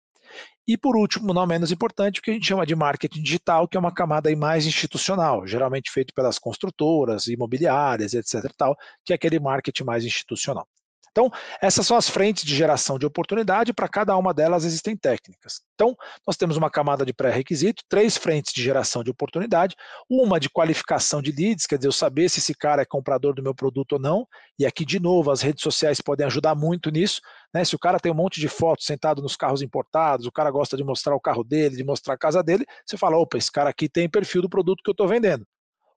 E 0.70 0.78
por 0.78 0.96
último, 0.96 1.34
não 1.34 1.48
menos 1.48 1.72
importante, 1.72 2.20
o 2.20 2.22
que 2.22 2.30
a 2.30 2.34
gente 2.36 2.46
chama 2.46 2.64
de 2.64 2.76
marketing 2.76 3.24
digital, 3.24 3.68
que 3.68 3.76
é 3.76 3.80
uma 3.80 3.92
camada 3.92 4.30
mais 4.36 4.68
institucional, 4.68 5.48
geralmente 5.48 5.90
feito 5.90 6.14
pelas 6.14 6.38
construtoras, 6.38 7.26
imobiliárias, 7.26 8.14
etc. 8.14 8.54
Tal, 8.56 8.78
que 9.04 9.12
é 9.12 9.16
aquele 9.16 9.40
marketing 9.40 9.84
mais 9.84 10.06
institucional. 10.06 10.68
Então, 11.12 11.30
essas 11.62 11.86
são 11.86 11.98
as 11.98 12.10
frentes 12.10 12.44
de 12.44 12.56
geração 12.56 12.98
de 12.98 13.06
oportunidade, 13.06 13.74
para 13.74 13.88
cada 13.88 14.16
uma 14.18 14.34
delas 14.34 14.66
existem 14.66 14.96
técnicas. 14.96 15.62
Então, 15.76 15.96
nós 16.26 16.36
temos 16.36 16.58
uma 16.58 16.70
camada 16.70 17.06
de 17.06 17.14
pré-requisito, 17.14 17.84
três 17.88 18.18
frentes 18.18 18.54
de 18.54 18.62
geração 18.62 19.04
de 19.04 19.12
oportunidade, 19.12 19.76
uma 20.10 20.40
de 20.40 20.50
qualificação 20.50 21.22
de 21.22 21.32
leads, 21.32 21.66
quer 21.66 21.78
dizer, 21.78 21.88
eu 21.88 21.92
saber 21.92 22.30
se 22.30 22.40
esse 22.40 22.54
cara 22.54 22.82
é 22.82 22.86
comprador 22.86 23.34
do 23.34 23.44
meu 23.44 23.56
produto 23.56 23.94
ou 23.94 24.00
não, 24.00 24.28
e 24.58 24.66
aqui, 24.66 24.86
de 24.86 25.00
novo, 25.00 25.32
as 25.32 25.42
redes 25.42 25.64
sociais 25.64 26.02
podem 26.02 26.26
ajudar 26.26 26.56
muito 26.56 26.90
nisso, 26.90 27.22
né? 27.54 27.64
Se 27.64 27.76
o 27.76 27.80
cara 27.80 28.00
tem 28.00 28.12
um 28.12 28.16
monte 28.16 28.40
de 28.40 28.48
fotos 28.48 28.86
sentado 28.86 29.22
nos 29.22 29.36
carros 29.36 29.62
importados, 29.62 30.26
o 30.26 30.32
cara 30.32 30.52
gosta 30.52 30.78
de 30.78 30.84
mostrar 30.84 31.16
o 31.16 31.20
carro 31.20 31.44
dele, 31.44 31.76
de 31.76 31.84
mostrar 31.84 32.14
a 32.14 32.18
casa 32.18 32.44
dele, 32.44 32.66
você 32.86 32.98
fala, 32.98 33.18
opa, 33.18 33.38
esse 33.38 33.52
cara 33.52 33.70
aqui 33.70 33.90
tem 33.90 34.10
perfil 34.10 34.42
do 34.42 34.50
produto 34.50 34.82
que 34.84 34.90
eu 34.90 34.94
estou 34.94 35.08
vendendo. 35.08 35.46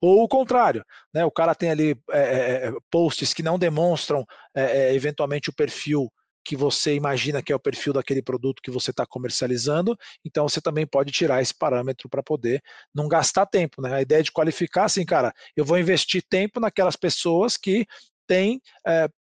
Ou 0.03 0.25
o 0.25 0.29
contrário, 0.29 0.85
né? 1.15 1.25
o 1.25 1.31
cara 1.31 1.55
tem 1.55 1.71
ali 1.71 1.97
é, 2.11 2.67
é, 2.67 2.73
posts 2.91 3.33
que 3.33 3.43
não 3.43 3.57
demonstram 3.57 4.27
é, 4.53 4.93
eventualmente 4.95 5.49
o 5.49 5.53
perfil 5.53 6.13
que 6.45 6.57
você 6.57 6.97
imagina 6.97 7.41
que 7.41 7.53
é 7.53 7.55
o 7.55 7.61
perfil 7.61 7.93
daquele 7.93 8.21
produto 8.21 8.61
que 8.61 8.71
você 8.71 8.91
está 8.91 9.07
comercializando, 9.07 9.97
então 10.25 10.49
você 10.49 10.61
também 10.61 10.85
pode 10.85 11.13
tirar 11.13 11.41
esse 11.41 11.55
parâmetro 11.57 12.09
para 12.09 12.21
poder 12.21 12.61
não 12.93 13.07
gastar 13.07 13.47
tempo. 13.47 13.81
Né? 13.81 13.95
A 13.95 14.03
ideia 14.03 14.25
de 14.25 14.33
qualificar, 14.33 14.87
assim, 14.87 15.05
cara, 15.05 15.33
eu 15.57 15.65
vou 15.65 15.79
investir 15.79 16.21
tempo 16.29 16.59
naquelas 16.59 16.97
pessoas 16.97 17.57
que 17.57 17.87
têm 18.27 18.61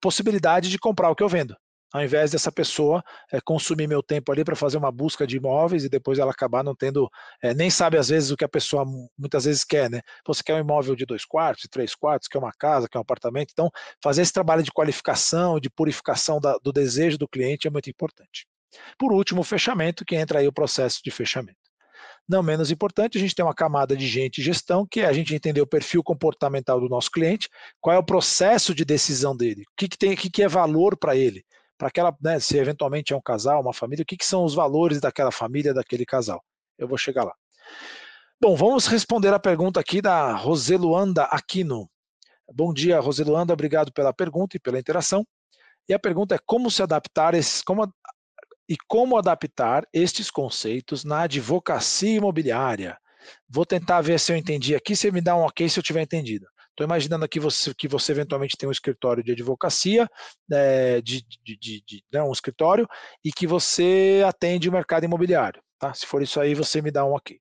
possibilidade 0.01 0.67
de 0.71 0.79
comprar 0.79 1.11
o 1.11 1.15
que 1.15 1.21
eu 1.21 1.29
vendo 1.29 1.55
ao 1.93 2.03
invés 2.03 2.31
dessa 2.31 2.51
pessoa 2.51 3.03
é, 3.31 3.39
consumir 3.41 3.87
meu 3.87 4.01
tempo 4.01 4.31
ali 4.31 4.43
para 4.43 4.55
fazer 4.55 4.77
uma 4.77 4.91
busca 4.91 5.27
de 5.27 5.37
imóveis 5.37 5.83
e 5.83 5.89
depois 5.89 6.19
ela 6.19 6.31
acabar 6.31 6.63
não 6.63 6.75
tendo, 6.75 7.09
é, 7.41 7.53
nem 7.53 7.69
sabe 7.69 7.97
às 7.97 8.09
vezes 8.09 8.31
o 8.31 8.37
que 8.37 8.45
a 8.45 8.49
pessoa 8.49 8.85
muitas 9.17 9.45
vezes 9.45 9.63
quer, 9.63 9.89
né? 9.89 10.01
Você 10.25 10.43
quer 10.43 10.55
um 10.55 10.59
imóvel 10.59 10.95
de 10.95 11.05
dois 11.05 11.25
quartos, 11.25 11.67
três 11.69 11.93
quartos, 11.95 12.27
quer 12.27 12.37
uma 12.37 12.53
casa, 12.53 12.87
quer 12.89 12.97
um 12.97 13.01
apartamento. 13.01 13.49
Então, 13.51 13.69
fazer 14.01 14.21
esse 14.21 14.33
trabalho 14.33 14.63
de 14.63 14.71
qualificação, 14.71 15.59
de 15.59 15.69
purificação 15.69 16.39
da, 16.39 16.57
do 16.63 16.71
desejo 16.71 17.17
do 17.17 17.27
cliente 17.27 17.67
é 17.67 17.71
muito 17.71 17.89
importante. 17.89 18.47
Por 18.97 19.11
último, 19.11 19.41
o 19.41 19.43
fechamento, 19.43 20.05
que 20.05 20.15
entra 20.15 20.39
aí 20.39 20.47
o 20.47 20.53
processo 20.53 21.01
de 21.03 21.11
fechamento. 21.11 21.59
Não 22.27 22.41
menos 22.41 22.71
importante, 22.71 23.17
a 23.17 23.21
gente 23.21 23.35
tem 23.35 23.43
uma 23.43 23.53
camada 23.53 23.95
de 23.95 24.07
gente 24.07 24.39
e 24.39 24.43
gestão, 24.43 24.85
que 24.89 25.01
é 25.01 25.05
a 25.05 25.13
gente 25.13 25.35
entender 25.35 25.59
o 25.61 25.67
perfil 25.67 26.01
comportamental 26.03 26.79
do 26.79 26.87
nosso 26.87 27.11
cliente, 27.11 27.49
qual 27.79 27.95
é 27.95 27.99
o 27.99 28.05
processo 28.05 28.73
de 28.73 28.85
decisão 28.85 29.35
dele, 29.35 29.63
o 29.63 29.73
que, 29.75 29.87
que, 29.89 29.97
tem, 29.97 30.13
o 30.13 30.17
que, 30.17 30.29
que 30.29 30.43
é 30.43 30.47
valor 30.47 30.95
para 30.95 31.15
ele, 31.15 31.43
para 31.81 31.87
aquela, 31.87 32.15
né, 32.21 32.39
se 32.39 32.59
eventualmente 32.59 33.11
é 33.11 33.17
um 33.17 33.21
casal, 33.21 33.59
uma 33.59 33.73
família, 33.73 34.03
o 34.03 34.05
que, 34.05 34.15
que 34.15 34.25
são 34.25 34.45
os 34.45 34.53
valores 34.53 35.01
daquela 35.01 35.31
família, 35.31 35.73
daquele 35.73 36.05
casal. 36.05 36.39
Eu 36.77 36.87
vou 36.87 36.95
chegar 36.95 37.23
lá. 37.23 37.33
Bom, 38.39 38.55
vamos 38.55 38.85
responder 38.85 39.33
a 39.33 39.39
pergunta 39.39 39.79
aqui 39.79 39.99
da 39.99 40.31
Roseluanda 40.31 41.23
Aquino. 41.23 41.89
Bom 42.53 42.71
dia, 42.71 42.99
Roseluanda, 42.99 43.51
obrigado 43.51 43.91
pela 43.91 44.13
pergunta 44.13 44.55
e 44.57 44.59
pela 44.59 44.77
interação. 44.77 45.25
E 45.89 45.93
a 45.95 45.97
pergunta 45.97 46.35
é 46.35 46.39
como 46.45 46.69
se 46.69 46.83
adaptar 46.83 47.33
esses, 47.33 47.63
como, 47.63 47.91
e 48.69 48.77
como 48.87 49.17
adaptar 49.17 49.83
estes 49.91 50.29
conceitos 50.29 51.03
na 51.03 51.21
advocacia 51.21 52.17
imobiliária. 52.17 52.95
Vou 53.49 53.65
tentar 53.65 54.01
ver 54.01 54.19
se 54.19 54.31
eu 54.31 54.37
entendi 54.37 54.75
aqui, 54.75 54.95
você 54.95 55.09
me 55.09 55.19
dá 55.19 55.35
um 55.35 55.41
ok 55.41 55.67
se 55.67 55.79
eu 55.79 55.83
tiver 55.83 56.03
entendido. 56.03 56.45
Estou 56.71 56.85
imaginando 56.85 57.23
aqui 57.25 57.39
você, 57.39 57.73
que 57.73 57.87
você 57.87 58.11
eventualmente 58.11 58.57
tem 58.57 58.67
um 58.67 58.71
escritório 58.71 59.23
de 59.23 59.31
advocacia, 59.31 60.09
é, 60.51 61.01
de, 61.01 61.21
de, 61.43 61.57
de, 61.57 61.83
de 61.85 62.03
né, 62.11 62.23
um 62.23 62.31
escritório, 62.31 62.87
e 63.23 63.31
que 63.31 63.45
você 63.45 64.23
atende 64.25 64.67
o 64.67 64.71
mercado 64.71 65.03
imobiliário. 65.03 65.61
Tá? 65.77 65.93
Se 65.93 66.05
for 66.05 66.21
isso 66.21 66.39
aí, 66.39 66.55
você 66.55 66.81
me 66.81 66.91
dá 66.91 67.05
um 67.05 67.13
ok. 67.13 67.37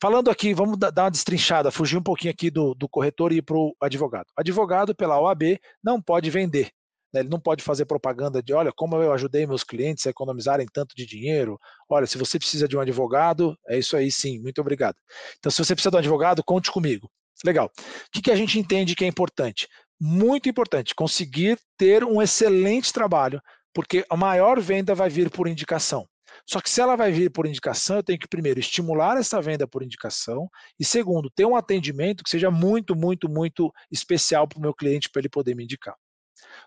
Falando 0.00 0.30
aqui, 0.30 0.54
vamos 0.54 0.78
dar 0.78 0.92
uma 1.04 1.10
destrinchada, 1.10 1.72
fugir 1.72 1.96
um 1.96 2.02
pouquinho 2.02 2.32
aqui 2.32 2.50
do, 2.50 2.72
do 2.74 2.88
corretor 2.88 3.32
e 3.32 3.38
ir 3.38 3.42
para 3.42 3.56
o 3.56 3.74
advogado. 3.80 4.26
Advogado, 4.36 4.94
pela 4.94 5.20
OAB, 5.20 5.58
não 5.82 6.00
pode 6.00 6.30
vender. 6.30 6.70
Né? 7.12 7.20
Ele 7.20 7.28
não 7.28 7.40
pode 7.40 7.64
fazer 7.64 7.84
propaganda 7.84 8.42
de, 8.42 8.52
olha, 8.52 8.72
como 8.74 8.96
eu 8.96 9.12
ajudei 9.12 9.46
meus 9.46 9.64
clientes 9.64 10.06
a 10.06 10.10
economizarem 10.10 10.66
tanto 10.72 10.94
de 10.94 11.04
dinheiro. 11.04 11.58
Olha, 11.88 12.06
se 12.06 12.16
você 12.16 12.38
precisa 12.38 12.68
de 12.68 12.76
um 12.76 12.80
advogado, 12.80 13.56
é 13.66 13.78
isso 13.78 13.96
aí 13.96 14.10
sim, 14.10 14.38
muito 14.40 14.60
obrigado. 14.60 14.96
Então, 15.38 15.50
se 15.50 15.58
você 15.64 15.74
precisa 15.74 15.90
de 15.90 15.96
um 15.96 16.00
advogado, 16.00 16.44
conte 16.44 16.70
comigo. 16.70 17.10
Legal. 17.44 17.66
O 17.66 18.10
que, 18.12 18.22
que 18.22 18.30
a 18.30 18.36
gente 18.36 18.58
entende 18.58 18.94
que 18.94 19.04
é 19.04 19.08
importante? 19.08 19.68
Muito 20.00 20.48
importante, 20.48 20.94
conseguir 20.94 21.58
ter 21.76 22.04
um 22.04 22.22
excelente 22.22 22.92
trabalho, 22.92 23.40
porque 23.74 24.04
a 24.08 24.16
maior 24.16 24.60
venda 24.60 24.94
vai 24.94 25.08
vir 25.08 25.30
por 25.30 25.48
indicação. 25.48 26.06
Só 26.46 26.60
que 26.60 26.70
se 26.70 26.80
ela 26.80 26.96
vai 26.96 27.10
vir 27.10 27.30
por 27.30 27.46
indicação, 27.46 27.96
eu 27.96 28.02
tenho 28.02 28.18
que 28.18 28.28
primeiro 28.28 28.60
estimular 28.60 29.16
essa 29.16 29.40
venda 29.40 29.66
por 29.66 29.82
indicação 29.82 30.48
e 30.78 30.84
segundo, 30.84 31.30
ter 31.30 31.44
um 31.44 31.56
atendimento 31.56 32.22
que 32.22 32.30
seja 32.30 32.50
muito, 32.50 32.94
muito, 32.94 33.28
muito 33.28 33.72
especial 33.90 34.46
para 34.46 34.58
o 34.58 34.62
meu 34.62 34.74
cliente 34.74 35.08
para 35.10 35.20
ele 35.20 35.28
poder 35.28 35.54
me 35.54 35.64
indicar. 35.64 35.94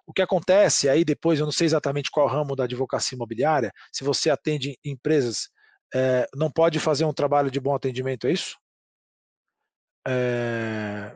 O 0.05 0.13
que 0.13 0.21
acontece 0.21 0.89
aí 0.89 1.05
depois, 1.05 1.39
eu 1.39 1.45
não 1.45 1.51
sei 1.53 1.65
exatamente 1.65 2.11
qual 2.11 2.27
ramo 2.27 2.55
da 2.55 2.65
advocacia 2.65 3.15
imobiliária, 3.15 3.71
se 3.91 4.03
você 4.03 4.29
atende 4.29 4.77
empresas, 4.83 5.49
é, 5.93 6.27
não 6.35 6.51
pode 6.51 6.79
fazer 6.79 7.05
um 7.05 7.13
trabalho 7.13 7.49
de 7.49 7.59
bom 7.59 7.73
atendimento, 7.73 8.27
é 8.27 8.31
isso? 8.31 8.57
É... 10.07 11.15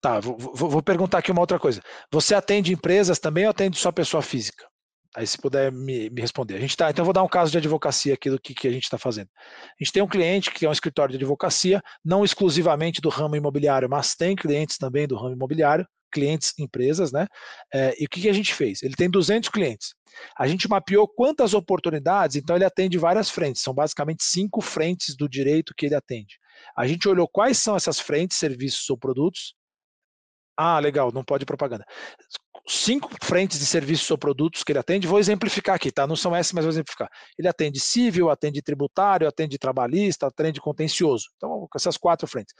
Tá, 0.00 0.20
vou, 0.20 0.36
vou, 0.38 0.70
vou, 0.70 0.82
perguntar 0.82 1.18
aqui 1.18 1.32
uma 1.32 1.40
outra 1.40 1.58
coisa. 1.58 1.82
Você 2.12 2.34
atende 2.34 2.72
empresas 2.72 3.18
também 3.18 3.44
ou 3.44 3.50
atende 3.50 3.78
só 3.78 3.90
pessoa 3.90 4.22
física? 4.22 4.64
Aí 5.16 5.26
se 5.26 5.36
puder 5.38 5.72
me, 5.72 6.10
me 6.10 6.20
responder. 6.20 6.54
A 6.54 6.60
gente 6.60 6.76
tá, 6.76 6.90
então 6.90 7.02
eu 7.02 7.06
vou 7.06 7.14
dar 7.14 7.24
um 7.24 7.28
caso 7.28 7.50
de 7.50 7.58
advocacia 7.58 8.14
aqui 8.14 8.30
do 8.30 8.38
que, 8.38 8.54
que 8.54 8.68
a 8.68 8.70
gente 8.70 8.84
está 8.84 8.98
fazendo. 8.98 9.28
A 9.36 9.82
gente 9.82 9.92
tem 9.92 10.02
um 10.02 10.06
cliente 10.06 10.52
que 10.52 10.64
é 10.64 10.68
um 10.68 10.72
escritório 10.72 11.10
de 11.12 11.16
advocacia, 11.16 11.82
não 12.04 12.24
exclusivamente 12.24 13.00
do 13.00 13.08
ramo 13.08 13.34
imobiliário, 13.34 13.88
mas 13.88 14.14
tem 14.14 14.36
clientes 14.36 14.76
também 14.76 15.08
do 15.08 15.16
ramo 15.16 15.34
imobiliário, 15.34 15.86
clientes 16.12 16.54
empresas, 16.58 17.10
né? 17.10 17.26
É, 17.72 17.94
e 18.00 18.04
o 18.04 18.08
que, 18.08 18.20
que 18.20 18.28
a 18.28 18.32
gente 18.32 18.54
fez? 18.54 18.82
Ele 18.82 18.94
tem 18.94 19.10
200 19.10 19.48
clientes. 19.48 19.94
A 20.38 20.46
gente 20.46 20.68
mapeou 20.68 21.08
quantas 21.08 21.54
oportunidades, 21.54 22.36
então 22.36 22.56
ele 22.56 22.64
atende 22.64 22.98
várias 22.98 23.30
frentes, 23.30 23.62
são 23.62 23.74
basicamente 23.74 24.22
cinco 24.24 24.60
frentes 24.60 25.16
do 25.16 25.28
direito 25.28 25.74
que 25.76 25.86
ele 25.86 25.94
atende. 25.94 26.38
A 26.76 26.86
gente 26.86 27.08
olhou 27.08 27.28
quais 27.28 27.58
são 27.58 27.76
essas 27.76 28.00
frentes, 28.00 28.38
serviços 28.38 28.88
ou 28.90 28.98
produtos. 28.98 29.54
Ah, 30.56 30.78
legal, 30.80 31.12
não 31.12 31.24
pode 31.24 31.46
propaganda 31.46 31.84
cinco 32.68 33.10
frentes 33.22 33.58
de 33.58 33.64
serviços 33.64 34.08
ou 34.10 34.18
produtos 34.18 34.62
que 34.62 34.70
ele 34.72 34.78
atende. 34.78 35.06
Vou 35.06 35.18
exemplificar 35.18 35.76
aqui, 35.76 35.90
tá? 35.90 36.06
Não 36.06 36.14
são 36.14 36.36
essas, 36.36 36.52
mas 36.52 36.64
vou 36.64 36.70
exemplificar. 36.70 37.08
Ele 37.38 37.48
atende 37.48 37.80
civil, 37.80 38.30
atende 38.30 38.60
tributário, 38.60 39.26
atende 39.26 39.58
trabalhista, 39.58 40.26
atende 40.26 40.60
contencioso. 40.60 41.26
Então, 41.36 41.66
essas 41.74 41.96
quatro 41.96 42.28
frentes. 42.28 42.54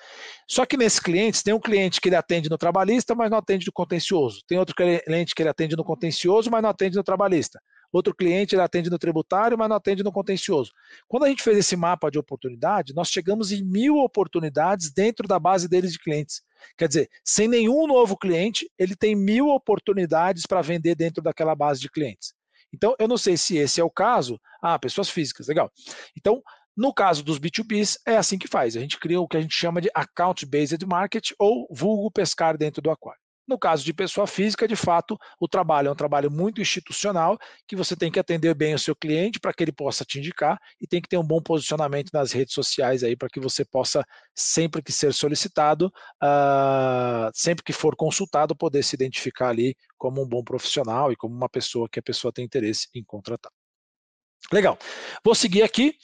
Só 0.49 0.65
que 0.65 0.77
nesses 0.77 0.99
clientes, 0.99 1.43
tem 1.43 1.53
um 1.53 1.61
cliente 1.61 2.01
que 2.01 2.09
ele 2.09 2.17
atende 2.17 2.49
no 2.49 2.57
trabalhista, 2.57 3.15
mas 3.15 3.31
não 3.31 3.39
atende 3.39 3.67
no 3.67 3.73
contencioso. 3.73 4.41
Tem 4.49 4.59
outro 4.59 4.75
cliente 4.75 5.35
que 5.35 5.43
ele 5.43 5.51
atende 5.51 5.77
no 5.77 5.85
contencioso, 5.85 6.51
mas 6.51 6.63
não 6.63 6.71
atende 6.71 6.97
no 6.97 7.05
trabalhista. 7.05 7.61
Outro 7.93 8.15
cliente 8.15 8.55
ele 8.55 8.63
atende 8.63 8.91
no 8.91 8.99
tributário, 8.99 9.57
mas 9.57 9.69
não 9.69 9.77
atende 9.77 10.03
no 10.03 10.13
contencioso. 10.13 10.73
Quando 11.07 11.25
a 11.25 11.29
gente 11.29 11.43
fez 11.43 11.59
esse 11.59 11.77
mapa 11.77 12.11
de 12.11 12.19
oportunidade, 12.19 12.95
nós 12.95 13.09
chegamos 13.09 13.51
em 13.51 13.65
mil 13.65 13.97
oportunidades 13.97 14.93
dentro 14.93 15.27
da 15.27 15.39
base 15.39 15.69
deles 15.69 15.93
de 15.93 15.99
clientes. 15.99 16.43
Quer 16.77 16.89
dizer, 16.89 17.11
sem 17.25 17.49
nenhum 17.49 17.87
novo 17.87 18.17
cliente, 18.17 18.71
ele 18.79 18.95
tem 18.95 19.15
mil 19.15 19.49
oportunidades 19.49 20.45
para 20.47 20.61
vender 20.61 20.95
dentro 20.95 21.23
daquela 21.23 21.55
base 21.55 21.81
de 21.81 21.91
clientes. 21.91 22.35
Então, 22.73 22.95
eu 22.99 23.09
não 23.09 23.17
sei 23.17 23.37
se 23.37 23.57
esse 23.57 23.81
é 23.81 23.85
o 23.85 23.91
caso. 23.91 24.39
Ah, 24.61 24.79
pessoas 24.79 25.09
físicas, 25.09 25.49
legal. 25.49 25.73
Então, 26.17 26.43
no 26.77 26.93
caso 26.93 27.25
dos 27.25 27.39
B2Bs, 27.39 27.99
é 28.07 28.17
assim 28.17 28.39
que 28.39 28.47
faz. 28.47 28.77
A 28.77 28.81
gente 28.81 29.01
cria 29.01 29.21
o 29.21 29.27
que 29.27 29.37
a 29.37 29.41
gente 29.41 29.55
chama 29.55 29.81
de 29.81 29.91
account-based 29.95 30.85
market 30.87 31.33
ou 31.39 31.67
vulgo 31.71 32.11
pescar 32.11 32.57
dentro 32.57 32.83
do 32.83 32.91
aquário. 32.91 33.21
No 33.49 33.59
caso 33.59 33.83
de 33.83 33.95
pessoa 33.95 34.27
física, 34.27 34.69
de 34.69 34.77
fato, 34.77 35.19
o 35.41 35.49
trabalho 35.49 35.89
é 35.89 35.91
um 35.91 35.97
trabalho 35.97 36.31
muito 36.31 36.61
institucional, 36.61 37.39
que 37.67 37.75
você 37.75 37.97
tem 37.97 38.13
que 38.13 38.21
atender 38.21 38.55
bem 38.55 38.75
o 38.75 38.79
seu 38.79 38.95
cliente 38.95 39.41
para 39.41 39.55
que 39.55 39.65
ele 39.65 39.73
possa 39.73 40.05
te 40.05 40.19
indicar 40.19 40.61
e 40.79 40.87
tem 40.87 41.01
que 41.01 41.09
ter 41.09 41.17
um 41.17 41.27
bom 41.27 41.41
posicionamento 41.41 42.11
nas 42.13 42.31
redes 42.31 42.53
sociais 42.53 43.03
aí 43.03 43.17
para 43.17 43.31
que 43.31 43.41
você 43.41 43.65
possa, 43.65 44.05
sempre 44.35 44.83
que 44.83 44.93
ser 44.93 45.15
solicitado, 45.15 45.87
uh, 46.23 47.31
sempre 47.33 47.65
que 47.65 47.73
for 47.73 47.97
consultado, 47.97 48.55
poder 48.55 48.83
se 48.83 48.95
identificar 48.95 49.49
ali 49.49 49.75
como 49.97 50.23
um 50.23 50.29
bom 50.29 50.45
profissional 50.45 51.11
e 51.11 51.17
como 51.17 51.35
uma 51.35 51.49
pessoa 51.49 51.89
que 51.91 51.99
a 51.99 52.03
pessoa 52.03 52.31
tem 52.31 52.45
interesse 52.45 52.89
em 52.95 53.03
contratar. 53.03 53.51
Legal. 54.53 54.79
Vou 55.25 55.35
seguir 55.35 55.63
aqui. 55.63 55.95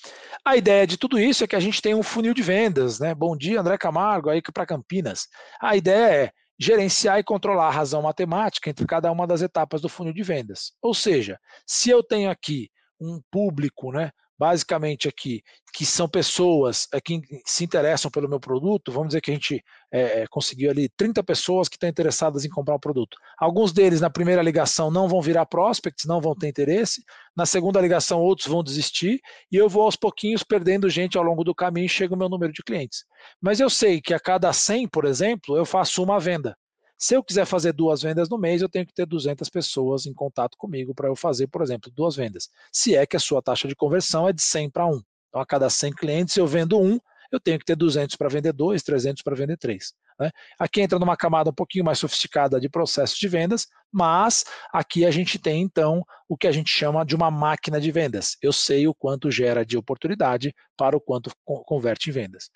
A 0.45 0.57
ideia 0.57 0.86
de 0.86 0.97
tudo 0.97 1.18
isso 1.18 1.45
é 1.45 1.47
que 1.47 1.57
a 1.57 1.61
gente 1.61 1.80
tem 1.80 1.95
um 1.95 2.03
funil 2.03 2.34
de 2.34 2.42
vendas, 2.42 2.99
né? 2.99 3.14
Bom 3.14 3.36
dia, 3.36 3.61
André 3.61 3.78
Camargo, 3.78 4.28
aí 4.28 4.42
para 4.42 4.66
Campinas. 4.66 5.28
A 5.61 5.76
ideia 5.76 6.26
é 6.26 6.32
gerenciar 6.59 7.19
e 7.19 7.25
controlar 7.25 7.69
a 7.69 7.71
razão 7.71 8.03
matemática 8.03 8.71
entre 8.71 8.87
cada 8.87 9.11
uma 9.11 9.27
das 9.27 9.43
etapas 9.43 9.81
do 9.81 9.89
funil 9.89 10.13
de 10.13 10.23
vendas. 10.23 10.73
Ou 10.81 10.95
seja, 10.95 11.39
se 11.67 11.91
eu 11.91 12.03
tenho 12.03 12.31
aqui 12.31 12.71
um 13.01 13.21
público, 13.31 13.93
né, 13.93 14.11
basicamente 14.39 15.09
aqui, 15.09 15.43
que 15.72 15.85
são 15.85 16.09
pessoas 16.09 16.87
é, 16.93 17.01
que 17.01 17.20
se 17.45 17.64
interessam 17.64 18.11
pelo 18.11 18.28
meu 18.28 18.39
produto, 18.39 18.93
vamos 18.93 19.09
dizer 19.09 19.20
que 19.20 19.30
a 19.30 19.35
gente 19.35 19.62
é, 19.93 20.26
conseguiu 20.28 20.70
ali 20.70 20.89
30 20.97 21.22
pessoas 21.22 21.68
que 21.68 21.76
estão 21.76 21.89
interessadas 21.89 22.45
em 22.45 22.49
comprar 22.49 22.74
o 22.74 22.80
produto. 22.80 23.16
Alguns 23.39 23.72
deles 23.72 24.01
na 24.01 24.11
primeira 24.11 24.43
ligação 24.43 24.91
não 24.91 25.09
vão 25.09 25.20
virar 25.20 25.47
prospects, 25.47 26.07
não 26.07 26.20
vão 26.20 26.35
ter 26.35 26.49
interesse, 26.49 27.03
na 27.37 27.47
segunda 27.47 27.80
ligação 27.80 28.20
outros 28.20 28.49
vão 28.49 28.62
desistir, 28.62 29.20
e 29.51 29.57
eu 29.57 29.68
vou 29.68 29.82
aos 29.82 29.97
pouquinhos 29.97 30.43
perdendo 30.43 30.89
gente 30.89 31.18
ao 31.18 31.24
longo 31.24 31.45
do 31.45 31.55
caminho 31.55 31.87
e 31.87 31.89
chega 31.89 32.14
o 32.14 32.18
meu 32.18 32.28
número 32.28 32.53
de 32.53 32.62
clientes. 32.62 33.05
Mas 33.41 33.61
eu 33.61 33.70
sei 33.70 34.01
que 34.01 34.14
a 34.14 34.20
cada 34.20 34.53
100, 34.53 34.89
por 34.89 35.05
exemplo, 35.05 35.57
eu 35.57 35.64
faço 35.64 36.03
uma 36.03 36.18
venda. 36.20 36.57
Se 36.97 37.16
eu 37.16 37.22
quiser 37.22 37.45
fazer 37.45 37.72
duas 37.72 38.03
vendas 38.03 38.28
no 38.28 38.38
mês, 38.38 38.62
eu 38.62 38.68
tenho 38.68 38.86
que 38.86 38.95
ter 38.95 39.07
200 39.07 39.49
pessoas 39.49 40.07
em 40.07 40.14
contato 40.14 40.57
comigo 40.57 40.95
para 40.95 41.09
eu 41.09 41.16
fazer, 41.16 41.49
por 41.49 41.62
exemplo, 41.62 41.90
duas 41.90 42.16
vendas. 42.16 42.49
Se 42.72 42.95
é 42.95 43.05
que 43.07 43.16
a 43.16 43.20
sua 43.20 43.42
taxa 43.42 43.66
de 43.68 43.74
conversão 43.74 44.28
é 44.28 44.32
de 44.32 44.42
100 44.42 44.70
para 44.70 44.86
1. 44.86 45.01
Então, 45.28 45.40
a 45.40 45.47
cada 45.47 45.68
100 45.68 45.92
clientes, 45.92 46.36
eu 46.36 46.47
vendo 46.47 46.78
um, 46.78 46.99
eu 47.35 47.41
tenho 47.41 47.59
que 47.59 47.64
ter 47.64 47.76
200 47.76 48.16
para 48.16 48.28
vender 48.28 48.53
dois, 48.53 48.82
300 48.82 49.22
para 49.22 49.35
vender 49.35 49.57
três. 49.57 49.93
Né? 50.18 50.30
Aqui 50.59 50.80
entra 50.80 50.99
numa 50.99 51.16
camada 51.16 51.51
um 51.51 51.55
pouquinho 51.55 51.85
mais 51.85 51.99
sofisticada 51.99 52.61
de 52.61 52.68
processos 52.68 53.18
de 53.18 53.28
vendas, 53.28 53.66
mas 53.93 54.45
aqui 54.72 55.05
a 55.05 55.11
gente 55.11 55.39
tem 55.39 55.62
então 55.62 56.03
o 56.28 56.37
que 56.37 56.47
a 56.47 56.53
gente 56.53 56.70
chama 56.70 57.05
de 57.05 57.14
uma 57.14 57.30
máquina 57.30 57.80
de 57.80 57.91
vendas. 57.91 58.37
Eu 58.43 58.53
sei 58.53 58.89
o 58.89 58.95
quanto 58.95 59.30
gera 59.30 59.64
de 59.64 59.76
oportunidade 59.76 60.55
para 60.76 60.97
o 60.97 61.01
quanto 61.01 61.30
converte 61.45 62.11
em 62.11 62.12
vendas. 62.12 62.51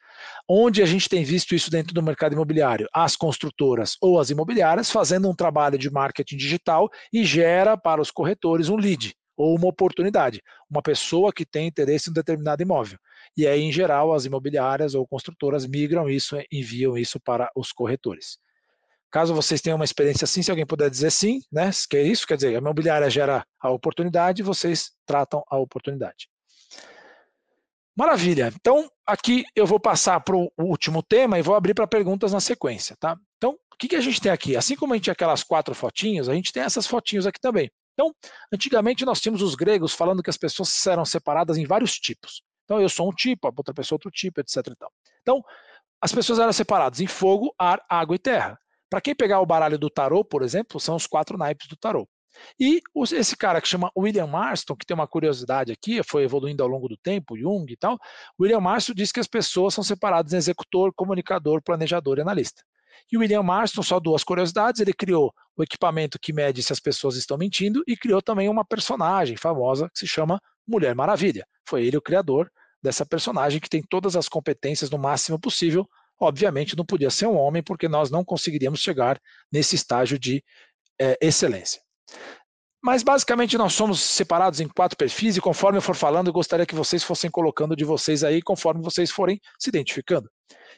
Onde 0.49 0.83
a 0.83 0.87
gente 0.87 1.09
tem 1.09 1.25
visto 1.25 1.55
isso 1.55 1.71
dentro 1.71 1.93
do 1.93 2.03
mercado 2.03 2.33
imobiliário? 2.33 2.89
As 2.93 3.15
construtoras 3.17 3.97
ou 4.01 4.19
as 4.19 4.31
imobiliárias 4.31 4.91
fazendo 4.91 5.29
um 5.29 5.35
trabalho 5.35 5.79
de 5.79 5.91
marketing 5.91 6.37
digital 6.37 6.89
e 7.13 7.25
gera 7.25 7.77
para 7.77 8.01
os 8.01 8.11
corretores 8.11 8.69
um 8.69 8.77
lead 8.77 9.15
ou 9.39 9.57
uma 9.57 9.69
oportunidade, 9.69 10.43
uma 10.69 10.83
pessoa 10.83 11.33
que 11.33 11.47
tem 11.47 11.69
interesse 11.69 12.09
em 12.09 12.11
um 12.11 12.15
determinado 12.15 12.61
imóvel. 12.61 12.99
E 13.37 13.47
aí, 13.47 13.63
em 13.63 13.71
geral, 13.71 14.13
as 14.13 14.25
imobiliárias 14.25 14.95
ou 14.97 15.07
construtoras 15.07 15.65
migram 15.65 16.11
isso, 16.11 16.37
enviam 16.51 16.99
isso 16.99 17.21
para 17.21 17.49
os 17.55 17.73
corretores. 17.73 18.39
Caso 19.11 19.33
vocês 19.33 19.63
tenham 19.63 19.77
uma 19.77 19.85
experiência 19.85 20.25
assim, 20.25 20.43
se 20.43 20.51
alguém 20.51 20.67
puder 20.67 20.91
dizer 20.91 21.11
sim, 21.11 21.41
né? 21.51 21.71
Que 21.89 21.97
é 21.97 22.03
isso, 22.03 22.27
quer 22.27 22.35
dizer, 22.35 22.57
a 22.57 22.59
imobiliária 22.59 23.09
gera 23.09 23.47
a 23.61 23.71
oportunidade, 23.71 24.43
vocês 24.43 24.91
tratam 25.07 25.43
a 25.49 25.57
oportunidade. 25.57 26.29
Maravilha. 27.97 28.53
Então, 28.55 28.89
aqui 29.07 29.45
eu 29.57 29.67
vou 29.67 29.81
passar 29.81 30.21
para 30.21 30.37
o 30.37 30.51
último 30.59 31.03
tema 31.03 31.39
e 31.39 31.43
vou 31.43 31.55
abrir 31.55 31.75
para 31.75 31.87
perguntas 31.87 32.33
na 32.33 32.41
sequência, 32.41 32.97
tá? 33.01 33.17
Então, 33.37 33.53
o 33.73 33.77
que, 33.79 33.89
que 33.89 33.97
a 33.97 34.01
gente 34.01 34.21
tem 34.21 34.31
aqui? 34.31 34.57
Assim 34.57 34.77
como 34.77 34.93
a 34.93 34.97
gente 34.97 35.05
tinha 35.05 35.13
aquelas 35.13 35.43
quatro 35.43 35.75
fotinhas, 35.75 36.29
a 36.29 36.35
gente 36.35 36.53
tem 36.53 36.63
essas 36.63 36.87
fotinhas 36.87 37.27
aqui 37.27 37.41
também. 37.41 37.71
Então, 37.99 38.15
antigamente 38.53 39.05
nós 39.05 39.21
tínhamos 39.21 39.43
os 39.43 39.57
gregos 39.57 39.93
falando 39.93 40.23
que 40.23 40.31
as 40.31 40.37
pessoas 40.37 40.87
eram 40.87 41.05
separadas 41.05 41.57
em 41.57 41.67
vários 41.67 41.95
tipos. 41.95 42.43
Então, 42.65 42.81
eu 42.81 42.89
sou 42.89 43.09
um 43.09 43.13
tipo, 43.13 43.49
outra 43.49 43.75
pessoa 43.75 43.97
outro 43.97 44.09
tipo, 44.09 44.41
etc. 44.41 44.59
Então, 45.21 45.43
as 46.01 46.13
pessoas 46.13 46.39
eram 46.39 46.53
separadas 46.53 47.01
em 47.01 47.09
fogo, 47.09 47.53
ar, 47.59 47.85
água 47.91 48.15
e 48.15 48.19
terra. 48.19 48.57
Para 48.89 49.01
quem 49.01 49.17
pegar 49.17 49.41
o 49.41 49.47
baralho 49.47 49.77
do 49.77 49.91
tarô, 49.91 50.25
por 50.25 50.43
exemplo, 50.43 50.79
são 50.79 50.95
os 50.95 51.09
quatro 51.09 51.37
naipes 51.37 51.67
do 51.67 51.77
tarô. 51.77 52.09
E 52.61 52.81
esse 53.13 53.37
cara 53.37 53.61
que 53.61 53.67
chama 53.67 53.91
William 53.97 54.29
Marston, 54.29 54.77
que 54.77 54.87
tem 54.87 54.95
uma 54.95 55.09
curiosidade 55.09 55.73
aqui, 55.73 56.01
foi 56.05 56.23
evoluindo 56.23 56.63
ao 56.63 56.69
longo 56.69 56.89
do 56.89 56.97
tempo, 56.97 57.37
Jung 57.37 57.67
e 57.73 57.77
tal, 57.77 57.99
William 58.41 58.61
Marston 58.61 58.95
diz 58.95 59.11
que 59.11 59.19
as 59.19 59.27
pessoas 59.27 59.75
são 59.75 59.83
separadas 59.83 60.33
em 60.33 60.37
executor, 60.37 60.93
comunicador, 60.95 61.61
planejador 61.61 62.19
e 62.19 62.21
analista. 62.21 62.63
E 63.11 63.17
o 63.17 63.21
William 63.21 63.43
Marston, 63.43 63.83
só 63.83 63.99
duas 63.99 64.25
curiosidades, 64.25 64.81
ele 64.81 64.93
criou 64.93 65.33
o 65.57 65.63
equipamento 65.63 66.19
que 66.19 66.33
mede 66.33 66.63
se 66.63 66.73
as 66.73 66.81
pessoas 66.81 67.17
estão 67.17 67.37
mentindo 67.37 67.83
e 67.87 67.97
criou 67.97 68.23
também 68.23 68.49
uma 68.49 68.65
personagem 68.65 69.37
famosa 69.37 69.89
que 69.91 69.99
se 69.99 70.07
chama 70.07 70.41
Mulher 70.67 70.95
Maravilha. 70.95 71.47
Foi 71.69 71.85
ele 71.85 71.97
o 71.97 72.03
criador 72.03 72.51
dessa 72.83 73.05
personagem 73.05 73.61
que 73.61 73.69
tem 73.69 73.83
todas 73.83 74.17
as 74.17 74.29
competências 74.29 74.91
no 74.91 74.99
máximo 74.99 75.39
possível. 75.39 75.87
Obviamente 76.21 76.77
não 76.77 76.85
podia 76.85 77.11
ser 77.11 77.27
um 77.27 77.37
homem, 77.37 77.63
porque 77.63 77.89
nós 77.89 78.11
não 78.11 78.25
conseguiríamos 78.25 78.81
chegar 78.81 79.21
nesse 79.53 79.77
estágio 79.77 80.19
de 80.19 80.43
é, 81.01 81.17
excelência. 81.21 81.81
Mas 82.83 83.03
basicamente 83.03 83.59
nós 83.59 83.73
somos 83.73 84.01
separados 84.01 84.61
em 84.61 84.69
quatro 84.69 84.97
perfis 84.97 85.37
e 85.37 85.41
conforme 85.41 85.79
eu 85.79 85.83
for 85.83 85.97
falando, 85.97 86.29
eu 86.29 86.33
gostaria 86.33 86.65
que 86.65 86.75
vocês 86.75 87.03
fossem 87.03 87.31
colocando 87.31 87.75
de 87.75 87.85
vocês 87.85 88.23
aí 88.23 88.41
conforme 88.41 88.83
vocês 88.83 89.11
forem 89.11 89.41
se 89.59 89.69
identificando. 89.69 90.31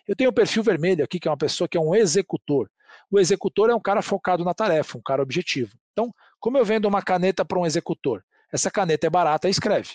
Eu 0.06 0.16
tenho 0.16 0.30
o 0.30 0.32
perfil 0.32 0.62
vermelho 0.62 1.04
aqui, 1.04 1.18
que 1.20 1.28
é 1.28 1.30
uma 1.30 1.36
pessoa 1.36 1.68
que 1.68 1.76
é 1.76 1.80
um 1.80 1.94
executor. 1.94 2.70
O 3.10 3.18
executor 3.18 3.70
é 3.70 3.74
um 3.74 3.80
cara 3.80 4.02
focado 4.02 4.44
na 4.44 4.54
tarefa, 4.54 4.98
um 4.98 5.02
cara 5.02 5.22
objetivo. 5.22 5.76
Então, 5.92 6.12
como 6.38 6.58
eu 6.58 6.64
vendo 6.64 6.86
uma 6.86 7.02
caneta 7.02 7.44
para 7.44 7.58
um 7.58 7.66
executor? 7.66 8.22
Essa 8.52 8.70
caneta 8.70 9.06
é 9.06 9.10
barata 9.10 9.48
e 9.48 9.50
escreve 9.50 9.90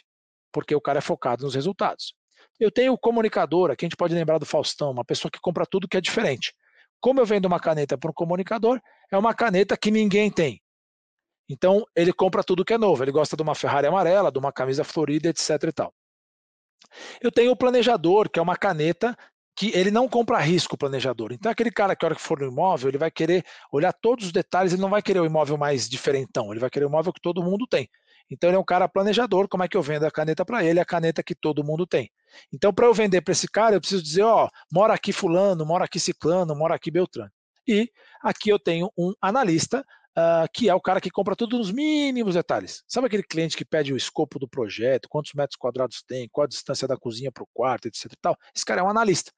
porque 0.56 0.74
o 0.74 0.80
cara 0.80 1.00
é 1.00 1.02
focado 1.02 1.44
nos 1.44 1.54
resultados. 1.54 2.14
Eu 2.58 2.72
tenho 2.72 2.94
o 2.94 2.98
comunicador, 2.98 3.72
aqui 3.72 3.84
a 3.84 3.88
gente 3.88 3.98
pode 3.98 4.14
lembrar 4.14 4.38
do 4.38 4.46
Faustão, 4.46 4.90
uma 4.90 5.04
pessoa 5.04 5.30
que 5.30 5.38
compra 5.38 5.66
tudo 5.66 5.86
que 5.86 5.98
é 5.98 6.02
diferente. 6.02 6.54
Como 7.02 7.20
eu 7.20 7.26
vendo 7.26 7.46
uma 7.46 7.60
caneta 7.60 7.98
para 7.98 8.10
um 8.10 8.14
comunicador, 8.14 8.80
é 9.12 9.18
uma 9.18 9.34
caneta 9.34 9.76
que 9.76 9.92
ninguém 9.92 10.32
tem. 10.32 10.62
Então, 11.50 11.84
ele 11.94 12.14
compra 12.14 12.42
tudo 12.42 12.64
que 12.64 12.74
é 12.74 12.78
novo. 12.78 13.04
Ele 13.04 13.12
gosta 13.12 13.36
de 13.36 13.44
uma 13.44 13.54
Ferrari 13.54 13.86
amarela, 13.86 14.32
de 14.32 14.40
uma 14.40 14.54
camisa 14.54 14.86
florida, 14.86 15.28
etc. 15.28 15.50
e 15.64 15.72
tal. 15.74 15.94
Eu 17.22 17.30
tenho 17.30 17.52
o 17.52 17.58
planejador, 17.58 18.30
que 18.30 18.40
é 18.40 18.42
uma 18.42 18.56
caneta 18.56 19.16
que 19.56 19.72
ele 19.74 19.90
não 19.90 20.08
compra 20.08 20.40
risco, 20.40 20.76
o 20.76 20.78
planejador. 20.78 21.32
Então, 21.32 21.52
aquele 21.52 21.72
cara 21.72 21.96
que, 21.96 22.04
a 22.04 22.08
hora 22.08 22.16
que 22.16 22.22
for 22.22 22.40
no 22.40 22.48
imóvel, 22.48 22.90
ele 22.90 22.98
vai 22.98 23.10
querer 23.10 23.44
olhar 23.72 23.94
todos 23.94 24.26
os 24.26 24.32
detalhes, 24.32 24.74
ele 24.74 24.82
não 24.82 24.90
vai 24.90 25.02
querer 25.02 25.22
o 25.22 25.26
imóvel 25.26 25.58
mais 25.58 25.88
diferentão, 25.88 26.52
ele 26.52 26.60
vai 26.60 26.70
querer 26.70 26.86
o 26.86 26.90
imóvel 26.90 27.14
que 27.14 27.22
todo 27.22 27.44
mundo 27.44 27.66
tem. 27.66 27.90
Então 28.30 28.50
ele 28.50 28.58
é 28.58 28.60
um 28.60 28.66
cara 28.66 28.90
planejador, 28.90 29.48
como 29.48 29.64
é 29.64 29.68
que 29.68 29.78
eu 29.78 29.82
vendo 29.82 30.04
a 30.04 30.12
caneta 30.12 30.44
para 30.44 30.64
ele? 30.64 30.80
A 30.80 30.86
caneta 30.86 31.22
que 31.22 31.36
todo 31.36 31.64
mundo 31.64 31.86
tem. 31.86 32.10
Então 32.52 32.74
para 32.74 32.88
eu 32.88 32.94
vender 32.94 33.22
para 33.22 33.32
esse 33.32 33.48
cara, 33.48 33.76
eu 33.76 33.80
preciso 33.80 34.02
dizer, 34.02 34.24
ó, 34.24 34.50
mora 34.72 34.94
aqui 34.94 35.14
fulano, 35.14 35.66
mora 35.66 35.86
aqui 35.86 36.00
ciclano, 36.00 36.56
mora 36.56 36.76
aqui 36.76 36.90
beltrano. 36.90 37.32
E 37.68 37.90
aqui 38.22 38.50
eu 38.50 38.60
tenho 38.60 38.92
um 38.98 39.14
analista, 39.22 39.86
uh, 40.18 40.48
que 40.54 40.70
é 40.70 40.76
o 40.76 40.82
cara 40.82 41.02
que 41.02 41.10
compra 41.10 41.36
tudo 41.36 41.58
nos 41.58 41.72
mínimos 41.72 42.36
detalhes. 42.36 42.84
Sabe 42.88 43.08
aquele 43.08 43.24
cliente 43.24 43.58
que 43.58 43.66
pede 43.66 43.94
o 43.94 43.98
escopo 43.98 44.40
do 44.40 44.48
projeto, 44.48 45.10
quantos 45.10 45.34
metros 45.34 45.58
quadrados 45.58 46.04
tem, 46.04 46.30
qual 46.30 46.46
a 46.46 46.48
distância 46.48 46.88
da 46.88 46.98
cozinha 46.98 47.32
para 47.32 47.44
o 47.44 47.48
quarto, 47.54 47.88
etc. 47.88 48.12
Tal? 48.22 48.38
Esse 48.56 48.66
cara 48.66 48.82
é 48.82 48.84
um 48.84 48.90
analista. 48.90 49.32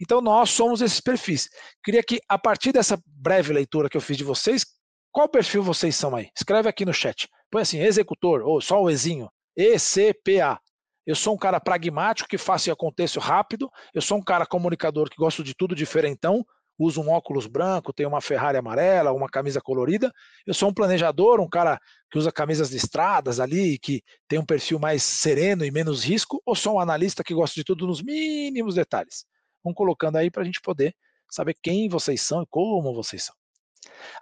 Então 0.00 0.20
nós 0.20 0.50
somos 0.50 0.80
esses 0.80 1.00
perfis. 1.00 1.48
Queria 1.84 2.02
que, 2.02 2.20
a 2.28 2.38
partir 2.38 2.72
dessa 2.72 3.00
breve 3.06 3.52
leitura 3.52 3.88
que 3.88 3.96
eu 3.96 4.00
fiz 4.00 4.16
de 4.16 4.24
vocês, 4.24 4.64
qual 5.12 5.28
perfil 5.28 5.62
vocês 5.62 5.96
são 5.96 6.14
aí? 6.14 6.28
Escreve 6.36 6.68
aqui 6.68 6.84
no 6.84 6.94
chat. 6.94 7.28
Põe 7.50 7.62
assim, 7.62 7.80
executor, 7.80 8.42
ou 8.42 8.60
só 8.60 8.80
o 8.80 8.88
Ezinho. 8.88 9.28
ECPA. 9.56 10.60
Eu 11.04 11.16
sou 11.16 11.34
um 11.34 11.38
cara 11.38 11.58
pragmático 11.58 12.28
que 12.28 12.38
faço 12.38 12.68
e 12.68 12.72
aconteço 12.72 13.18
rápido. 13.18 13.68
Eu 13.92 14.00
sou 14.00 14.18
um 14.18 14.22
cara 14.22 14.46
comunicador 14.46 15.10
que 15.10 15.16
gosto 15.16 15.42
de 15.42 15.54
tudo 15.54 15.74
diferentão. 15.74 16.44
Uso 16.78 17.02
um 17.02 17.10
óculos 17.10 17.46
branco, 17.46 17.92
tenho 17.92 18.08
uma 18.08 18.22
Ferrari 18.22 18.56
amarela, 18.56 19.12
uma 19.12 19.28
camisa 19.28 19.60
colorida. 19.60 20.10
Eu 20.46 20.54
sou 20.54 20.70
um 20.70 20.72
planejador, 20.72 21.40
um 21.40 21.48
cara 21.48 21.78
que 22.10 22.16
usa 22.16 22.32
camisas 22.32 22.70
listradas 22.70 23.38
ali, 23.38 23.78
que 23.78 24.02
tem 24.28 24.38
um 24.38 24.46
perfil 24.46 24.78
mais 24.78 25.02
sereno 25.02 25.64
e 25.64 25.70
menos 25.70 26.04
risco. 26.04 26.40
Ou 26.46 26.54
sou 26.54 26.76
um 26.76 26.80
analista 26.80 27.24
que 27.24 27.34
gosta 27.34 27.54
de 27.54 27.64
tudo 27.64 27.86
nos 27.86 28.00
mínimos 28.00 28.76
detalhes? 28.76 29.26
Vão 29.62 29.74
colocando 29.74 30.16
aí 30.16 30.30
para 30.30 30.42
a 30.42 30.44
gente 30.44 30.60
poder 30.60 30.94
saber 31.30 31.56
quem 31.62 31.88
vocês 31.88 32.20
são 32.20 32.42
e 32.42 32.46
como 32.46 32.94
vocês 32.94 33.24
são. 33.24 33.34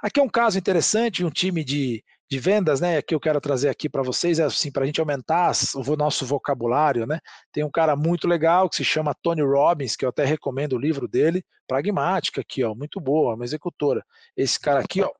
Aqui 0.00 0.20
é 0.20 0.22
um 0.22 0.28
caso 0.28 0.58
interessante, 0.58 1.24
um 1.24 1.30
time 1.30 1.64
de, 1.64 2.04
de 2.30 2.38
vendas, 2.38 2.80
né? 2.80 3.02
Que 3.02 3.14
eu 3.14 3.20
quero 3.20 3.40
trazer 3.40 3.68
aqui 3.68 3.88
para 3.88 4.02
vocês, 4.02 4.38
é 4.38 4.44
assim, 4.44 4.70
para 4.70 4.84
a 4.84 4.86
gente 4.86 5.00
aumentar 5.00 5.52
o 5.74 5.96
nosso 5.96 6.24
vocabulário, 6.24 7.06
né? 7.06 7.18
Tem 7.52 7.64
um 7.64 7.70
cara 7.70 7.96
muito 7.96 8.28
legal 8.28 8.68
que 8.68 8.76
se 8.76 8.84
chama 8.84 9.16
Tony 9.22 9.42
Robbins, 9.42 9.96
que 9.96 10.04
eu 10.04 10.10
até 10.10 10.24
recomendo 10.24 10.74
o 10.74 10.78
livro 10.78 11.08
dele, 11.08 11.44
Pragmática, 11.66 12.40
aqui, 12.40 12.64
ó, 12.64 12.74
muito 12.74 13.00
boa, 13.00 13.34
uma 13.34 13.44
executora. 13.44 14.04
Esse 14.36 14.58
cara 14.58 14.80
aqui, 14.80 15.02
ó. 15.02 15.10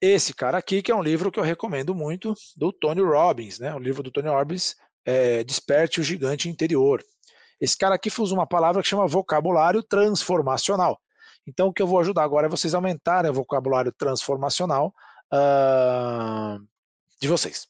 Esse 0.00 0.34
cara 0.34 0.58
aqui, 0.58 0.82
que 0.82 0.90
é 0.90 0.94
um 0.94 1.02
livro 1.02 1.30
que 1.30 1.38
eu 1.38 1.44
recomendo 1.44 1.94
muito, 1.94 2.34
do 2.56 2.72
Tony 2.72 3.00
Robbins, 3.00 3.60
né? 3.60 3.72
O 3.74 3.78
livro 3.78 4.02
do 4.02 4.10
Tony 4.10 4.28
Robbins, 4.28 4.74
é, 5.04 5.44
Desperte 5.44 6.00
o 6.00 6.04
Gigante 6.04 6.48
Interior. 6.48 7.04
Esse 7.60 7.76
cara 7.76 7.94
aqui 7.94 8.10
usa 8.20 8.34
uma 8.34 8.46
palavra 8.46 8.82
que 8.82 8.88
chama 8.88 9.06
vocabulário 9.06 9.82
transformacional. 9.82 11.00
Então, 11.46 11.68
o 11.68 11.72
que 11.72 11.82
eu 11.82 11.86
vou 11.86 12.00
ajudar 12.00 12.22
agora 12.22 12.46
é 12.46 12.50
vocês 12.50 12.74
aumentarem 12.74 13.30
o 13.30 13.34
vocabulário 13.34 13.92
transformacional 13.92 14.94
uh, 15.32 16.64
de 17.20 17.28
vocês. 17.28 17.66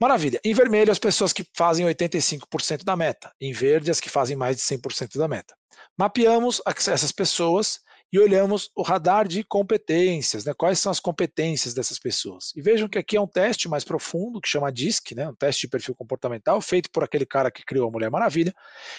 Maravilha. 0.00 0.40
Em 0.44 0.52
vermelho, 0.52 0.90
as 0.90 0.98
pessoas 0.98 1.32
que 1.32 1.46
fazem 1.56 1.86
85% 1.86 2.84
da 2.84 2.96
meta. 2.96 3.32
Em 3.40 3.52
verde, 3.52 3.90
as 3.90 4.00
que 4.00 4.10
fazem 4.10 4.36
mais 4.36 4.56
de 4.56 4.62
100% 4.62 5.16
da 5.16 5.28
meta. 5.28 5.54
Mapeamos 5.96 6.60
essas 6.66 7.12
pessoas 7.12 7.80
e 8.14 8.18
olhamos 8.20 8.70
o 8.76 8.82
radar 8.82 9.26
de 9.26 9.42
competências, 9.42 10.44
né? 10.44 10.54
quais 10.56 10.78
são 10.78 10.92
as 10.92 11.00
competências 11.00 11.74
dessas 11.74 11.98
pessoas. 11.98 12.52
E 12.54 12.62
vejam 12.62 12.88
que 12.88 12.96
aqui 12.96 13.16
é 13.16 13.20
um 13.20 13.26
teste 13.26 13.68
mais 13.68 13.82
profundo, 13.82 14.40
que 14.40 14.48
chama 14.48 14.70
DISC, 14.70 15.16
né? 15.16 15.28
um 15.28 15.34
teste 15.34 15.62
de 15.62 15.68
perfil 15.68 15.96
comportamental, 15.96 16.60
feito 16.60 16.88
por 16.92 17.02
aquele 17.02 17.26
cara 17.26 17.50
que 17.50 17.64
criou 17.64 17.88
a 17.88 17.90
Mulher 17.90 18.12
Maravilha. 18.12 18.54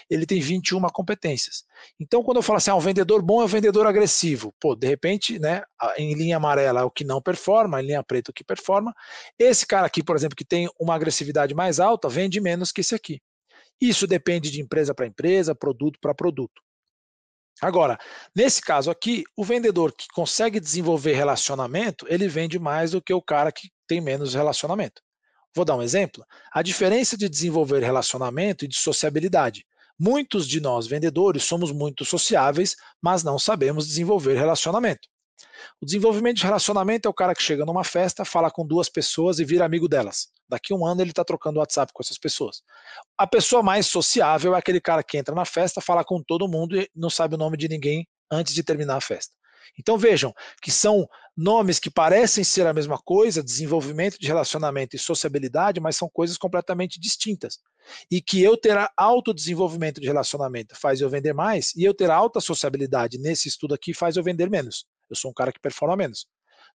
Ele 0.09 0.25
tem 0.25 0.41
21 0.41 0.81
competências. 0.89 1.63
Então, 1.97 2.21
quando 2.23 2.37
eu 2.39 2.43
falo 2.43 2.57
assim, 2.57 2.71
ah, 2.71 2.75
um 2.75 2.81
vendedor 2.81 3.21
bom 3.21 3.41
é 3.41 3.45
um 3.45 3.47
vendedor 3.47 3.87
agressivo, 3.87 4.53
pô, 4.59 4.75
de 4.75 4.85
repente, 4.85 5.39
né, 5.39 5.63
em 5.95 6.13
linha 6.13 6.35
amarela 6.35 6.81
é 6.81 6.83
o 6.83 6.91
que 6.91 7.05
não 7.05 7.21
performa, 7.21 7.81
em 7.81 7.85
linha 7.85 8.03
preta 8.03 8.31
é 8.31 8.33
o 8.33 8.35
que 8.35 8.43
performa. 8.43 8.93
Esse 9.39 9.65
cara 9.65 9.87
aqui, 9.87 10.03
por 10.03 10.17
exemplo, 10.17 10.35
que 10.35 10.43
tem 10.43 10.69
uma 10.77 10.93
agressividade 10.93 11.55
mais 11.55 11.79
alta, 11.79 12.09
vende 12.09 12.41
menos 12.41 12.69
que 12.69 12.81
esse 12.81 12.93
aqui. 12.93 13.21
Isso 13.79 14.05
depende 14.05 14.51
de 14.51 14.59
empresa 14.59 14.93
para 14.93 15.07
empresa, 15.07 15.55
produto 15.55 15.97
para 16.01 16.13
produto. 16.13 16.64
Agora, 17.61 17.97
nesse 18.35 18.61
caso 18.61 18.91
aqui, 18.91 19.23
o 19.35 19.43
vendedor 19.43 19.93
que 19.93 20.07
consegue 20.13 20.59
desenvolver 20.59 21.13
relacionamento, 21.13 22.05
ele 22.09 22.27
vende 22.27 22.59
mais 22.59 22.91
do 22.91 23.01
que 23.01 23.13
o 23.13 23.21
cara 23.21 23.51
que 23.51 23.69
tem 23.87 24.01
menos 24.01 24.33
relacionamento. 24.33 25.01
Vou 25.55 25.63
dar 25.63 25.77
um 25.77 25.81
exemplo. 25.81 26.25
A 26.51 26.61
diferença 26.61 27.15
de 27.15 27.29
desenvolver 27.29 27.81
relacionamento 27.81 28.65
e 28.65 28.67
de 28.67 28.75
sociabilidade. 28.75 29.65
Muitos 29.97 30.45
de 30.47 30.59
nós 30.59 30.85
vendedores 30.85 31.45
somos 31.45 31.71
muito 31.71 32.03
sociáveis, 32.03 32.75
mas 33.01 33.23
não 33.23 33.39
sabemos 33.39 33.87
desenvolver 33.87 34.35
relacionamento. 34.35 35.07
O 35.81 35.85
desenvolvimento 35.85 36.37
de 36.37 36.43
relacionamento 36.43 37.07
é 37.07 37.09
o 37.09 37.13
cara 37.13 37.35
que 37.35 37.43
chega 37.43 37.65
numa 37.65 37.83
festa, 37.83 38.23
fala 38.23 38.49
com 38.49 38.65
duas 38.65 38.89
pessoas 38.89 39.39
e 39.39 39.45
vira 39.45 39.65
amigo 39.65 39.87
delas. 39.87 40.27
Daqui 40.47 40.73
um 40.73 40.85
ano 40.85 41.01
ele 41.01 41.11
está 41.11 41.23
trocando 41.23 41.59
WhatsApp 41.59 41.91
com 41.93 42.01
essas 42.01 42.17
pessoas. 42.17 42.61
A 43.17 43.27
pessoa 43.27 43.61
mais 43.61 43.87
sociável 43.87 44.55
é 44.55 44.59
aquele 44.59 44.79
cara 44.79 45.03
que 45.03 45.17
entra 45.17 45.35
na 45.35 45.45
festa, 45.45 45.81
fala 45.81 46.03
com 46.03 46.21
todo 46.21 46.47
mundo 46.47 46.79
e 46.79 46.89
não 46.95 47.09
sabe 47.09 47.35
o 47.35 47.37
nome 47.37 47.57
de 47.57 47.67
ninguém 47.67 48.07
antes 48.31 48.53
de 48.53 48.63
terminar 48.63 48.95
a 48.95 49.01
festa. 49.01 49.33
Então 49.77 49.97
vejam 49.97 50.33
que 50.61 50.71
são 50.71 51.07
nomes 51.35 51.79
que 51.79 51.89
parecem 51.89 52.43
ser 52.43 52.65
a 52.65 52.73
mesma 52.73 52.97
coisa, 52.97 53.43
desenvolvimento 53.43 54.17
de 54.17 54.27
relacionamento 54.27 54.95
e 54.95 54.99
sociabilidade, 54.99 55.81
mas 55.81 55.97
são 55.97 56.07
coisas 56.07 56.37
completamente 56.37 56.99
distintas. 56.99 57.59
E 58.09 58.21
que 58.21 58.41
eu 58.41 58.55
ter 58.55 58.77
alto 58.95 59.33
desenvolvimento 59.33 59.99
de 59.99 60.07
relacionamento 60.07 60.75
faz 60.79 61.01
eu 61.01 61.09
vender 61.09 61.33
mais, 61.33 61.73
e 61.75 61.83
eu 61.83 61.93
ter 61.93 62.09
alta 62.09 62.39
sociabilidade 62.39 63.17
nesse 63.17 63.49
estudo 63.49 63.73
aqui 63.73 63.93
faz 63.93 64.15
eu 64.15 64.23
vender 64.23 64.49
menos. 64.49 64.85
Eu 65.09 65.15
sou 65.15 65.31
um 65.31 65.33
cara 65.33 65.51
que 65.51 65.59
performa 65.59 65.95
menos. 65.95 66.25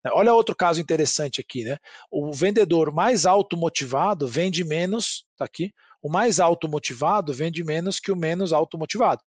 Né, 0.04 0.10
olha 0.14 0.34
outro 0.34 0.54
caso 0.54 0.80
interessante 0.80 1.40
aqui, 1.40 1.64
né? 1.64 1.78
O 2.10 2.32
vendedor 2.32 2.92
mais 2.92 3.26
automotivado 3.26 4.26
vende 4.26 4.64
menos, 4.64 5.24
tá 5.36 5.44
aqui. 5.44 5.72
O 6.02 6.10
mais 6.10 6.38
automotivado 6.38 7.32
vende 7.32 7.64
menos 7.64 7.98
que 7.98 8.12
o 8.12 8.16
menos 8.16 8.52
automotivado. 8.52 9.22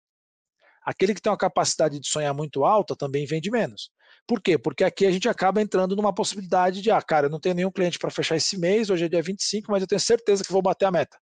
Aquele 0.85 1.15
que 1.15 1.21
tem 1.21 1.31
uma 1.31 1.39
capacidade 1.39 1.99
de 1.99 2.09
sonhar 2.09 2.33
muito 2.35 2.65
alta 2.65 2.97
também 2.97 3.27
vende 3.27 3.51
menos. 3.51 3.91
Por 4.27 4.41
quê? 4.41 4.59
Porque 4.59 4.85
aqui 4.85 5.07
a 5.07 5.11
gente 5.11 5.29
acaba 5.29 5.61
entrando 5.61 5.97
numa 5.97 6.15
possibilidade 6.15 6.81
de, 6.81 6.91
ah, 6.91 7.01
cara, 7.01 7.27
eu 7.27 7.31
não 7.31 7.41
tenho 7.41 7.55
nenhum 7.55 7.71
cliente 7.71 7.99
para 7.99 8.11
fechar 8.11 8.37
esse 8.37 8.59
mês, 8.59 8.91
hoje 8.91 9.05
é 9.05 9.09
dia 9.09 9.23
25, 9.23 9.71
mas 9.71 9.83
eu 9.83 9.89
tenho 9.89 10.01
certeza 10.01 10.45
que 10.45 10.53
vou 10.53 10.63
bater 10.63 10.87
a 10.87 10.91
meta. 10.91 11.19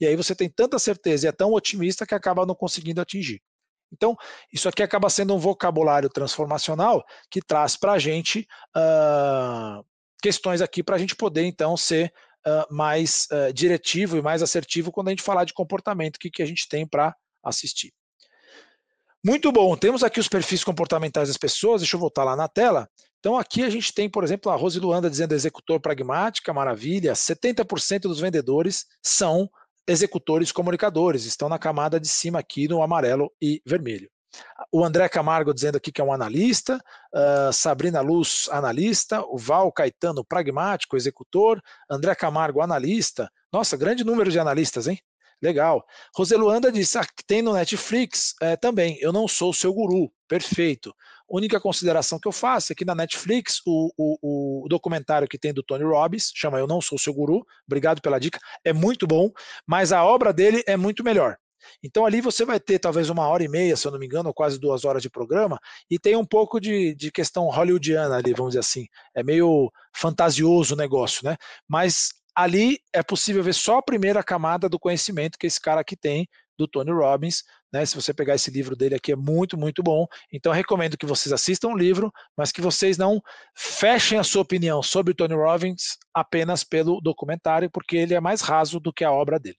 E 0.00 0.06
aí 0.06 0.16
você 0.16 0.34
tem 0.34 0.48
tanta 0.48 0.78
certeza 0.78 1.26
e 1.26 1.28
é 1.28 1.32
tão 1.32 1.52
otimista 1.52 2.06
que 2.06 2.14
acaba 2.14 2.46
não 2.46 2.54
conseguindo 2.54 3.00
atingir. 3.00 3.40
Então, 3.92 4.16
isso 4.52 4.68
aqui 4.68 4.82
acaba 4.82 5.10
sendo 5.10 5.34
um 5.34 5.38
vocabulário 5.38 6.08
transformacional 6.08 7.04
que 7.30 7.40
traz 7.40 7.76
para 7.76 7.92
a 7.92 7.98
gente 7.98 8.46
uh, 8.76 9.84
questões 10.22 10.60
aqui 10.60 10.82
para 10.82 10.96
a 10.96 10.98
gente 10.98 11.16
poder, 11.16 11.44
então, 11.44 11.76
ser 11.76 12.12
uh, 12.46 12.74
mais 12.74 13.26
uh, 13.32 13.52
diretivo 13.52 14.16
e 14.16 14.22
mais 14.22 14.42
assertivo 14.42 14.92
quando 14.92 15.08
a 15.08 15.10
gente 15.10 15.22
falar 15.22 15.44
de 15.44 15.52
comportamento, 15.52 16.18
que, 16.18 16.30
que 16.30 16.42
a 16.42 16.46
gente 16.46 16.68
tem 16.68 16.86
para 16.86 17.14
assistir. 17.42 17.92
Muito 19.24 19.52
bom, 19.52 19.76
temos 19.76 20.02
aqui 20.02 20.18
os 20.18 20.28
perfis 20.28 20.64
comportamentais 20.64 21.28
das 21.28 21.36
pessoas, 21.36 21.82
deixa 21.82 21.94
eu 21.94 22.00
voltar 22.00 22.24
lá 22.24 22.34
na 22.34 22.48
tela. 22.48 22.88
Então 23.18 23.36
aqui 23.36 23.62
a 23.62 23.68
gente 23.68 23.92
tem, 23.92 24.08
por 24.08 24.24
exemplo, 24.24 24.50
a 24.50 24.56
Rose 24.56 24.80
Luanda 24.80 25.10
dizendo 25.10 25.34
executor 25.34 25.78
pragmática, 25.78 26.54
maravilha, 26.54 27.12
70% 27.12 28.00
dos 28.02 28.18
vendedores 28.18 28.86
são 29.02 29.46
executores 29.90 30.52
comunicadores, 30.52 31.24
estão 31.24 31.48
na 31.48 31.58
camada 31.58 31.98
de 31.98 32.06
cima 32.08 32.38
aqui 32.38 32.68
no 32.68 32.82
amarelo 32.82 33.32
e 33.42 33.60
vermelho. 33.66 34.08
O 34.72 34.84
André 34.84 35.08
Camargo 35.08 35.52
dizendo 35.52 35.76
aqui 35.76 35.90
que 35.90 36.00
é 36.00 36.04
um 36.04 36.12
analista, 36.12 36.80
uh, 37.12 37.52
Sabrina 37.52 38.00
Luz, 38.00 38.48
analista, 38.52 39.20
o 39.26 39.36
Val 39.36 39.72
Caetano, 39.72 40.24
pragmático, 40.24 40.96
executor, 40.96 41.60
André 41.90 42.14
Camargo, 42.14 42.60
analista. 42.60 43.28
Nossa, 43.52 43.76
grande 43.76 44.04
número 44.04 44.30
de 44.30 44.38
analistas, 44.38 44.86
hein? 44.86 45.00
Legal. 45.42 45.84
Roseluanda 46.14 46.70
disse: 46.70 46.98
ah, 46.98 47.06
tem 47.26 47.42
no 47.42 47.54
Netflix 47.54 48.34
é, 48.40 48.56
também. 48.56 48.98
Eu 49.00 49.12
não 49.12 49.26
sou 49.26 49.52
seu 49.52 49.72
guru. 49.72 50.12
Perfeito. 50.28 50.94
Única 51.30 51.60
consideração 51.60 52.18
que 52.18 52.26
eu 52.26 52.32
faço 52.32 52.72
é 52.72 52.74
que 52.74 52.84
na 52.84 52.94
Netflix, 52.94 53.60
o, 53.64 53.92
o, 53.96 54.64
o, 54.64 54.68
documentário 54.68 55.28
que 55.28 55.38
tem 55.38 55.54
do 55.54 55.62
Tony 55.62 55.84
Robbins, 55.84 56.32
chama 56.34 56.58
Eu 56.58 56.66
Não 56.66 56.80
Sou 56.80 56.98
Seu 56.98 57.14
Guru, 57.14 57.46
obrigado 57.66 58.02
pela 58.02 58.18
dica, 58.18 58.40
é 58.64 58.72
muito 58.72 59.06
bom, 59.06 59.30
mas 59.64 59.92
a 59.92 60.04
obra 60.04 60.32
dele 60.32 60.62
é 60.66 60.76
muito 60.76 61.04
melhor. 61.04 61.36
Então 61.82 62.04
ali 62.04 62.20
você 62.20 62.44
vai 62.44 62.58
ter 62.58 62.78
talvez 62.78 63.10
uma 63.10 63.28
hora 63.28 63.44
e 63.44 63.48
meia, 63.48 63.76
se 63.76 63.86
eu 63.86 63.92
não 63.92 63.98
me 63.98 64.06
engano, 64.06 64.28
ou 64.28 64.34
quase 64.34 64.58
duas 64.58 64.84
horas 64.84 65.02
de 65.02 65.10
programa, 65.10 65.58
e 65.90 65.98
tem 65.98 66.16
um 66.16 66.24
pouco 66.24 66.58
de, 66.58 66.94
de 66.94 67.12
questão 67.12 67.48
hollywoodiana 67.48 68.16
ali, 68.16 68.32
vamos 68.32 68.52
dizer 68.52 68.60
assim. 68.60 68.86
É 69.14 69.22
meio 69.22 69.70
fantasioso 69.94 70.74
o 70.74 70.76
negócio, 70.76 71.24
né? 71.24 71.36
Mas 71.68 72.08
ali 72.42 72.78
é 72.92 73.02
possível 73.02 73.42
ver 73.42 73.54
só 73.54 73.78
a 73.78 73.82
primeira 73.82 74.22
camada 74.22 74.68
do 74.68 74.78
conhecimento 74.78 75.38
que 75.38 75.46
esse 75.46 75.60
cara 75.60 75.80
aqui 75.80 75.96
tem, 75.96 76.28
do 76.56 76.68
Tony 76.68 76.90
Robbins. 76.90 77.42
Né? 77.72 77.84
Se 77.86 77.94
você 77.94 78.12
pegar 78.12 78.34
esse 78.34 78.50
livro 78.50 78.76
dele 78.76 78.94
aqui, 78.94 79.12
é 79.12 79.16
muito, 79.16 79.56
muito 79.58 79.82
bom. 79.82 80.06
Então, 80.32 80.52
recomendo 80.52 80.96
que 80.96 81.06
vocês 81.06 81.32
assistam 81.32 81.68
o 81.68 81.76
livro, 81.76 82.12
mas 82.36 82.52
que 82.52 82.60
vocês 82.60 82.98
não 82.98 83.20
fechem 83.54 84.18
a 84.18 84.24
sua 84.24 84.42
opinião 84.42 84.82
sobre 84.82 85.12
o 85.12 85.14
Tony 85.14 85.34
Robbins 85.34 85.98
apenas 86.14 86.64
pelo 86.64 87.00
documentário, 87.00 87.70
porque 87.70 87.96
ele 87.96 88.14
é 88.14 88.20
mais 88.20 88.40
raso 88.40 88.78
do 88.78 88.92
que 88.92 89.04
a 89.04 89.12
obra 89.12 89.38
dele. 89.38 89.58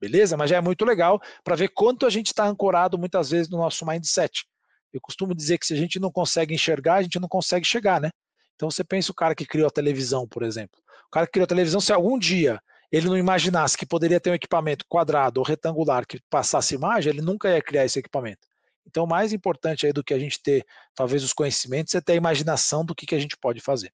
Beleza? 0.00 0.36
Mas 0.36 0.50
já 0.50 0.56
é 0.56 0.60
muito 0.60 0.84
legal 0.84 1.20
para 1.42 1.56
ver 1.56 1.68
quanto 1.68 2.06
a 2.06 2.10
gente 2.10 2.28
está 2.28 2.46
ancorado 2.46 2.96
muitas 2.96 3.30
vezes 3.30 3.50
no 3.50 3.58
nosso 3.58 3.84
mindset. 3.84 4.44
Eu 4.92 5.00
costumo 5.00 5.34
dizer 5.34 5.58
que 5.58 5.66
se 5.66 5.74
a 5.74 5.76
gente 5.76 5.98
não 5.98 6.10
consegue 6.10 6.54
enxergar, 6.54 6.94
a 6.96 7.02
gente 7.02 7.18
não 7.18 7.28
consegue 7.28 7.66
chegar, 7.66 8.00
né? 8.00 8.10
Então 8.54 8.70
você 8.70 8.82
pensa 8.82 9.12
o 9.12 9.14
cara 9.14 9.34
que 9.34 9.46
criou 9.46 9.66
a 9.66 9.70
televisão, 9.70 10.26
por 10.26 10.42
exemplo. 10.42 10.80
O 11.08 11.10
cara 11.10 11.26
que 11.26 11.32
criou 11.32 11.44
a 11.44 11.48
televisão, 11.48 11.80
se 11.80 11.92
algum 11.92 12.18
dia 12.18 12.60
ele 12.90 13.08
não 13.08 13.16
imaginasse 13.16 13.76
que 13.76 13.86
poderia 13.86 14.20
ter 14.20 14.30
um 14.30 14.34
equipamento 14.34 14.84
quadrado 14.88 15.40
ou 15.40 15.46
retangular 15.46 16.06
que 16.06 16.20
passasse 16.30 16.74
imagem, 16.74 17.12
ele 17.12 17.22
nunca 17.22 17.50
ia 17.50 17.62
criar 17.62 17.84
esse 17.84 17.98
equipamento. 17.98 18.46
Então, 18.86 19.06
mais 19.06 19.32
importante 19.32 19.86
aí 19.86 19.92
do 19.92 20.02
que 20.02 20.14
a 20.14 20.18
gente 20.18 20.42
ter, 20.42 20.64
talvez, 20.94 21.22
os 21.22 21.34
conhecimentos 21.34 21.94
é 21.94 22.00
ter 22.00 22.12
a 22.12 22.16
imaginação 22.16 22.84
do 22.84 22.94
que, 22.94 23.04
que 23.04 23.14
a 23.14 23.18
gente 23.18 23.36
pode 23.36 23.60
fazer. 23.60 23.92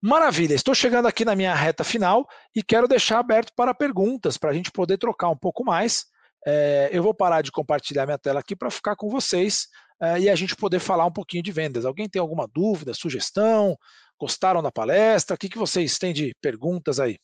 Maravilha, 0.00 0.54
estou 0.54 0.74
chegando 0.74 1.06
aqui 1.06 1.24
na 1.24 1.36
minha 1.36 1.54
reta 1.54 1.84
final 1.84 2.26
e 2.52 2.60
quero 2.60 2.88
deixar 2.88 3.20
aberto 3.20 3.52
para 3.54 3.72
perguntas, 3.72 4.36
para 4.36 4.50
a 4.50 4.52
gente 4.52 4.72
poder 4.72 4.98
trocar 4.98 5.28
um 5.28 5.36
pouco 5.36 5.64
mais. 5.64 6.06
É, 6.44 6.90
eu 6.92 7.04
vou 7.04 7.14
parar 7.14 7.40
de 7.42 7.52
compartilhar 7.52 8.04
minha 8.04 8.18
tela 8.18 8.40
aqui 8.40 8.56
para 8.56 8.68
ficar 8.68 8.96
com 8.96 9.08
vocês 9.08 9.68
é, 10.00 10.18
e 10.18 10.28
a 10.28 10.34
gente 10.34 10.56
poder 10.56 10.80
falar 10.80 11.06
um 11.06 11.12
pouquinho 11.12 11.44
de 11.44 11.52
vendas. 11.52 11.84
Alguém 11.84 12.08
tem 12.08 12.18
alguma 12.18 12.48
dúvida, 12.52 12.92
sugestão? 12.92 13.76
Gostaram 14.22 14.62
da 14.62 14.70
palestra? 14.70 15.34
O 15.34 15.36
que, 15.36 15.48
que 15.48 15.58
vocês 15.58 15.98
têm 15.98 16.12
de 16.12 16.32
perguntas 16.40 17.00
aí? 17.00 17.16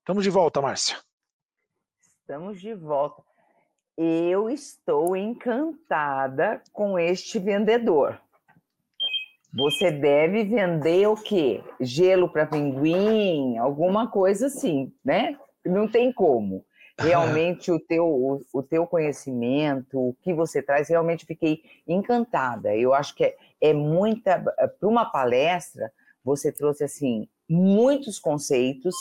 Estamos 0.00 0.24
de 0.24 0.30
volta, 0.30 0.60
Márcia. 0.60 0.96
Estamos 2.18 2.60
de 2.60 2.74
volta. 2.74 3.22
Eu 3.96 4.50
estou 4.50 5.16
encantada 5.16 6.60
com 6.72 6.98
este 6.98 7.38
vendedor. 7.38 8.20
Você 9.52 9.92
deve 9.92 10.42
vender 10.42 11.06
o 11.06 11.14
quê? 11.14 11.62
Gelo 11.80 12.28
para 12.28 12.48
pinguim, 12.48 13.56
alguma 13.58 14.10
coisa 14.10 14.48
assim, 14.48 14.92
né? 15.04 15.38
Não 15.64 15.86
tem 15.86 16.12
como. 16.12 16.66
Realmente 16.98 17.70
o 17.70 17.78
teu, 17.78 18.08
o, 18.08 18.40
o, 18.52 18.60
teu 18.60 18.88
conhecimento, 18.88 20.00
o 20.00 20.16
que 20.20 20.34
você 20.34 20.60
traz, 20.60 20.88
realmente 20.88 21.26
fiquei 21.26 21.62
encantada. 21.86 22.74
Eu 22.74 22.92
acho 22.92 23.14
que 23.14 23.22
é, 23.22 23.36
é 23.60 23.72
muita. 23.72 24.40
Para 24.40 24.88
uma 24.88 25.04
palestra, 25.04 25.92
você 26.24 26.50
trouxe 26.50 26.84
assim 26.84 27.28
muitos 27.48 28.18
conceitos 28.18 28.94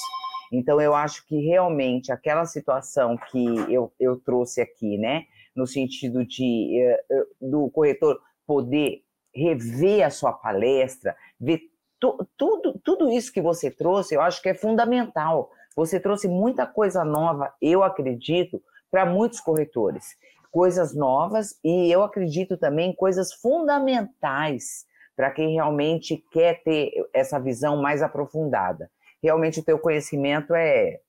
então, 0.53 0.80
eu 0.80 0.93
acho 0.93 1.26
que 1.26 1.36
realmente 1.38 2.11
aquela 2.11 2.45
situação 2.45 3.17
que 3.17 3.43
eu, 3.74 3.91
eu 3.99 4.19
trouxe 4.19 4.61
aqui, 4.61 4.99
né, 4.99 5.26
no 5.55 5.65
sentido 5.65 6.24
de 6.24 6.80
uh, 7.11 7.49
do 7.49 7.71
corretor 7.71 8.21
poder 8.45 9.01
rever 9.34 10.05
a 10.05 10.11
sua 10.11 10.32
palestra, 10.32 11.15
ver 11.39 11.59
tu, 11.99 12.24
tudo, 12.38 12.80
tudo 12.84 13.09
isso 13.09 13.34
que 13.34 13.41
você 13.41 13.71
trouxe, 13.71 14.13
eu 14.13 14.21
acho 14.21 14.43
que 14.43 14.49
é 14.49 14.53
fundamental. 14.53 15.49
Você 15.76 15.99
trouxe 15.99 16.28
muita 16.28 16.67
coisa 16.67 17.03
nova, 17.03 17.51
eu 17.59 17.84
acredito, 17.84 18.61
para 18.91 19.07
muitos 19.07 19.39
corretores. 19.39 20.15
Coisas 20.51 20.93
novas 20.93 21.59
e 21.63 21.91
eu 21.91 22.03
acredito 22.03 22.57
também 22.57 22.93
coisas 22.93 23.34
fundamentais 23.34 24.86
para 25.16 25.32
quem 25.32 25.53
realmente 25.53 26.24
quer 26.32 26.64
ter 26.64 26.91
essa 27.14 27.39
visão 27.39 27.82
mais 27.82 28.01
aprofundada 28.01 28.89
realmente 29.24 29.61
o 29.61 29.64
teu 29.64 29.80
conhecimento 29.80 30.53
é 30.53 30.99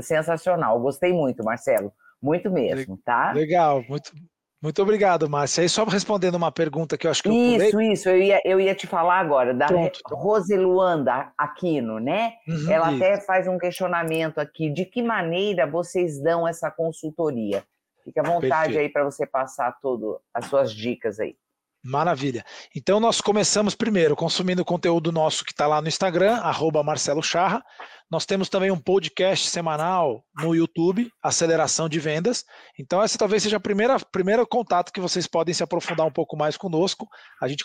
sensacional. 0.00 0.80
Gostei 0.80 1.12
muito, 1.12 1.44
Marcelo. 1.44 1.92
Muito 2.20 2.50
mesmo, 2.50 2.98
tá? 3.04 3.32
Legal, 3.32 3.82
muito, 3.88 4.12
muito 4.60 4.82
obrigado, 4.82 5.28
Márcia. 5.28 5.62
E 5.62 5.68
só 5.68 5.84
respondendo 5.84 6.34
uma 6.34 6.52
pergunta 6.52 6.96
que 6.96 7.06
eu 7.06 7.10
acho 7.10 7.22
que 7.22 7.28
eu 7.28 7.32
Isso, 7.32 7.70
pulei... 7.70 7.92
isso, 7.92 8.08
eu 8.08 8.18
ia, 8.18 8.40
eu 8.44 8.60
ia 8.60 8.74
te 8.74 8.86
falar 8.86 9.18
agora, 9.18 9.54
da 9.54 9.66
Pronto. 9.66 10.00
Roseluanda 10.12 11.32
Aquino, 11.36 11.98
né? 11.98 12.32
Uhum, 12.46 12.70
Ela 12.70 12.92
isso. 12.92 13.02
até 13.02 13.20
faz 13.20 13.48
um 13.48 13.58
questionamento 13.58 14.38
aqui, 14.38 14.70
de 14.70 14.84
que 14.84 15.02
maneira 15.02 15.66
vocês 15.66 16.20
dão 16.22 16.46
essa 16.46 16.70
consultoria? 16.70 17.64
Fique 18.04 18.18
à 18.18 18.22
vontade 18.22 18.72
Perfeito. 18.72 18.78
aí 18.78 18.88
para 18.88 19.04
você 19.04 19.26
passar 19.26 19.76
todas 19.80 20.20
as 20.34 20.46
suas 20.46 20.72
dicas 20.72 21.20
aí. 21.20 21.36
Maravilha. 21.84 22.44
Então 22.76 23.00
nós 23.00 23.20
começamos 23.20 23.74
primeiro 23.74 24.14
consumindo 24.14 24.62
o 24.62 24.64
conteúdo 24.64 25.10
nosso 25.10 25.44
que 25.44 25.50
está 25.50 25.66
lá 25.66 25.82
no 25.82 25.88
Instagram, 25.88 26.36
arroba 26.36 26.82
Marcelo 26.82 27.22
Charra. 27.22 27.64
Nós 28.08 28.24
temos 28.24 28.48
também 28.48 28.70
um 28.70 28.78
podcast 28.78 29.48
semanal 29.48 30.24
no 30.36 30.54
YouTube, 30.54 31.10
Aceleração 31.20 31.88
de 31.88 31.98
Vendas. 31.98 32.44
Então 32.78 33.02
essa 33.02 33.18
talvez 33.18 33.42
seja 33.42 33.56
o 33.56 33.60
primeiro 33.60 34.46
contato 34.46 34.92
que 34.92 35.00
vocês 35.00 35.26
podem 35.26 35.52
se 35.52 35.62
aprofundar 35.64 36.06
um 36.06 36.12
pouco 36.12 36.36
mais 36.36 36.56
conosco. 36.56 37.08
A 37.40 37.48
gente 37.48 37.64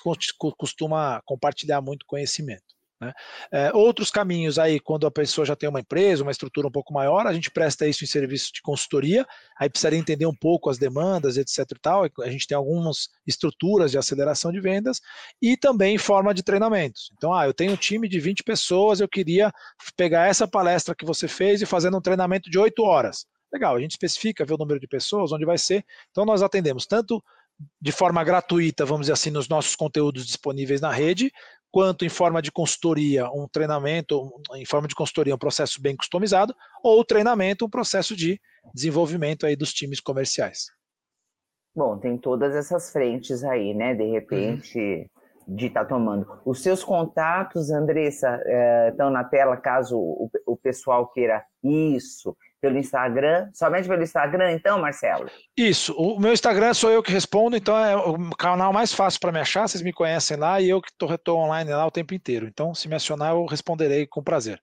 costuma 0.57 1.21
compartilhar 1.23 1.79
muito 1.81 2.05
conhecimento. 2.07 2.76
Né? 2.99 3.13
É, 3.51 3.71
outros 3.73 4.09
caminhos 4.09 4.57
aí, 4.57 4.79
quando 4.79 5.05
a 5.05 5.11
pessoa 5.11 5.45
já 5.45 5.55
tem 5.55 5.69
uma 5.69 5.79
empresa, 5.79 6.23
uma 6.23 6.31
estrutura 6.31 6.67
um 6.67 6.71
pouco 6.71 6.93
maior, 6.93 7.27
a 7.27 7.33
gente 7.33 7.51
presta 7.51 7.87
isso 7.87 8.03
em 8.03 8.07
serviço 8.07 8.51
de 8.53 8.61
consultoria, 8.61 9.25
aí 9.57 9.69
precisaria 9.69 9.99
entender 9.99 10.25
um 10.25 10.35
pouco 10.35 10.69
as 10.69 10.77
demandas, 10.77 11.37
etc 11.37 11.59
e 11.59 11.79
tal, 11.79 12.03
a 12.21 12.29
gente 12.29 12.47
tem 12.47 12.57
algumas 12.57 13.09
estruturas 13.25 13.91
de 13.91 13.97
aceleração 13.97 14.51
de 14.51 14.59
vendas 14.59 14.99
e 15.41 15.55
também 15.55 15.97
forma 15.97 16.33
de 16.33 16.43
treinamentos. 16.43 17.11
Então, 17.15 17.33
ah, 17.33 17.45
eu 17.45 17.53
tenho 17.53 17.73
um 17.73 17.77
time 17.77 18.07
de 18.07 18.19
20 18.19 18.43
pessoas, 18.43 18.99
eu 18.99 19.07
queria 19.07 19.51
pegar 19.95 20.27
essa 20.27 20.47
palestra 20.47 20.95
que 20.95 21.05
você 21.05 21.27
fez 21.27 21.61
e 21.61 21.65
fazer 21.65 21.93
um 21.93 22.01
treinamento 22.01 22.49
de 22.49 22.57
8 22.57 22.83
horas. 22.83 23.25
Legal, 23.51 23.75
a 23.75 23.79
gente 23.79 23.91
especifica, 23.91 24.45
vê 24.45 24.53
o 24.53 24.57
número 24.57 24.79
de 24.79 24.87
pessoas, 24.87 25.31
onde 25.31 25.45
vai 25.45 25.57
ser. 25.57 25.85
Então, 26.11 26.25
nós 26.25 26.41
atendemos 26.41 26.85
tanto 26.85 27.23
de 27.81 27.91
forma 27.91 28.23
gratuita, 28.23 28.85
vamos 28.85 29.01
dizer 29.01 29.13
assim, 29.13 29.31
nos 29.31 29.49
nossos 29.49 29.75
conteúdos 29.75 30.25
disponíveis 30.25 30.81
na 30.81 30.91
rede, 30.91 31.31
quanto 31.71 32.05
em 32.05 32.09
forma 32.09 32.41
de 32.41 32.51
consultoria, 32.51 33.29
um 33.31 33.47
treinamento, 33.47 34.31
em 34.55 34.65
forma 34.65 34.87
de 34.87 34.95
consultoria, 34.95 35.35
um 35.35 35.39
processo 35.39 35.81
bem 35.81 35.95
customizado, 35.95 36.55
ou 36.83 37.03
treinamento, 37.03 37.65
um 37.65 37.69
processo 37.69 38.15
de 38.15 38.39
desenvolvimento 38.73 39.45
aí 39.45 39.55
dos 39.55 39.73
times 39.73 39.99
comerciais. 39.99 40.67
Bom, 41.75 41.97
tem 41.97 42.17
todas 42.17 42.55
essas 42.55 42.91
frentes 42.91 43.43
aí, 43.43 43.73
né? 43.73 43.93
De 43.93 44.05
repente, 44.09 44.79
uhum. 44.79 45.55
de 45.55 45.67
estar 45.67 45.83
tá 45.83 45.89
tomando. 45.89 46.27
Os 46.43 46.63
seus 46.63 46.83
contatos, 46.83 47.69
Andressa, 47.69 48.41
estão 48.89 49.11
na 49.11 49.23
tela 49.23 49.55
caso 49.55 49.97
o 49.97 50.57
pessoal 50.57 51.07
queira 51.07 51.45
isso 51.63 52.35
pelo 52.61 52.77
Instagram, 52.77 53.49
somente 53.53 53.87
pelo 53.87 54.01
Instagram, 54.01 54.51
então, 54.51 54.79
Marcelo? 54.79 55.29
Isso, 55.55 55.93
o 55.93 56.19
meu 56.19 56.33
Instagram 56.33 56.73
sou 56.73 56.89
eu 56.89 57.03
que 57.03 57.11
respondo, 57.11 57.55
então 57.55 57.77
é 57.77 57.95
o 57.95 58.29
canal 58.31 58.73
mais 58.73 58.93
fácil 58.93 59.19
para 59.19 59.31
me 59.31 59.39
achar, 59.39 59.67
vocês 59.67 59.83
me 59.83 59.93
conhecem 59.93 60.37
lá 60.37 60.59
e 60.59 60.69
eu 60.69 60.81
que 60.81 60.89
estou 60.89 61.37
online 61.37 61.71
lá 61.71 61.85
o 61.85 61.91
tempo 61.91 62.13
inteiro. 62.13 62.47
Então, 62.47 62.73
se 62.73 62.87
me 62.87 62.95
acionar, 62.95 63.33
eu 63.33 63.45
responderei 63.45 64.07
com 64.07 64.23
prazer. 64.23 64.61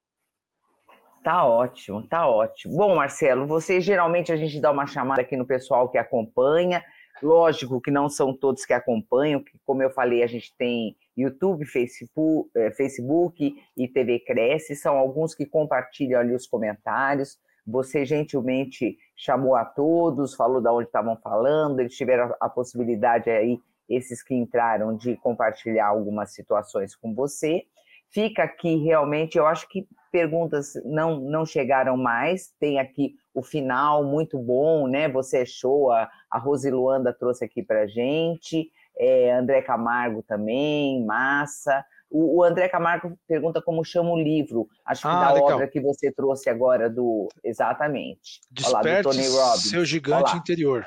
Tá 1.24 1.46
ótimo, 1.46 2.06
tá 2.06 2.28
ótimo. 2.28 2.76
Bom, 2.76 2.96
Marcelo, 2.96 3.46
você 3.46 3.80
geralmente 3.80 4.30
a 4.30 4.36
gente 4.36 4.60
dá 4.60 4.70
uma 4.70 4.86
chamada 4.86 5.22
aqui 5.22 5.36
no 5.38 5.46
pessoal 5.46 5.88
que 5.88 5.96
acompanha. 5.96 6.84
Lógico 7.22 7.80
que 7.80 7.90
não 7.90 8.10
são 8.10 8.36
todos 8.36 8.66
que 8.66 8.74
acompanham, 8.74 9.42
que, 9.42 9.52
como 9.64 9.82
eu 9.82 9.88
falei, 9.88 10.22
a 10.22 10.26
gente 10.26 10.54
tem 10.58 10.94
YouTube, 11.16 11.64
Facebook, 11.64 12.50
eh, 12.54 12.70
Facebook 12.72 13.54
e 13.74 13.88
TV 13.88 14.18
Cresce, 14.18 14.76
são 14.76 14.98
alguns 14.98 15.34
que 15.34 15.46
compartilham 15.46 16.20
ali 16.20 16.34
os 16.34 16.46
comentários. 16.46 17.38
Você 17.66 18.04
gentilmente 18.04 18.98
chamou 19.16 19.56
a 19.56 19.64
todos, 19.64 20.34
falou 20.34 20.60
de 20.60 20.68
onde 20.68 20.86
estavam 20.86 21.16
falando, 21.16 21.80
eles 21.80 21.96
tiveram 21.96 22.34
a 22.40 22.48
possibilidade 22.48 23.30
aí, 23.30 23.58
esses 23.88 24.22
que 24.22 24.34
entraram, 24.34 24.96
de 24.96 25.16
compartilhar 25.16 25.86
algumas 25.86 26.32
situações 26.32 26.94
com 26.94 27.14
você. 27.14 27.62
Fica 28.10 28.44
aqui 28.44 28.76
realmente, 28.76 29.38
eu 29.38 29.46
acho 29.46 29.68
que 29.68 29.86
perguntas 30.12 30.74
não, 30.84 31.18
não 31.18 31.44
chegaram 31.44 31.96
mais, 31.96 32.54
tem 32.60 32.78
aqui 32.78 33.16
o 33.34 33.42
final 33.42 34.04
muito 34.04 34.38
bom, 34.38 34.86
né? 34.86 35.08
Você 35.08 35.42
é 35.42 35.44
show, 35.44 35.90
a, 35.90 36.08
a 36.30 36.38
Rose 36.38 36.70
Luanda 36.70 37.12
trouxe 37.12 37.44
aqui 37.44 37.62
para 37.62 37.86
gente, 37.88 38.70
é, 38.96 39.32
André 39.32 39.62
Camargo 39.62 40.22
também, 40.22 41.04
massa. 41.04 41.84
O, 42.16 42.38
o, 42.38 42.44
André 42.44 42.68
Camargo 42.68 43.18
pergunta 43.26 43.60
como 43.60 43.84
chama 43.84 44.10
o 44.10 44.16
livro. 44.16 44.68
Acho 44.86 45.02
que 45.02 45.08
ah, 45.08 45.20
da 45.20 45.32
legal. 45.32 45.54
obra 45.54 45.66
que 45.66 45.80
você 45.80 46.12
trouxe 46.12 46.48
agora 46.48 46.88
do. 46.88 47.28
Exatamente. 47.42 48.40
Desperte 48.52 48.86
Olá, 48.86 49.00
do 49.00 49.02
Tony 49.02 49.26
Robbins. 49.26 49.68
seu 49.68 49.84
gigante 49.84 50.30
Olá. 50.30 50.36
interior. 50.36 50.86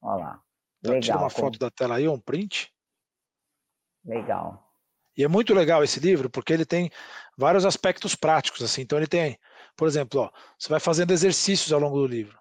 Olha 0.00 0.24
lá. 0.24 0.32
Tá, 0.32 0.40
legal. 0.84 1.00
Tira 1.00 1.18
uma 1.18 1.28
foto 1.28 1.58
da 1.58 1.70
tela 1.70 1.96
aí, 1.96 2.08
um 2.08 2.18
print. 2.18 2.72
Legal. 4.06 4.66
E 5.14 5.22
é 5.22 5.28
muito 5.28 5.52
legal 5.52 5.84
esse 5.84 6.00
livro 6.00 6.30
porque 6.30 6.54
ele 6.54 6.64
tem 6.64 6.90
vários 7.36 7.66
aspectos 7.66 8.14
práticos 8.14 8.62
assim. 8.62 8.80
Então 8.80 8.98
ele 8.98 9.06
tem, 9.06 9.38
por 9.76 9.86
exemplo, 9.86 10.22
ó, 10.22 10.30
você 10.58 10.70
vai 10.70 10.80
fazendo 10.80 11.10
exercícios 11.10 11.74
ao 11.74 11.80
longo 11.80 11.98
do 11.98 12.06
livro. 12.06 12.38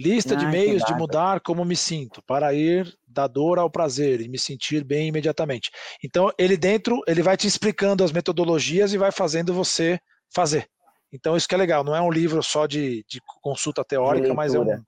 Lista 0.00 0.34
de 0.34 0.46
meios 0.46 0.82
de 0.82 0.94
mudar 0.94 1.40
como 1.40 1.62
me 1.62 1.76
sinto, 1.76 2.22
para 2.26 2.54
ir 2.54 2.90
da 3.06 3.26
dor 3.26 3.58
ao 3.58 3.68
prazer 3.68 4.22
e 4.22 4.28
me 4.28 4.38
sentir 4.38 4.82
bem 4.82 5.08
imediatamente. 5.08 5.70
Então, 6.02 6.32
ele 6.38 6.56
dentro, 6.56 7.02
ele 7.06 7.22
vai 7.22 7.36
te 7.36 7.46
explicando 7.46 8.02
as 8.02 8.10
metodologias 8.10 8.94
e 8.94 8.98
vai 8.98 9.12
fazendo 9.12 9.52
você 9.52 10.00
fazer. 10.34 10.66
Então, 11.12 11.36
isso 11.36 11.46
que 11.46 11.54
é 11.54 11.58
legal, 11.58 11.84
não 11.84 11.94
é 11.94 12.00
um 12.00 12.10
livro 12.10 12.42
só 12.42 12.66
de, 12.66 13.04
de 13.06 13.20
consulta 13.42 13.84
teórica, 13.84 14.32
mas 14.32 14.54
é 14.54 14.58
um, 14.58 14.82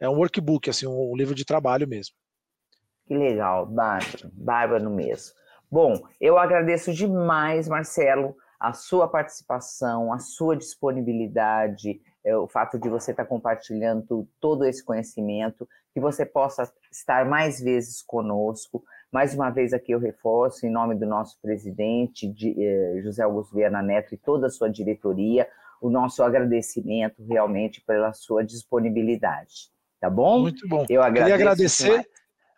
é 0.00 0.08
um 0.08 0.16
workbook, 0.16 0.68
assim, 0.68 0.86
um, 0.86 1.12
um 1.12 1.16
livro 1.16 1.34
de 1.34 1.44
trabalho 1.44 1.86
mesmo. 1.86 2.14
Que 3.06 3.16
legal, 3.16 3.66
bárbaro, 3.66 4.30
bárbaro 4.32 4.90
mesmo. 4.90 5.32
Bom, 5.70 5.94
eu 6.20 6.38
agradeço 6.38 6.92
demais, 6.92 7.68
Marcelo, 7.68 8.34
a 8.58 8.72
sua 8.72 9.06
participação, 9.06 10.12
a 10.12 10.18
sua 10.18 10.56
disponibilidade, 10.56 12.00
é, 12.26 12.36
o 12.36 12.48
fato 12.48 12.76
de 12.76 12.88
você 12.88 13.12
estar 13.12 13.24
compartilhando 13.24 14.28
todo 14.40 14.64
esse 14.64 14.84
conhecimento, 14.84 15.66
que 15.94 16.00
você 16.00 16.26
possa 16.26 16.70
estar 16.90 17.24
mais 17.24 17.60
vezes 17.60 18.02
conosco. 18.02 18.82
Mais 19.12 19.32
uma 19.32 19.48
vez 19.48 19.72
aqui 19.72 19.92
eu 19.92 20.00
reforço, 20.00 20.66
em 20.66 20.70
nome 20.70 20.96
do 20.96 21.06
nosso 21.06 21.38
presidente, 21.40 22.26
de, 22.28 22.60
eh, 22.60 23.00
José 23.00 23.22
Augusto 23.22 23.54
Viana 23.54 23.80
Neto 23.80 24.12
e 24.12 24.18
toda 24.18 24.48
a 24.48 24.50
sua 24.50 24.68
diretoria, 24.68 25.48
o 25.80 25.88
nosso 25.88 26.20
agradecimento 26.20 27.24
realmente 27.24 27.80
pela 27.80 28.12
sua 28.12 28.44
disponibilidade. 28.44 29.70
Tá 30.00 30.10
bom? 30.10 30.40
Muito 30.40 30.68
bom. 30.68 30.84
Eu 30.88 31.02
agradeço 31.02 31.30
Queria 31.30 31.34
agradecer, 31.34 32.08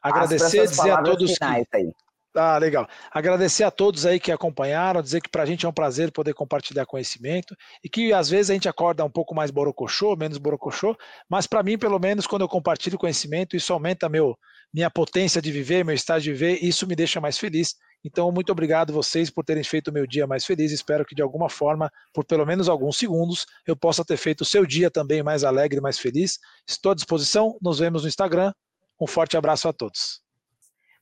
agradecer, 0.03 0.67
dizer 0.67 0.91
a 0.93 1.03
todos 1.03 1.37
que... 1.37 1.45
Aí. 1.45 1.93
Ah, 2.35 2.59
legal. 2.59 2.87
Agradecer 3.11 3.65
a 3.65 3.71
todos 3.71 4.05
aí 4.05 4.21
que 4.21 4.31
acompanharam, 4.31 5.03
dizer 5.03 5.21
que 5.21 5.31
para 5.31 5.43
a 5.43 5.47
gente 5.47 5.65
é 5.65 5.69
um 5.69 5.73
prazer 5.73 6.13
poder 6.13 6.35
compartilhar 6.35 6.85
conhecimento 6.87 7.57
e 7.83 7.89
que 7.89 8.13
às 8.13 8.29
vezes 8.29 8.51
a 8.51 8.55
gente 8.55 8.69
acorda 8.69 9.05
um 9.05 9.11
pouco 9.11 9.35
mais 9.35 9.51
borocochô, 9.51 10.15
menos 10.15 10.39
borocochô, 10.39 10.95
mas 11.29 11.47
para 11.47 11.63
mim, 11.63 11.79
pelo 11.79 11.99
menos, 11.99 12.27
quando 12.27 12.43
eu 12.43 12.49
compartilho 12.49 12.99
conhecimento, 12.99 13.57
isso 13.57 13.73
aumenta 13.73 14.09
meu, 14.09 14.37
minha 14.73 14.91
potência 14.91 15.41
de 15.41 15.51
viver, 15.51 15.85
meu 15.85 15.95
estado 15.95 16.21
de 16.21 16.31
viver, 16.33 16.63
isso 16.63 16.87
me 16.87 16.95
deixa 16.95 17.21
mais 17.21 17.39
feliz. 17.39 17.75
Então, 18.05 18.31
muito 18.31 18.53
obrigado 18.53 18.93
vocês 18.93 19.31
por 19.31 19.43
terem 19.43 19.65
feito 19.65 19.89
o 19.89 19.93
meu 19.93 20.07
dia 20.07 20.27
mais 20.27 20.45
feliz. 20.45 20.71
Espero 20.71 21.05
que 21.05 21.15
de 21.15 21.23
alguma 21.23 21.49
forma, 21.49 21.91
por 22.15 22.25
pelo 22.25 22.47
menos 22.47 22.69
alguns 22.69 22.97
segundos, 22.97 23.47
eu 23.67 23.75
possa 23.75 24.05
ter 24.05 24.17
feito 24.17 24.43
o 24.43 24.45
seu 24.45 24.65
dia 24.67 24.91
também 24.91 25.23
mais 25.23 25.45
alegre, 25.45 25.81
mais 25.81 25.99
feliz. 25.99 26.39
Estou 26.69 26.93
à 26.93 26.95
disposição. 26.95 27.59
Nos 27.61 27.79
vemos 27.79 28.03
no 28.03 28.09
Instagram. 28.09 28.53
Um 29.01 29.07
forte 29.07 29.37
abraço 29.37 29.67
a 29.69 29.73
todos. 29.73 30.28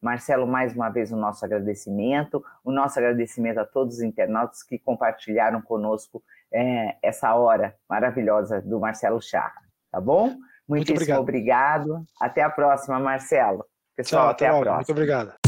Marcelo, 0.01 0.47
mais 0.47 0.75
uma 0.75 0.89
vez 0.89 1.11
o 1.13 1.17
nosso 1.17 1.45
agradecimento, 1.45 2.45
o 2.65 2.71
nosso 2.71 2.99
agradecimento 2.99 3.59
a 3.59 3.65
todos 3.65 3.97
os 3.97 4.03
internautas 4.03 4.63
que 4.63 4.79
compartilharam 4.79 5.61
conosco 5.61 6.23
é, 6.53 6.97
essa 7.03 7.35
hora 7.35 7.75
maravilhosa 7.89 8.61
do 8.61 8.79
Marcelo 8.79 9.21
Charra, 9.21 9.63
tá 9.91 10.01
bom? 10.01 10.37
Muitíssimo 10.69 10.99
Muito 11.17 11.21
obrigado. 11.21 11.91
obrigado. 11.91 12.07
Até 12.21 12.43
a 12.43 12.51
próxima, 12.51 12.99
Marcelo. 12.99 13.65
Pessoal, 13.95 14.25
Tchau, 14.25 14.31
até, 14.31 14.47
até 14.47 14.57
a 14.57 14.61
próxima. 14.61 14.77
Muito 14.77 14.93
obrigado. 14.93 15.46